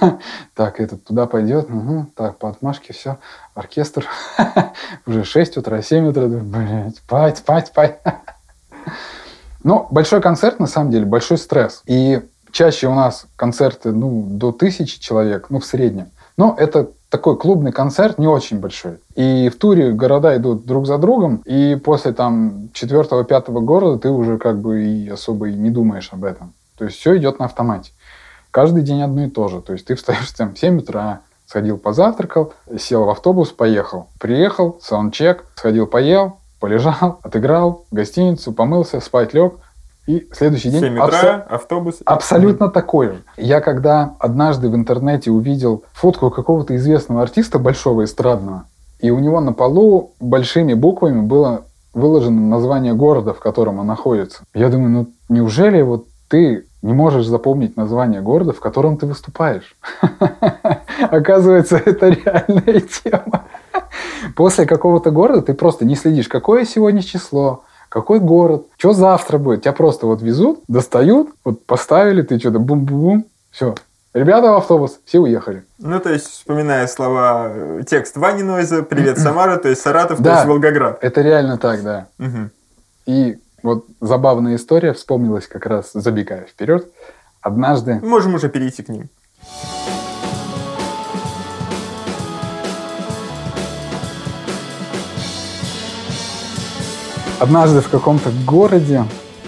так, 0.54 0.80
этот 0.80 1.04
туда 1.04 1.26
пойдет. 1.26 1.68
Так, 2.14 2.38
по 2.38 2.48
отмашке 2.50 2.92
все. 2.92 3.18
Оркестр. 3.54 4.06
Уже 5.06 5.24
6 5.24 5.56
утра, 5.56 5.82
7 5.82 6.08
утра. 6.08 6.26
Блять, 6.26 6.96
спать, 6.96 7.38
спать, 7.38 7.66
спать. 7.68 8.00
Но 9.62 9.86
большой 9.90 10.20
концерт, 10.20 10.60
на 10.60 10.66
самом 10.66 10.90
деле, 10.90 11.06
большой 11.06 11.38
стресс. 11.38 11.82
И 11.86 12.20
Чаще 12.54 12.86
у 12.86 12.94
нас 12.94 13.26
концерты 13.34 13.90
ну, 13.90 14.28
до 14.30 14.52
тысячи 14.52 15.00
человек, 15.00 15.46
ну, 15.50 15.58
в 15.58 15.66
среднем. 15.66 16.06
Но 16.36 16.54
это 16.56 16.88
такой 17.08 17.36
клубный 17.36 17.72
концерт 17.72 18.16
не 18.16 18.28
очень 18.28 18.60
большой. 18.60 18.98
И 19.16 19.48
в 19.48 19.58
туре 19.58 19.90
города 19.90 20.36
идут 20.36 20.64
друг 20.64 20.86
за 20.86 20.98
другом, 20.98 21.42
и 21.44 21.74
после 21.74 22.12
там 22.12 22.68
четвертого-пятого 22.72 23.58
города 23.58 23.98
ты 23.98 24.08
уже 24.08 24.38
как 24.38 24.60
бы 24.60 24.84
и 24.84 25.08
особо 25.08 25.48
и 25.48 25.54
не 25.54 25.70
думаешь 25.70 26.10
об 26.12 26.22
этом. 26.22 26.52
То 26.76 26.84
есть 26.84 26.98
все 26.98 27.16
идет 27.16 27.38
на 27.38 27.46
автомате. 27.46 27.92
Каждый 28.50 28.82
день 28.82 29.02
одно 29.02 29.24
и 29.24 29.30
то 29.30 29.48
же. 29.48 29.60
То 29.60 29.72
есть 29.72 29.86
ты 29.86 29.94
встаешь 29.94 30.30
там 30.32 30.54
в 30.54 30.58
7 30.58 30.78
утра, 30.78 31.20
Сходил, 31.46 31.76
позавтракал, 31.76 32.54
сел 32.78 33.04
в 33.04 33.10
автобус, 33.10 33.50
поехал. 33.50 34.08
Приехал, 34.18 34.78
саундчек, 34.80 35.44
сходил, 35.56 35.86
поел, 35.86 36.38
полежал, 36.58 37.18
отыграл, 37.22 37.84
в 37.90 37.94
гостиницу, 37.94 38.52
помылся, 38.52 39.00
спать 39.00 39.34
лег. 39.34 39.54
И 40.06 40.26
следующий 40.32 40.70
день 40.70 40.80
7 40.80 40.98
абсо- 40.98 41.18
утра, 41.18 41.46
автобус. 41.48 41.96
абсолютно 42.04 42.70
такой 42.70 43.08
же. 43.08 43.22
Я 43.36 43.60
когда 43.60 44.14
однажды 44.18 44.68
в 44.68 44.74
интернете 44.74 45.30
увидел 45.30 45.84
фотку 45.92 46.30
какого-то 46.30 46.76
известного 46.76 47.22
артиста 47.22 47.58
большого 47.58 48.04
эстрадного, 48.04 48.64
и 49.00 49.10
у 49.10 49.18
него 49.18 49.40
на 49.40 49.52
полу 49.52 50.12
большими 50.20 50.74
буквами 50.74 51.20
было 51.20 51.64
выложено 51.94 52.40
название 52.40 52.92
города, 52.94 53.32
в 53.32 53.38
котором 53.38 53.78
он 53.78 53.86
находится. 53.86 54.42
Я 54.52 54.68
думаю, 54.68 54.90
ну 54.90 55.06
неужели 55.28 55.80
вот 55.80 56.06
ты 56.34 56.66
не 56.82 56.92
можешь 56.92 57.26
запомнить 57.26 57.76
название 57.76 58.20
города, 58.20 58.52
в 58.52 58.58
котором 58.58 58.96
ты 58.96 59.06
выступаешь? 59.06 59.76
Оказывается, 61.00 61.76
это 61.76 62.08
реальная 62.08 62.80
тема. 62.80 63.44
После 64.34 64.66
какого-то 64.66 65.12
города 65.12 65.42
ты 65.42 65.54
просто 65.54 65.84
не 65.84 65.94
следишь, 65.94 66.26
какое 66.26 66.64
сегодня 66.64 67.02
число, 67.02 67.62
какой 67.88 68.18
город, 68.18 68.66
что 68.78 68.94
завтра 68.94 69.38
будет. 69.38 69.62
Тебя 69.62 69.74
просто 69.74 70.08
вот 70.08 70.22
везут, 70.22 70.58
достают, 70.66 71.28
вот 71.44 71.64
поставили, 71.66 72.22
ты 72.22 72.40
что-то 72.40 72.58
бум-бум-бум, 72.58 73.26
все. 73.52 73.76
Ребята 74.12 74.50
в 74.50 74.56
автобус, 74.56 74.98
все 75.04 75.20
уехали. 75.20 75.62
Ну, 75.78 76.00
то 76.00 76.12
есть, 76.12 76.26
вспоминая 76.26 76.88
слова, 76.88 77.46
э, 77.48 77.82
текст 77.88 78.16
Вани 78.16 78.42
Нойза, 78.42 78.82
«Привет, 78.82 79.20
Самара», 79.20 79.56
то 79.58 79.68
есть 79.68 79.82
Саратов, 79.82 80.20
то 80.20 80.30
есть 80.30 80.46
Волгоград. 80.46 80.98
Это 81.00 81.20
реально 81.20 81.58
так, 81.58 81.84
да. 81.84 82.08
И 83.06 83.36
вот 83.64 83.86
забавная 84.00 84.56
история 84.56 84.92
вспомнилась 84.92 85.48
как 85.48 85.64
раз, 85.66 85.90
забегая 85.94 86.42
вперед. 86.42 86.92
Однажды 87.40 87.98
Можем 88.02 88.34
уже 88.34 88.48
перейти 88.50 88.82
к 88.82 88.88
ним. 88.90 89.08
Однажды 97.40 97.80
в 97.80 97.88
каком-то 97.88 98.30
городе 98.46 99.04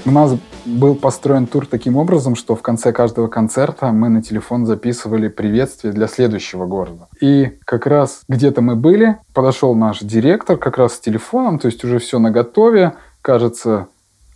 у 0.07 0.11
нас 0.11 0.33
был 0.65 0.95
построен 0.95 1.47
тур 1.47 1.67
таким 1.67 1.97
образом, 1.97 2.37
что 2.37 2.57
в 2.57 2.63
конце 2.63 2.93
каждого 2.93 3.29
концерта 3.29 3.93
мы 3.93 4.09
на 4.09 4.23
телефон 4.23 4.65
записывали 4.65 5.29
приветствие 5.29 5.93
для 5.93 6.09
следующего 6.09 6.67
города. 6.67 7.09
И 7.21 7.59
как 7.65 7.87
раз 7.87 8.23
где-то 8.29 8.63
мы 8.63 8.77
были, 8.77 9.19
подошел 9.35 9.75
наш 9.75 10.01
директор 10.01 10.57
как 10.57 10.79
раз 10.79 10.95
с 10.95 11.01
телефоном, 11.01 11.59
то 11.59 11.67
есть 11.67 11.85
уже 11.85 11.99
все 11.99 12.19
наготове, 12.19 12.95
кажется, 13.23 13.89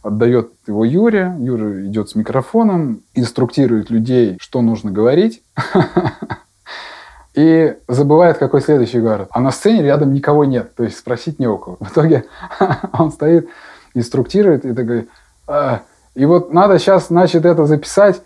отдает 0.02 0.52
его 0.66 0.84
Юре, 0.84 1.34
Юра 1.38 1.86
идет 1.86 2.10
с 2.10 2.14
микрофоном, 2.14 3.02
инструктирует 3.14 3.90
людей, 3.90 4.36
что 4.40 4.62
нужно 4.62 4.90
говорить. 4.90 5.42
И 7.34 7.76
забывает, 7.86 8.38
какой 8.38 8.60
следующий 8.60 9.00
город. 9.00 9.28
А 9.30 9.40
на 9.40 9.52
сцене 9.52 9.82
рядом 9.82 10.12
никого 10.12 10.44
нет, 10.44 10.74
то 10.74 10.82
есть 10.82 10.98
спросить 10.98 11.38
не 11.38 11.46
у 11.46 11.58
кого. 11.58 11.76
В 11.78 11.90
итоге 11.90 12.24
он 12.98 13.12
стоит, 13.12 13.48
инструктирует 13.94 14.64
и 14.64 14.74
такой, 14.74 15.08
«А, 15.46 15.82
и 16.14 16.24
вот 16.24 16.52
надо 16.52 16.78
сейчас, 16.78 17.08
значит, 17.08 17.44
это 17.44 17.66
записать. 17.66 18.20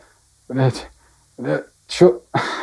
Блять, 0.48 0.88
что? 1.86 2.22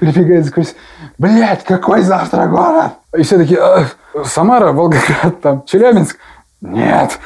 Прибегает 0.00 0.46
сквозь, 0.46 0.74
блять, 1.16 1.64
какой 1.64 2.02
завтра 2.02 2.46
город? 2.46 2.92
И 3.16 3.22
все 3.22 3.38
такие, 3.38 3.58
«А, 3.58 3.86
Самара, 4.24 4.72
Волгоград, 4.72 5.40
там, 5.40 5.64
Челябинск. 5.64 6.18
Нет. 6.60 7.18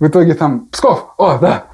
В 0.00 0.06
итоге 0.06 0.34
там, 0.34 0.66
Псков, 0.72 1.12
о, 1.18 1.38
да, 1.38 1.64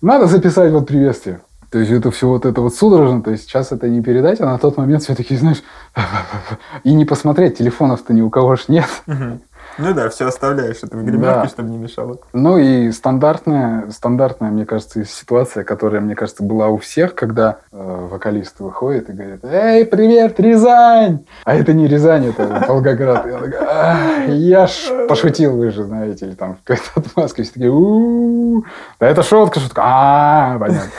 надо 0.00 0.26
записать 0.26 0.72
вот 0.72 0.86
приветствие. 0.86 1.40
То 1.72 1.80
есть 1.80 1.90
это 1.90 2.12
все 2.12 2.28
вот 2.28 2.46
это 2.46 2.60
вот 2.60 2.72
судорожно, 2.72 3.20
то 3.20 3.32
есть 3.32 3.44
сейчас 3.44 3.72
это 3.72 3.88
не 3.88 4.00
передать, 4.00 4.40
а 4.40 4.46
на 4.46 4.58
тот 4.58 4.76
момент 4.76 5.02
все 5.02 5.16
таки 5.16 5.36
знаешь, 5.36 5.60
и 6.84 6.94
не 6.94 7.04
посмотреть, 7.04 7.58
телефонов-то 7.58 8.14
ни 8.14 8.20
у 8.20 8.30
кого 8.30 8.54
ж 8.54 8.66
нет. 8.68 8.86
Мгм. 9.06 9.40
Ну 9.78 9.92
да, 9.94 10.08
все 10.08 10.26
оставляешь 10.26 10.78
это 10.82 10.96
в 10.96 11.04
гримерке, 11.04 11.40
Да. 11.42 11.48
чтобы 11.48 11.70
не 11.70 11.78
мешало. 11.78 12.18
Ну 12.32 12.58
и 12.58 12.90
стандартная, 12.92 13.90
стандартная, 13.90 14.50
мне 14.50 14.64
кажется, 14.66 15.04
ситуация, 15.04 15.64
которая, 15.64 16.00
мне 16.00 16.14
кажется, 16.14 16.42
была 16.42 16.68
у 16.68 16.76
всех, 16.78 17.14
когда 17.14 17.58
э, 17.72 18.06
вокалист 18.10 18.60
выходит 18.60 19.10
и 19.10 19.12
говорит, 19.12 19.44
«Эй, 19.44 19.84
привет, 19.84 20.38
Рязань!» 20.38 21.24
А 21.44 21.54
это 21.54 21.72
не 21.72 21.88
Рязань, 21.88 22.26
это 22.26 22.64
Волгоград. 22.68 23.26
Я, 23.26 23.32
такой, 23.38 23.58
«А, 23.68 24.24
я 24.28 24.66
ж 24.66 25.06
пошутил, 25.08 25.56
вы 25.56 25.70
же 25.70 25.84
знаете, 25.84 26.26
или 26.26 26.34
там 26.34 26.58
какой-то 26.64 26.90
отмазка. 27.00 27.42
Все 27.42 27.52
такие, 27.52 27.70
«У-у-у». 27.70 28.64
Да 29.00 29.08
это 29.08 29.22
шутка, 29.22 29.60
шутка. 29.60 29.82
А, 29.84 30.58
понятно. 30.58 30.90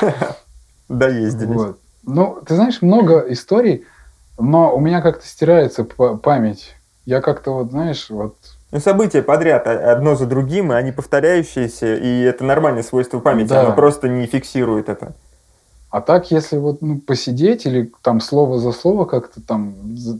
Доездились. 0.89 1.55
Вот. 1.55 1.79
Ну, 2.03 2.37
ты 2.45 2.55
знаешь, 2.55 2.81
много 2.81 3.19
историй, 3.29 3.85
но 4.37 4.75
у 4.75 4.79
меня 4.79 5.01
как-то 5.01 5.25
стирается 5.25 5.83
па- 5.83 6.15
память. 6.17 6.75
Я 7.05 7.21
как-то 7.21 7.51
вот, 7.53 7.71
знаешь, 7.71 8.07
вот 8.09 8.35
Ну, 8.75 8.81
события 8.81 9.21
подряд, 9.21 9.67
а- 9.67 9.93
одно 9.93 10.15
за 10.15 10.25
другим, 10.25 10.73
и 10.73 10.75
они 10.75 10.91
повторяющиеся, 10.91 11.95
и 11.95 12.23
это 12.23 12.43
нормальное 12.43 12.83
свойство 12.83 13.19
памяти, 13.21 13.47
Да. 13.47 13.61
оно 13.61 13.73
просто 13.73 14.09
не 14.09 14.25
фиксирует 14.25 14.89
это. 14.89 15.13
А 15.91 16.01
так, 16.01 16.29
если 16.29 16.57
вот 16.57 16.81
ну, 16.81 16.97
посидеть 16.99 17.65
или 17.65 17.89
там 18.01 18.19
слово 18.19 18.59
за 18.59 18.73
слово 18.73 19.05
как-то 19.05 19.39
там 19.39 19.75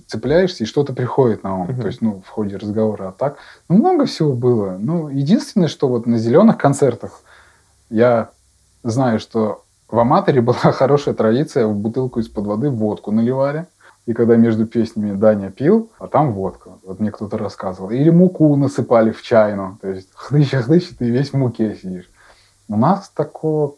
цепляешься, 0.08 0.64
и 0.64 0.68
что-то 0.68 0.94
приходит 0.94 1.44
на 1.44 1.54
ум. 1.54 1.68
Мгм. 1.68 1.82
То 1.82 1.88
есть, 1.88 2.02
ну, 2.02 2.24
в 2.26 2.30
ходе 2.30 2.56
разговора. 2.56 3.10
А 3.10 3.12
так, 3.12 3.36
ну, 3.68 3.76
много 3.76 4.06
всего 4.06 4.32
было. 4.32 4.78
Ну, 4.80 5.10
единственное, 5.10 5.68
что 5.68 5.90
вот 5.90 6.06
на 6.06 6.18
зеленых 6.18 6.58
концертах 6.58 7.24
я 7.90 8.30
знаю, 8.84 9.20
что 9.20 9.64
в 9.90 10.00
Аматоре 10.00 10.40
была 10.50 10.72
хорошая 10.72 11.14
традиция, 11.14 11.68
в 11.68 11.76
бутылку 11.76 12.22
из-под 12.22 12.46
воды 12.46 12.70
водку 12.70 13.12
наливали. 13.12 13.66
И 14.06 14.14
когда 14.14 14.36
между 14.36 14.68
песнями 14.68 15.16
Даня 15.16 15.50
пил, 15.50 15.90
а 15.98 16.08
там 16.08 16.34
водка. 16.34 16.72
Вот 16.84 17.00
мне 17.00 17.12
кто-то 17.12 17.38
рассказывал. 17.38 17.90
Или 17.90 18.10
муку 18.10 18.56
насыпали 18.56 19.12
в 19.12 19.22
чайну. 19.24 19.80
То 19.82 19.90
есть 19.90 20.10
хлыщ, 20.14 20.54
и 20.54 20.96
ты 20.96 21.10
весь 21.10 21.32
в 21.32 21.38
муке 21.38 21.76
сидишь. 21.76 22.10
У 22.68 22.78
нас 22.78 23.10
такого, 23.10 23.76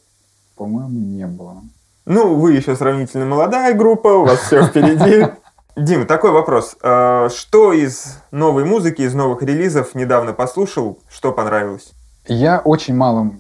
по-моему, 0.56 1.00
не 1.00 1.26
было. 1.28 1.64
Ну, 2.06 2.36
вы 2.36 2.54
еще 2.54 2.76
сравнительно 2.76 3.26
молодая 3.26 3.74
группа, 3.74 4.08
у 4.08 4.26
вас 4.26 4.40
все 4.40 4.64
впереди. 4.64 5.28
Дима, 5.78 6.06
такой 6.06 6.32
вопрос. 6.32 6.76
Э, 6.82 7.30
Что 7.30 7.72
из 7.72 8.20
новой 8.32 8.66
музыки, 8.66 9.04
из 9.04 9.14
новых 9.14 9.44
релизов 9.44 9.94
недавно 9.94 10.34
послушал, 10.34 11.00
что 11.10 11.32
понравилось? 11.32 11.94
Я 12.26 12.60
очень 12.60 12.96
мало 12.96 13.32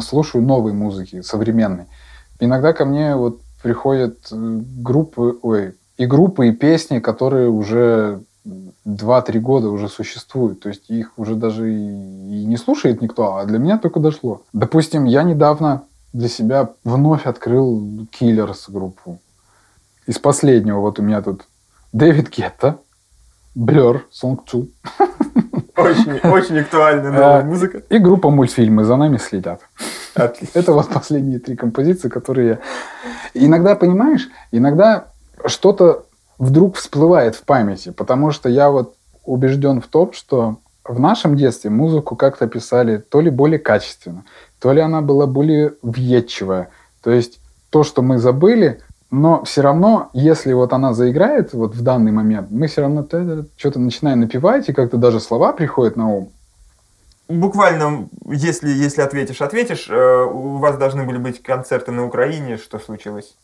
слушаю 0.00 0.42
новой 0.42 0.72
музыки, 0.72 1.22
современной. 1.22 1.86
Иногда 2.40 2.72
ко 2.72 2.84
мне 2.84 3.14
вот 3.14 3.40
приходят 3.62 4.18
э, 4.30 4.34
группы, 4.34 5.38
ой, 5.42 5.74
и 5.98 6.06
группы, 6.06 6.48
и 6.48 6.52
песни, 6.52 7.00
которые 7.00 7.48
уже 7.50 8.22
2-3 8.86 9.38
года 9.40 9.68
уже 9.68 9.88
существуют. 9.88 10.60
То 10.60 10.70
есть 10.70 10.88
их 10.88 11.12
уже 11.16 11.34
даже 11.34 11.70
и, 11.70 12.46
не 12.46 12.56
слушает 12.56 13.02
никто, 13.02 13.36
а 13.36 13.44
для 13.44 13.58
меня 13.58 13.78
только 13.78 14.00
дошло. 14.00 14.42
Допустим, 14.52 15.04
я 15.04 15.22
недавно 15.24 15.82
для 16.12 16.28
себя 16.28 16.70
вновь 16.84 17.26
открыл 17.26 18.06
Killers 18.18 18.64
группу. 18.68 19.18
Из 20.06 20.18
последнего 20.18 20.80
вот 20.80 20.98
у 20.98 21.02
меня 21.02 21.20
тут 21.20 21.46
Дэвид 21.92 22.30
Гетта, 22.30 22.78
Blur, 23.56 24.02
Song 24.10 24.38
2 24.50 24.62
Очень, 25.76 26.18
очень 26.30 26.58
актуальная 26.60 27.10
новая 27.10 27.40
А, 27.40 27.44
музыка. 27.44 27.82
и 27.90 27.98
группа 27.98 28.30
мультфильмы 28.30 28.84
«За 28.84 28.96
нами 28.96 29.16
следят». 29.16 29.60
Отлично. 30.14 30.58
Это 30.58 30.72
вот 30.72 30.88
последние 30.88 31.38
три 31.38 31.56
композиции, 31.56 32.08
которые 32.08 32.48
я... 32.48 32.58
Иногда, 33.34 33.76
понимаешь, 33.76 34.28
иногда 34.50 35.12
что-то 35.46 36.04
вдруг 36.38 36.76
всплывает 36.76 37.34
в 37.34 37.42
памяти, 37.42 37.90
потому 37.90 38.30
что 38.30 38.48
я 38.48 38.70
вот 38.70 38.94
убежден 39.24 39.80
в 39.80 39.86
том, 39.86 40.12
что 40.12 40.56
в 40.84 40.98
нашем 40.98 41.36
детстве 41.36 41.70
музыку 41.70 42.16
как-то 42.16 42.46
писали 42.46 42.98
то 42.98 43.20
ли 43.20 43.30
более 43.30 43.58
качественно, 43.58 44.24
то 44.58 44.72
ли 44.72 44.80
она 44.80 45.02
была 45.02 45.26
более 45.26 45.74
въедчивая. 45.82 46.70
То 47.02 47.10
есть 47.10 47.40
то, 47.70 47.82
что 47.82 48.02
мы 48.02 48.18
забыли, 48.18 48.80
но 49.10 49.44
все 49.44 49.62
равно, 49.62 50.10
если 50.12 50.52
вот 50.52 50.72
она 50.72 50.94
заиграет 50.94 51.52
вот 51.52 51.74
в 51.74 51.82
данный 51.82 52.12
момент, 52.12 52.50
мы 52.50 52.66
все 52.66 52.82
равно 52.82 53.06
что-то 53.56 53.78
начинаем 53.78 54.20
напевать, 54.20 54.68
и 54.68 54.72
как-то 54.72 54.96
даже 54.96 55.20
слова 55.20 55.52
приходят 55.52 55.96
на 55.96 56.08
ум. 56.08 56.30
Буквально, 57.28 58.08
если, 58.26 58.70
если 58.70 59.02
ответишь, 59.02 59.42
ответишь. 59.42 59.88
Э, 59.90 60.24
У 60.24 60.56
вас 60.56 60.78
должны 60.78 61.04
были 61.04 61.18
быть 61.18 61.42
концерты 61.42 61.92
на 61.92 62.06
Украине. 62.06 62.56
Что 62.56 62.78
случилось? 62.78 63.36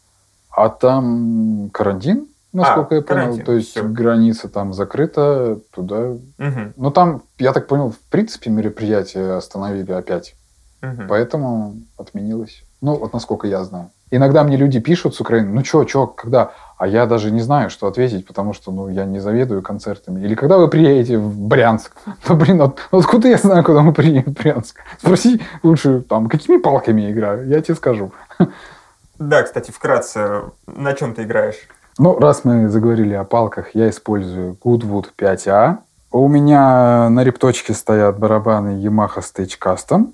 А 0.57 0.69
там 0.69 1.71
карантин, 1.73 2.27
насколько 2.53 2.95
А, 2.95 2.99
я 2.99 3.03
понял. 3.03 3.21
карантин, 3.23 3.45
То 3.45 3.53
есть 3.53 3.71
всё. 3.71 3.85
граница 3.89 4.49
там 4.49 4.73
закрыта, 4.73 5.59
туда. 5.75 6.13
Мгм, 6.39 6.75
Ну 6.77 6.91
там, 6.91 7.23
я 7.39 7.53
так 7.53 7.67
понял, 7.67 7.91
в 7.91 7.99
принципе 8.11 8.51
мероприятие 8.51 9.35
остановили 9.37 9.93
опять. 9.93 10.35
мгм. 10.83 11.07
Поэтому 11.09 11.75
отменилось. 11.99 12.63
Ну, 12.83 12.97
вот 12.97 13.13
насколько 13.15 13.47
я 13.47 13.65
знаю. 13.65 13.89
Иногда 14.11 14.45
мне 14.45 14.57
люди 14.57 14.79
пишут 14.81 15.15
с 15.17 15.21
Украины, 15.21 15.49
ну 15.53 15.63
чё, 15.63 15.83
чё, 15.85 16.07
когда? 16.07 16.51
А 16.79 16.87
я 16.87 17.07
даже 17.07 17.31
не 17.33 17.41
знаю, 17.41 17.71
что 17.71 17.87
ответить, 17.87 18.27
потому 18.27 18.53
что, 18.53 18.71
ну, 18.71 18.89
я 18.89 19.07
не 19.07 19.19
заведую 19.19 19.63
концертами. 19.63 20.21
Или 20.25 20.35
когда 20.35 20.59
вы 20.59 20.69
приедете 20.69 21.17
в 21.19 21.41
Брянск? 21.49 21.93
Ну, 22.29 22.37
блин, 22.37 22.59
вот, 22.59 22.79
откуда 22.93 23.29
я 23.29 23.39
знаю, 23.39 23.65
куда 23.65 23.81
мы 23.83 23.93
приедем 23.93 24.23
в 24.35 24.35
Брянск? 24.35 24.77
Спроси 24.99 25.41
лучше, 25.63 26.03
там, 26.03 26.29
какими 26.29 26.59
палками 26.59 27.01
я 27.03 27.11
играю, 27.13 27.49
я 27.49 27.61
тебе 27.63 27.75
скажу. 27.75 28.13
Да, 29.19 29.43
кстати, 29.43 29.71
вкратце, 29.71 30.43
на 30.67 30.95
чем 30.95 31.15
ты 31.15 31.23
играешь? 31.23 31.69
Ну, 31.99 32.19
раз 32.19 32.45
мы 32.45 32.69
заговорили 32.69 33.15
о 33.15 33.25
палках, 33.25 33.75
я 33.75 33.89
использую 33.89 34.55
Goodwood 34.55 35.07
5A. 35.17 35.79
У 36.11 36.29
меня 36.29 37.09
на 37.11 37.25
репточке 37.25 37.73
стоят 37.73 38.19
барабаны 38.19 38.85
Yamaha 38.85 39.19
Stage 39.19 39.59
Custom. 39.61 40.12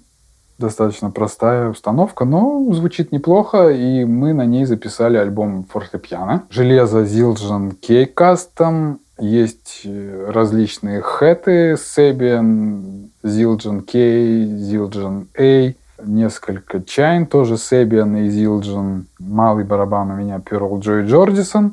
Достаточно 0.59 1.11
простая 1.11 1.70
установка, 1.70 2.26
но 2.26 2.70
звучит 2.72 3.12
неплохо, 3.12 3.70
и 3.70 4.05
мы 4.05 4.34
на 4.34 4.44
ней 4.44 4.66
записали 4.66 5.16
альбом 5.16 5.64
фортепиано. 5.64 6.44
Железо 6.51 7.05
Zildjian 7.05 7.74
K 7.80 8.05
Custom, 8.05 8.98
есть 9.18 9.82
э, 9.84 10.30
различные 10.30 11.01
хэты 11.01 11.72
Sebian, 11.74 13.11
Zildjian 13.22 13.82
K, 13.82 13.98
Zildjian 13.98 15.26
A, 15.38 15.74
несколько 16.05 16.82
чайн, 16.82 17.26
тоже 17.26 17.55
Sebian 17.55 18.18
и 18.20 18.28
Zildjian. 18.28 19.05
Малый 19.18 19.64
барабан 19.64 20.11
у 20.11 20.14
меня 20.14 20.38
Pearl 20.38 20.80
Joy 20.80 21.07
Jordison. 21.07 21.72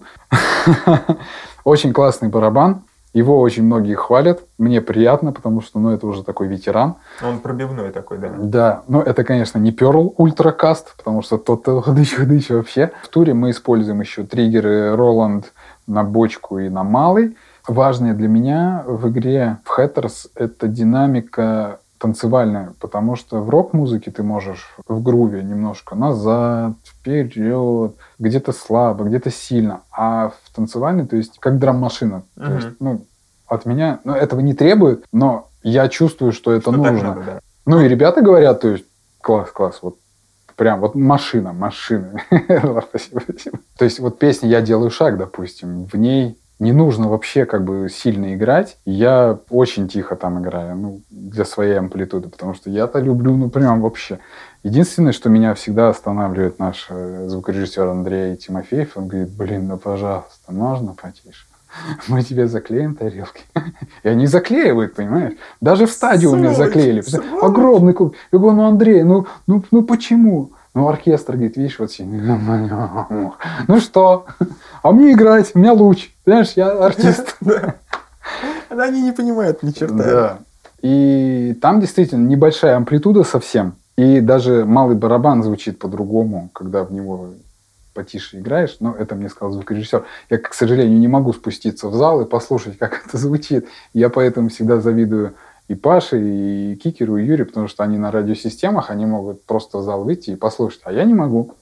Очень 1.64 1.94
классный 1.94 2.30
барабан. 2.30 2.84
Его 3.14 3.40
очень 3.40 3.64
многие 3.64 3.96
хвалят. 3.96 4.42
Мне 4.60 4.80
приятно, 4.80 5.32
потому 5.32 5.62
что 5.62 5.80
ну, 5.80 5.90
это 5.90 6.06
уже 6.06 6.24
такой 6.24 6.48
ветеран. 6.48 6.96
Он 7.24 7.40
пробивной 7.40 7.92
такой, 7.92 8.20
да. 8.20 8.30
Да, 8.38 8.84
но 8.88 9.02
это, 9.02 9.24
конечно, 9.24 9.58
не 9.58 9.72
Pearl 9.72 10.16
Ultracast, 10.18 10.86
потому 10.98 11.24
что 11.24 11.38
тот 11.38 11.66
дыч 11.96 12.50
вообще. 12.50 12.92
В 13.02 13.08
туре 13.08 13.34
мы 13.34 13.50
используем 13.50 14.02
еще 14.02 14.24
триггеры 14.24 14.94
Roland 14.96 15.46
на 15.88 16.04
бочку 16.04 16.60
и 16.60 16.70
на 16.70 16.84
малый. 16.84 17.36
Важное 17.68 18.14
для 18.14 18.28
меня 18.28 18.84
в 18.86 19.10
игре 19.10 19.58
в 19.66 19.78
Hatters 19.78 20.30
это 20.36 20.68
динамика 20.68 21.80
танцевальная, 22.00 22.74
потому 22.80 23.16
что 23.16 23.42
в 23.42 23.50
рок-музыке 23.50 24.12
ты 24.12 24.24
можешь 24.24 24.76
в 24.88 25.02
груве 25.02 25.44
немножко 25.44 25.96
назад, 25.96 26.74
вперед, 26.86 27.96
где-то 28.20 28.52
слабо, 28.52 29.06
где-то 29.06 29.32
сильно, 29.32 29.82
а 29.92 30.30
в 30.30 30.56
танцевальной, 30.56 31.08
то 31.08 31.16
есть 31.16 31.40
как 31.40 31.60
драм-машина. 31.60 32.24
Мгм. 32.36 32.48
То 32.48 32.54
есть, 32.56 32.68
ну, 32.80 33.06
от 33.48 33.66
меня, 33.66 34.00
ну, 34.04 34.14
этого 34.14 34.42
не 34.42 34.54
требует, 34.54 35.06
но 35.12 35.50
я 35.64 35.88
чувствую, 35.88 36.32
что 36.32 36.52
это 36.52 36.72
Что 36.72 36.72
нужно. 36.72 37.10
надо, 37.10 37.22
да. 37.24 37.40
Ну 37.66 37.82
и 37.82 37.88
ребята 37.88 38.22
говорят, 38.22 38.62
то 38.62 38.70
есть 38.70 38.86
класс, 39.22 39.52
класс, 39.52 39.80
вот 39.82 39.98
прям 40.56 40.82
вот 40.82 40.96
машина, 40.96 41.54
машина. 41.54 42.22
Спасибо, 42.90 43.22
спасибо. 43.22 43.60
То 43.78 43.86
есть 43.86 44.00
вот 44.00 44.20
песня 44.20 44.50
«Я 44.50 44.62
делаю 44.62 44.90
шаг», 44.90 45.18
допустим, 45.18 45.86
в 45.86 45.96
ней 45.96 46.38
не 46.60 46.72
нужно 46.72 47.08
вообще 47.08 47.46
как 47.46 47.64
бы 47.64 47.88
сильно 47.90 48.34
играть. 48.36 48.78
Я 48.86 49.40
очень 49.50 49.88
тихо 49.88 50.16
там 50.16 50.42
играю, 50.42 50.76
ну, 50.76 51.02
для 51.10 51.46
своей 51.46 51.78
амплитуды, 51.78 52.30
потому 52.30 52.54
что 52.54 52.70
я-то 52.70 53.00
люблю, 53.00 53.36
ну, 53.36 53.50
прям 53.50 53.82
вообще. 53.82 54.20
Единственное, 54.64 55.12
что 55.12 55.30
меня 55.30 55.54
всегда 55.54 55.90
останавливает 55.90 56.60
наш 56.60 56.88
э, 56.90 57.28
звукорежиссер 57.28 57.88
Андрей 57.88 58.36
Тимофеев, 58.36 58.98
он 58.98 59.08
говорит, 59.08 59.30
блин, 59.30 59.68
ну, 59.68 59.78
пожалуйста, 59.78 60.52
можно 60.52 60.94
потише? 60.94 61.46
Мы 62.08 62.24
тебе 62.24 62.48
заклеим 62.48 62.96
тарелки. 62.96 63.44
И 64.04 64.10
они 64.10 64.26
заклеивают, 64.28 64.96
понимаешь? 64.96 65.34
Даже 65.62 65.86
в 65.86 65.92
стадиуме 65.92 66.54
заклеили. 66.54 67.04
Огромный 67.42 67.94
клуб. 67.94 68.16
Я 68.32 68.40
говорю, 68.40 68.58
ну, 68.58 68.68
Андрей, 68.68 69.04
ну, 69.04 69.28
ну, 69.46 69.64
ну 69.72 69.84
почему? 69.84 70.52
Ну, 70.78 70.88
оркестр, 70.90 71.34
говорит, 71.34 71.58
видишь, 71.58 71.80
вот 71.80 71.92
синий. 71.92 72.22
Ну 73.68 73.80
что? 73.80 74.28
А 74.84 74.92
мне 74.92 75.14
играть, 75.14 75.50
у 75.56 75.60
меня 75.60 75.74
луч. 75.74 76.12
Знаешь, 76.24 76.52
я 76.56 76.70
артист. 76.70 77.36
Они 78.70 79.02
не 79.02 79.12
понимают 79.12 79.64
ни 79.64 79.72
черта. 79.72 79.96
Да. 79.96 80.38
И 80.84 81.58
там 81.64 81.82
действительно 81.82 82.28
небольшая 82.28 82.76
амплитуда 82.76 83.24
совсем. 83.24 83.74
И 83.98 84.20
даже 84.20 84.66
малый 84.66 84.96
барабан 84.96 85.42
звучит 85.42 85.80
по-другому, 85.80 86.52
когда 86.54 86.84
в 86.84 86.94
него 86.94 87.30
потише 87.96 88.38
играешь. 88.38 88.78
Но 88.80 88.94
это 88.94 89.16
мне 89.16 89.30
сказал 89.30 89.54
звукорежиссер. 89.54 90.06
Я, 90.30 90.38
к 90.38 90.54
сожалению, 90.54 91.00
не 91.00 91.08
могу 91.08 91.34
спуститься 91.34 91.88
в 91.88 91.96
зал 91.96 92.22
и 92.22 92.26
послушать, 92.26 92.78
как 92.78 93.04
это 93.08 93.18
звучит. 93.18 93.68
Я 93.96 94.10
поэтому 94.10 94.50
всегда 94.50 94.80
завидую 94.80 95.34
и 95.68 95.76
Паше, 95.76 96.20
и 96.22 96.76
Кикеру, 96.76 97.18
и 97.18 97.26
Юре, 97.26 97.46
потому 97.46 97.68
что 97.68 97.84
они 97.84 97.98
на 97.98 98.12
радиосистемах, 98.12 98.90
они 98.90 99.06
могут 99.06 99.46
просто 99.46 99.80
в 99.80 99.84
зал 99.84 100.04
выйти 100.04 100.32
и 100.32 100.36
послушать. 100.36 100.82
А 100.86 100.94
я 100.94 101.04
не 101.04 101.14
могу. 101.14 101.54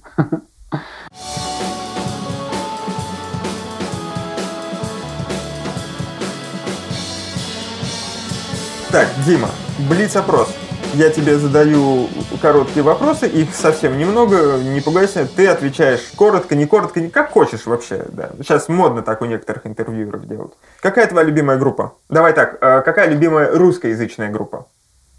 Так, 8.91 9.09
Дима, 9.25 9.49
блиц-опрос. 9.89 10.55
Я 10.95 11.09
тебе 11.09 11.37
задаю 11.37 12.07
короткие 12.41 12.81
вопросы, 12.81 13.27
их 13.27 13.53
совсем 13.53 13.97
немного, 13.97 14.57
не 14.59 14.79
пугайся. 14.79 15.27
Ты 15.27 15.45
отвечаешь 15.47 15.99
коротко, 16.15 16.55
не 16.55 16.65
коротко, 16.65 17.01
не 17.01 17.09
как 17.09 17.31
хочешь 17.31 17.65
вообще. 17.65 18.05
Да. 18.13 18.29
Сейчас 18.37 18.69
модно 18.69 19.01
так 19.01 19.21
у 19.21 19.25
некоторых 19.25 19.67
интервьюеров 19.67 20.25
делать. 20.25 20.53
Какая 20.79 21.05
твоя 21.07 21.27
любимая 21.27 21.57
группа? 21.57 21.95
Давай 22.07 22.31
так, 22.31 22.57
э, 22.61 22.81
какая 22.81 23.09
любимая 23.09 23.53
русскоязычная 23.53 24.31
группа? 24.31 24.67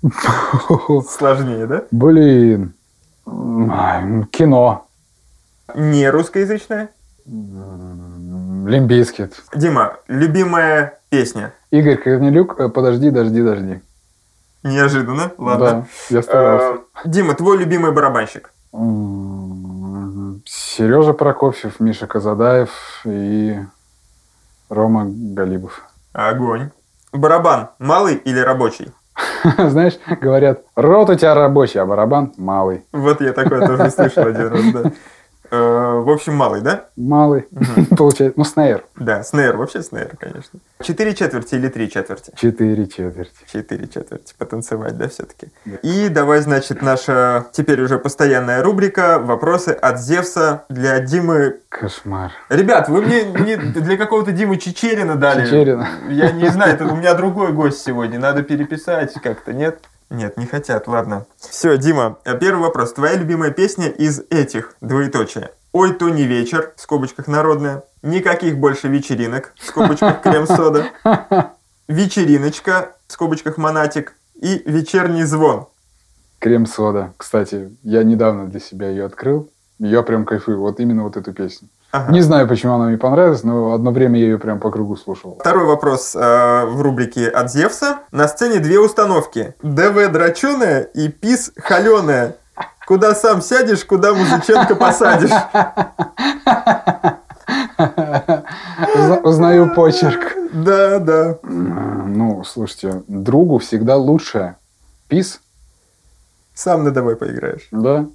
Сложнее, 1.11 1.67
да? 1.67 1.83
Блин. 1.91 2.73
Кино. 3.27 4.87
Не 5.75 6.09
русскоязычная? 6.09 6.89
Limp 8.67 8.94
Bizkit. 8.94 9.43
Дима, 9.55 9.99
любимая 10.09 11.01
песня? 11.11 11.53
Игорь 11.71 11.99
Корнелюк, 11.99 12.73
подожди, 12.73 13.11
дожди, 13.11 13.43
дожди. 13.43 13.81
Неожиданно, 14.67 15.33
ладно. 15.39 15.87
Да, 16.11 16.17
я 16.17 16.23
старался. 16.23 16.81
Э, 17.05 17.09
Дима, 17.09 17.35
твой 17.35 17.57
любимый 17.57 17.93
барабанщик? 17.93 18.53
Сережа 20.45 21.13
Прокофьев, 21.13 21.79
Миша 21.79 22.07
Казадаев 22.07 22.71
и 23.05 23.59
Рома 24.69 25.07
Галибов. 25.09 25.83
Огонь. 26.13 26.71
Барабан 27.13 27.71
малый 27.79 28.17
или 28.17 28.41
рабочий? 28.41 28.93
Знаешь, 29.59 29.99
говорят, 30.21 30.63
рот 30.75 31.11
у 31.11 31.15
тебя 31.15 31.35
рабочий, 31.35 31.79
а 31.79 31.87
барабан 31.87 32.33
малый. 32.37 32.85
Вот 32.93 33.21
я 33.21 33.33
такое 33.33 33.67
тоже 33.67 33.91
слышал 33.91 34.27
один 34.27 34.49
раз, 34.49 34.73
да. 34.73 34.93
Э, 35.51 36.01
В 36.01 36.11
общем, 36.11 36.35
малый, 36.35 36.61
да? 36.61 36.87
Малый, 36.97 37.47
получается. 37.97 38.35
Ну, 38.37 38.45
снейр. 38.45 38.85
Да, 38.97 39.23
снейр, 39.23 39.57
вообще 39.57 39.83
снейр, 39.83 40.17
конечно. 40.19 40.61
Четыре 40.83 41.15
четверти 41.15 41.55
или 41.55 41.69
три 41.69 41.91
четверти? 41.91 42.33
Четыре 42.37 42.87
четверти. 42.87 43.33
Четыре 43.53 43.87
четверти, 43.89 44.35
потанцевать, 44.39 44.97
да, 44.99 45.09
все-таки? 45.09 45.49
И 45.83 46.09
давай, 46.09 46.41
значит, 46.41 46.83
наша 46.83 47.47
теперь 47.53 47.81
уже 47.83 47.99
постоянная 47.99 48.63
рубрика 48.63 49.19
«Вопросы 49.19 49.71
от 49.71 50.01
Зевса» 50.01 50.65
для 50.69 50.99
Димы. 51.01 51.57
Кошмар. 51.69 52.33
Ребят, 52.49 52.89
вы 52.89 53.03
мне 53.03 53.25
не 53.25 53.57
для 53.57 53.97
какого-то 53.97 54.33
Димы 54.33 54.57
Чечерина 54.57 55.17
дали. 55.17 55.45
Чечерина. 55.45 55.89
Я 56.09 56.33
не 56.33 56.49
знаю, 56.49 56.75
это 56.75 56.87
у 56.87 56.97
меня 56.97 57.15
другой 57.15 57.53
гость 57.53 57.83
сегодня, 57.83 58.19
надо 58.19 58.43
переписать 58.43 59.13
как-то, 59.23 59.53
нет? 59.53 59.81
Нет, 60.11 60.37
не 60.37 60.47
хотят, 60.47 60.87
ладно. 60.87 61.27
Все, 61.37 61.77
Дима, 61.77 62.19
э, 62.25 62.39
первый 62.39 62.61
вопрос. 62.61 62.93
Твоя 62.93 63.17
любимая 63.17 63.51
песня 63.51 63.89
из 63.89 64.23
этих, 64.31 64.75
двоеточие. 64.81 65.51
«Ой, 65.73 65.93
то 65.93 66.09
не 66.09 66.23
вечер», 66.23 66.73
в 66.77 66.81
скобочках 66.81 67.27
народная. 67.27 67.83
«Никаких 68.03 68.57
больше 68.59 68.89
вечеринок», 68.89 69.53
в 69.57 69.67
скобочках 69.67 70.23
крем-сода. 70.23 70.87
«Вечериночка», 71.89 72.93
в 73.09 73.13
скобочках 73.13 73.59
монатик. 73.59 74.15
И 74.37 74.63
«Вечерний 74.65 75.25
звон». 75.25 75.67
Крем-сода. 76.39 77.13
Кстати, 77.17 77.77
я 77.83 78.05
недавно 78.05 78.47
для 78.47 78.61
себя 78.61 78.89
ее 78.89 79.05
открыл. 79.05 79.51
Я 79.79 80.03
прям 80.03 80.25
кайфую. 80.25 80.61
Вот 80.61 80.81
именно 80.81 81.03
вот 81.03 81.17
эту 81.17 81.33
песню. 81.33 81.69
Ага. 81.97 82.13
Не 82.13 82.21
знаю, 82.21 82.47
почему 82.49 82.75
она 82.75 82.87
мне 82.87 82.99
понравилась, 82.99 83.43
но 83.43 83.73
одно 83.73 83.91
время 83.91 84.19
я 84.19 84.27
ее 84.27 84.39
прям 84.39 84.61
по 84.61 84.71
кругу 84.71 84.97
слушал. 84.97 85.37
Второй 85.41 85.65
вопрос 85.65 86.15
э, 86.15 86.65
в 86.67 86.81
рубрике 86.83 87.29
от 87.29 87.51
Зевса. 87.51 87.99
На 88.11 88.29
сцене 88.29 88.59
две 88.59 88.79
установки. 88.81 89.55
ДВ 89.63 90.09
драченая 90.13 90.83
и 90.83 91.09
ПИС 91.09 91.53
холеная. 91.59 92.37
Куда 92.87 93.15
сам 93.15 93.41
сядешь, 93.43 93.85
куда 93.85 94.13
музыченко 94.15 94.75
посадишь. 94.77 95.31
Узна- 97.79 99.21
Узнаю 99.23 99.75
почерк. 99.75 100.35
Да, 100.53 100.99
да. 100.99 101.39
Ну, 101.43 102.45
слушайте, 102.45 103.03
другу 103.09 103.59
всегда 103.59 103.97
лучше. 103.97 104.55
Пис, 105.09 105.41
Сам 106.55 106.85
на 106.85 106.91
давай 106.91 107.17
поиграешь. 107.17 107.69
да? 107.71 108.07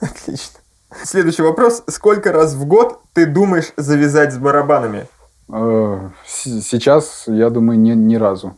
Отлично. 0.00 0.58
Следующий 1.02 1.42
вопрос. 1.42 1.82
Сколько 1.88 2.32
раз 2.32 2.54
в 2.54 2.64
год 2.66 3.00
ты 3.12 3.26
думаешь 3.26 3.72
завязать 3.76 4.32
с 4.32 4.38
барабанами? 4.38 5.06
Э, 5.52 6.10
Сейчас, 6.26 7.24
я 7.26 7.50
думаю, 7.50 7.78
ни, 7.78 7.90
ни 7.92 8.16
разу. 8.16 8.56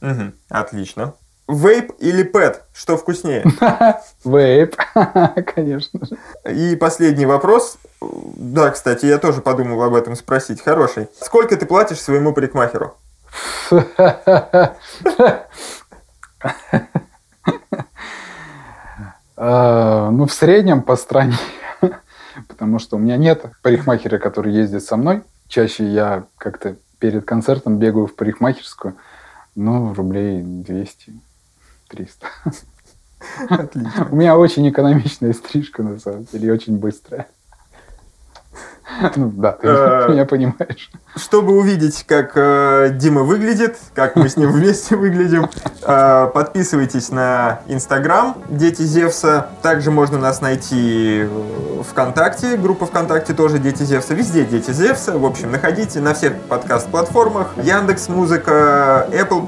Мгм, 0.00 0.34
Отлично. 0.48 1.14
Вейп 1.48 1.92
или 1.98 2.22
пэт? 2.22 2.62
Что 2.72 2.96
вкуснее? 2.96 3.44
Вейп, 4.24 4.76
конечно 5.54 6.00
же. 6.06 6.16
И 6.52 6.76
последний 6.76 7.26
вопрос. 7.26 7.76
Да, 8.00 8.70
кстати, 8.70 9.06
я 9.06 9.18
тоже 9.18 9.40
подумал 9.40 9.82
об 9.82 9.94
этом 9.94 10.14
спросить. 10.14 10.62
Хороший. 10.62 11.08
Сколько 11.20 11.56
ты 11.56 11.66
платишь 11.66 12.00
своему 12.00 12.32
парикмахеру? 12.32 12.94
Э, 19.36 20.08
Ну, 20.10 20.26
в 20.26 20.32
среднем 20.32 20.82
по 20.82 20.96
стране. 20.96 21.34
Потому 22.48 22.78
что 22.78 22.96
у 22.96 22.98
меня 22.98 23.16
нет 23.16 23.44
парикмахера, 23.62 24.18
который 24.18 24.52
ездит 24.52 24.82
со 24.82 24.96
мной. 24.96 25.22
чаще 25.48 25.86
я 25.86 26.26
как-то 26.38 26.76
перед 26.98 27.24
концертом 27.24 27.78
бегаю 27.78 28.06
в 28.06 28.14
парикмахерскую, 28.14 28.96
ну, 29.54 29.94
рублей 29.94 30.42
200 30.42 31.14
300. 31.88 32.28
Отлично. 33.48 34.08
У 34.10 34.16
меня 34.16 34.38
очень 34.38 34.68
экономичная 34.68 35.32
стрижка, 35.32 35.82
на 35.82 35.98
самом 35.98 36.24
деле, 36.24 36.48
и 36.48 36.50
очень 36.50 36.78
быстрая. 36.78 37.28
Ну 39.16 39.32
да, 39.34 39.52
ты 39.52 39.68
Э, 39.68 40.08
меня 40.12 40.24
понимаешь. 40.24 40.90
Чтобы 41.16 41.56
увидеть, 41.56 42.04
как 42.06 42.32
э, 42.34 42.90
Дима 42.94 43.22
выглядит, 43.22 43.78
как 43.94 44.16
мы 44.16 44.28
с 44.28 44.36
ним 44.36 44.50
вместе 44.52 44.96
выглядим, 44.96 45.48
э, 45.82 46.30
подписывайтесь 46.32 47.10
на 47.10 47.60
Инстаграм 47.66 48.36
Дети 48.48 48.82
Зевса. 48.82 49.48
Также 49.62 49.90
можно 49.90 50.18
нас 50.18 50.40
найти 50.40 51.26
ВКонтакте, 51.90 52.56
группа 52.56 52.86
ВКонтакте 52.86 53.34
тоже 53.34 53.58
Дети 53.58 53.82
Зевса. 53.82 54.14
Везде 54.14 54.44
Дети 54.44 54.72
Зевса. 54.72 55.18
В 55.18 55.24
общем, 55.24 55.50
находите 55.50 56.00
на 56.00 56.14
всех 56.14 56.34
подкаст-платформах. 56.42 57.54
Яндекс 57.62 58.08
Музыка, 58.08 59.06
Apple 59.10 59.44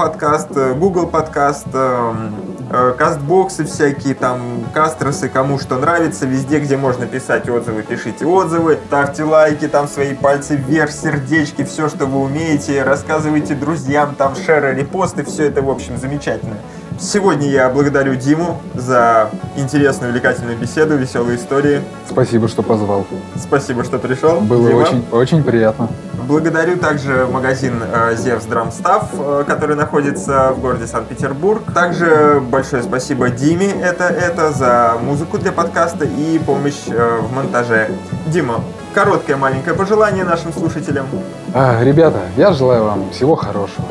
э, 0.57 0.75
Google 0.75 1.07
подкаст, 1.07 1.67
эм, 1.73 2.35
кастбоксы 2.71 3.65
всякие, 3.65 4.15
там, 4.15 4.65
кастросы, 4.73 5.29
кому 5.29 5.59
что 5.59 5.79
нравится. 5.79 6.27
Везде, 6.27 6.59
где 6.59 6.77
можно 6.77 7.07
писать 7.07 7.49
отзывы, 7.49 7.83
пишите 7.83 8.27
отзывы. 8.27 8.79
Ставьте 8.87 9.25
лайки, 9.25 9.69
там 9.69 9.89
свои 9.89 10.15
пальцы 10.15 10.57
вверх, 10.57 10.91
сердечки, 10.91 11.65
все, 11.65 11.89
что 11.89 12.07
вы 12.07 12.21
умеете. 12.21 12.83
Рассказывайте 12.83 13.55
друзьям, 13.55 14.15
там, 14.15 14.35
шеры, 14.37 14.75
репосты. 14.75 15.25
Все 15.25 15.49
это, 15.49 15.63
в 15.63 15.71
общем, 15.71 15.99
замечательно. 15.99 16.57
Сегодня 16.99 17.49
я 17.49 17.69
благодарю 17.69 18.15
Диму 18.15 18.61
за 18.75 19.31
интересную, 19.57 20.11
увлекательную 20.11 20.57
беседу, 20.57 20.97
веселые 20.97 21.37
истории. 21.37 21.83
Спасибо, 22.09 22.49
что 22.49 22.63
позвал. 22.63 23.07
Спасибо, 23.37 23.85
что 23.85 23.99
пришел. 23.99 24.41
Было 24.41 24.69
Дима. 24.69 24.79
очень, 24.79 25.05
очень 25.11 25.43
приятно. 25.43 25.89
Благодарю 26.27 26.77
также 26.77 27.27
магазин 27.27 27.83
э, 27.83 28.15
Зевс 28.17 28.45
Драмстав, 28.45 29.09
э, 29.13 29.45
который 29.47 29.75
находится 29.75 30.53
в 30.53 30.61
городе 30.61 30.87
Санкт-Петербург. 30.87 31.63
Также 31.75 32.41
большое 32.41 32.83
спасибо 32.83 33.29
Диме, 33.29 33.71
это, 33.83 34.05
это 34.05 34.53
за 34.53 34.95
музыку 35.03 35.39
для 35.39 35.51
подкаста 35.51 36.05
и 36.05 36.39
помощь 36.39 36.87
э, 36.89 37.19
в 37.21 37.35
монтаже. 37.35 37.91
Дима, 38.27 38.63
короткое 38.95 39.37
маленькое 39.37 39.75
пожелание 39.75 40.25
нашим 40.25 40.53
слушателям. 40.53 41.07
А, 41.55 41.83
ребята, 41.83 42.21
я 42.37 42.53
желаю 42.53 42.85
вам 42.85 43.11
всего 43.11 43.35
хорошего. 43.35 43.87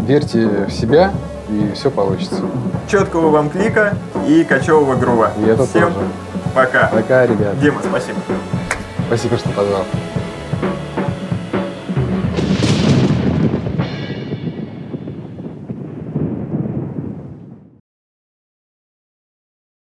Верьте 0.00 0.66
в 0.68 0.70
себя, 0.70 1.12
и 1.48 1.72
все 1.74 1.90
получится. 1.90 2.42
Четкого 2.88 3.30
вам 3.30 3.50
клика 3.50 3.94
и 4.26 4.44
кочевого 4.44 4.96
грува. 4.96 5.32
И 5.38 5.44
это 5.48 5.66
Всем 5.66 5.92
тоже. 5.92 6.06
пока. 6.54 6.88
Пока, 6.88 7.26
ребят. 7.26 7.58
Дима, 7.60 7.80
спасибо. 7.82 8.18
Спасибо, 9.06 9.36
что 9.36 9.48
позвал. 9.50 9.84